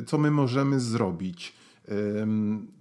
co 0.08 0.18
my 0.18 0.32
możemy 0.32 0.80
zrobić? 0.80 1.54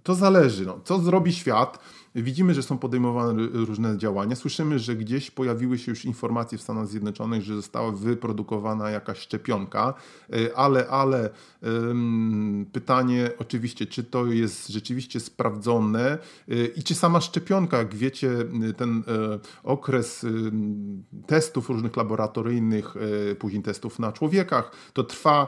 To 0.03 0.15
zależy. 0.15 0.65
No. 0.65 0.79
Co 0.83 0.99
zrobi 0.99 1.33
świat? 1.33 1.79
Widzimy, 2.15 2.53
że 2.53 2.63
są 2.63 2.77
podejmowane 2.77 3.47
różne 3.53 3.97
działania. 3.97 4.35
Słyszymy, 4.35 4.79
że 4.79 4.95
gdzieś 4.95 5.31
pojawiły 5.31 5.77
się 5.77 5.91
już 5.91 6.05
informacje 6.05 6.57
w 6.57 6.61
Stanach 6.61 6.87
Zjednoczonych, 6.87 7.41
że 7.41 7.55
została 7.55 7.91
wyprodukowana 7.91 8.89
jakaś 8.89 9.19
szczepionka, 9.19 9.93
e, 10.33 10.57
ale, 10.57 10.87
ale 10.87 11.29
pytanie 12.71 13.31
oczywiście, 13.39 13.85
czy 13.85 14.03
to 14.03 14.25
jest 14.25 14.67
rzeczywiście 14.67 15.19
sprawdzone 15.19 16.17
e, 16.49 16.65
i 16.65 16.83
czy 16.83 16.95
sama 16.95 17.21
szczepionka, 17.21 17.77
jak 17.77 17.95
wiecie, 17.95 18.31
ten 18.77 19.03
e, 19.07 19.39
okres 19.63 20.25
testów 21.27 21.69
różnych 21.69 21.97
laboratoryjnych, 21.97 22.95
później 23.39 23.63
testów 23.63 23.99
na 23.99 24.11
człowiekach, 24.11 24.71
to 24.93 25.03
trwa 25.03 25.47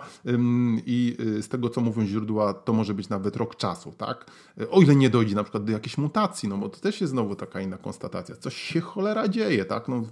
i 0.86 1.18
z 1.42 1.48
tego, 1.48 1.70
co 1.70 1.82
mówią 1.82 2.06
źródła, 2.06 2.54
to 2.54 2.74
może 2.74 2.94
być 2.94 3.10
nawet 3.10 3.36
rok 3.36 3.56
czasu, 3.56 3.94
tak? 3.98 4.26
O 4.72 4.82
ile 4.82 4.96
nie 4.96 5.10
dojdzie 5.10 5.36
na 5.36 5.44
przykład 5.44 5.64
do 5.64 5.72
jakiejś 5.72 5.98
mutacji, 5.98 6.50
no 6.54 6.60
bo 6.60 6.70
to 6.70 6.80
też 6.80 7.02
jest 7.02 7.12
znowu 7.12 7.36
taka 7.36 7.62
inna 7.62 7.78
konstatacja. 7.78 8.36
Coś 8.36 8.58
się 8.58 8.82
cholera 8.82 9.28
dzieje, 9.28 9.66
tak? 9.66 9.88
No, 9.88 10.04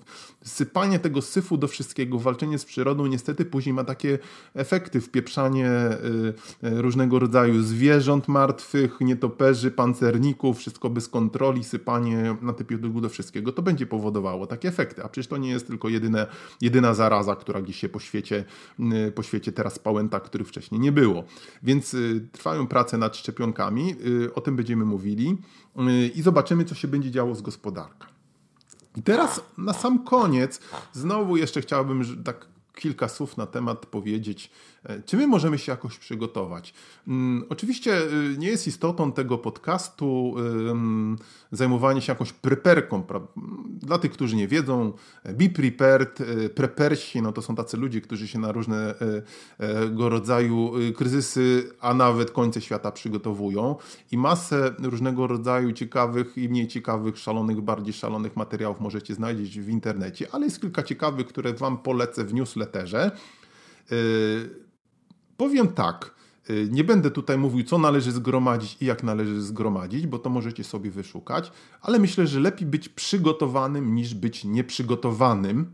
sypanie 0.44 1.00
tego 1.00 1.22
syfu 1.22 1.58
do 1.58 1.68
wszystkiego, 1.68 2.20
walczenie 2.20 2.60
z 2.60 2.66
przyrodą 2.66 3.06
niestety 3.06 3.46
później 3.46 3.74
ma 3.74 3.84
takie 3.84 4.20
efekty, 4.54 5.02
wpieprzanie 5.02 5.70
y, 6.64 6.68
y, 6.68 6.82
różnego 6.82 7.20
rodzaju 7.20 7.62
zwierząt 7.62 8.28
martwych, 8.28 8.98
nietoperzy, 9.02 9.72
pancerników, 9.72 10.58
wszystko 10.58 10.89
bez 10.89 11.08
kontroli, 11.08 11.64
sypanie 11.64 12.36
na 12.42 12.54
typu 12.54 13.02
do 13.02 13.10
wszystkiego, 13.10 13.52
to 13.52 13.62
będzie 13.62 13.86
powodowało 13.86 14.48
takie 14.48 14.68
efekty. 14.68 15.04
A 15.04 15.10
przecież 15.10 15.28
to 15.28 15.38
nie 15.38 15.50
jest 15.50 15.68
tylko 15.68 15.89
jedyne, 15.89 16.28
jedyna 16.62 16.94
zaraza, 16.94 17.36
która 17.36 17.62
gdzieś 17.62 17.76
się 17.76 17.89
po 17.89 18.00
świecie, 18.00 18.46
y, 19.08 19.12
po 19.12 19.24
świecie 19.24 19.52
teraz 19.52 19.80
pałęta, 19.80 20.20
których 20.20 20.48
wcześniej 20.48 20.82
nie 20.82 20.92
było. 20.92 21.24
Więc 21.64 21.96
trwają 22.32 22.68
prace 22.68 22.98
nad 22.98 23.18
szczepionkami, 23.18 23.96
o 24.36 24.42
tym 24.42 24.56
będziemy 24.56 24.86
mówili 24.86 25.38
i 26.16 26.22
zobaczymy, 26.22 26.31
co 26.66 26.76
się 26.76 26.88
będzie 26.88 27.12
działo 27.12 27.36
z 27.36 27.42
gospodarką. 27.42 28.08
I 28.96 29.04
teraz 29.04 29.42
na 29.58 29.74
sam 29.74 30.04
koniec, 30.04 30.60
znowu 30.94 31.38
jeszcze 31.38 31.62
chciałbym 31.62 32.24
tak 32.24 32.48
kilka 32.76 33.08
słów 33.08 33.38
na 33.38 33.46
temat 33.46 33.86
powiedzieć 33.86 34.52
czy 35.06 35.18
my 35.18 35.28
możemy 35.28 35.58
się 35.58 35.72
jakoś 35.72 35.98
przygotować? 35.98 36.74
Mm, 37.08 37.46
oczywiście 37.50 38.02
y, 38.04 38.36
nie 38.38 38.48
jest 38.48 38.68
istotą 38.68 39.12
tego 39.12 39.38
podcastu 39.38 40.36
zajmowanie 41.52 42.02
się 42.02 42.12
jakąś 42.12 42.34
preperką. 42.34 43.04
Dla 43.68 43.98
tych, 43.98 44.12
którzy 44.12 44.36
nie 44.36 44.48
wiedzą, 44.48 44.94
be 45.26 45.50
prepared, 45.50 46.22
e, 46.22 46.50
prepersi, 46.50 47.22
no 47.22 47.32
to 47.32 47.42
są 47.42 47.56
tacy 47.56 47.78
ludzie, 47.78 48.02
którzy 48.02 48.28
się 48.28 48.40
na 48.40 48.52
różnego 48.52 50.10
rodzaju 50.10 50.78
y, 50.78 50.94
kryzysy, 50.94 51.74
a 51.80 51.94
nawet 51.94 52.32
końce 52.32 52.62
świata 52.62 52.92
przygotowują 52.92 53.76
i 54.12 54.18
masę 54.18 54.76
różnego 54.80 55.28
rodzaju 55.28 55.72
ciekawych 55.72 56.38
i 56.38 56.50
mniej 56.50 56.68
ciekawych, 56.68 57.18
szalonych, 57.18 57.62
bardziej 57.62 57.94
szalonych 57.94 58.36
materiałów 58.36 58.80
możecie 58.80 59.16
znaleźć 59.16 59.60
w 59.60 59.70
internecie, 59.70 60.28
ale 60.32 60.46
jest 60.46 60.62
kilka 60.62 60.84
ciekawych, 60.84 61.28
które 61.28 61.54
Wam 61.54 61.78
polecę 61.78 62.24
w 62.24 62.34
newsletterze. 62.34 63.12
E, 63.92 63.96
Powiem 65.38 65.68
tak, 65.68 66.16
y, 66.50 66.68
nie 66.72 66.84
będę 66.84 67.12
tutaj 67.12 67.38
mówił, 67.38 67.64
co 67.64 67.78
należy 67.78 68.12
zgromadzić 68.12 68.78
i 68.82 68.86
jak 68.86 69.04
należy 69.04 69.42
zgromadzić, 69.42 70.08
bo 70.08 70.20
to 70.20 70.30
możecie 70.30 70.64
sobie 70.64 70.92
wyszukać, 70.92 71.52
ale 71.82 72.00
myślę, 72.00 72.28
że 72.28 72.40
lepiej 72.40 72.68
być 72.68 72.90
przygotowanym 72.90 73.96
niż 73.96 74.14
być 74.14 74.46
nieprzygotowanym, 74.46 75.74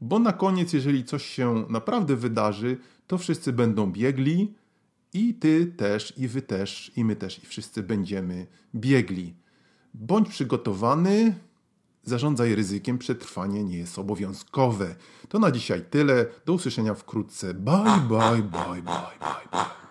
bo 0.00 0.18
na 0.18 0.32
koniec, 0.32 0.72
jeżeli 0.72 1.04
coś 1.04 1.26
się 1.26 1.66
naprawdę 1.68 2.16
wydarzy, 2.16 2.76
to 3.06 3.18
wszyscy 3.18 3.52
będą 3.52 3.92
biegli 3.92 4.54
i 5.12 5.34
ty 5.34 5.66
też, 5.66 6.18
i 6.18 6.28
wy 6.28 6.42
też, 6.42 6.92
i 6.96 7.04
my 7.04 7.16
też, 7.16 7.44
i 7.44 7.46
wszyscy 7.46 7.82
będziemy 7.82 8.46
biegli. 8.74 9.34
Bądź 9.94 10.28
przygotowany, 10.28 11.34
Zarządzaj 12.04 12.54
ryzykiem, 12.54 12.98
przetrwanie 12.98 13.64
nie 13.64 13.78
jest 13.78 13.98
obowiązkowe. 13.98 14.94
To 15.28 15.38
na 15.38 15.50
dzisiaj 15.50 15.84
tyle. 15.90 16.26
Do 16.46 16.52
usłyszenia 16.52 16.94
wkrótce. 16.94 17.54
Bye, 17.54 18.00
bye, 18.08 18.42
bye, 18.42 18.82
bye, 18.82 18.82
bye, 18.82 19.48
bye. 19.52 19.89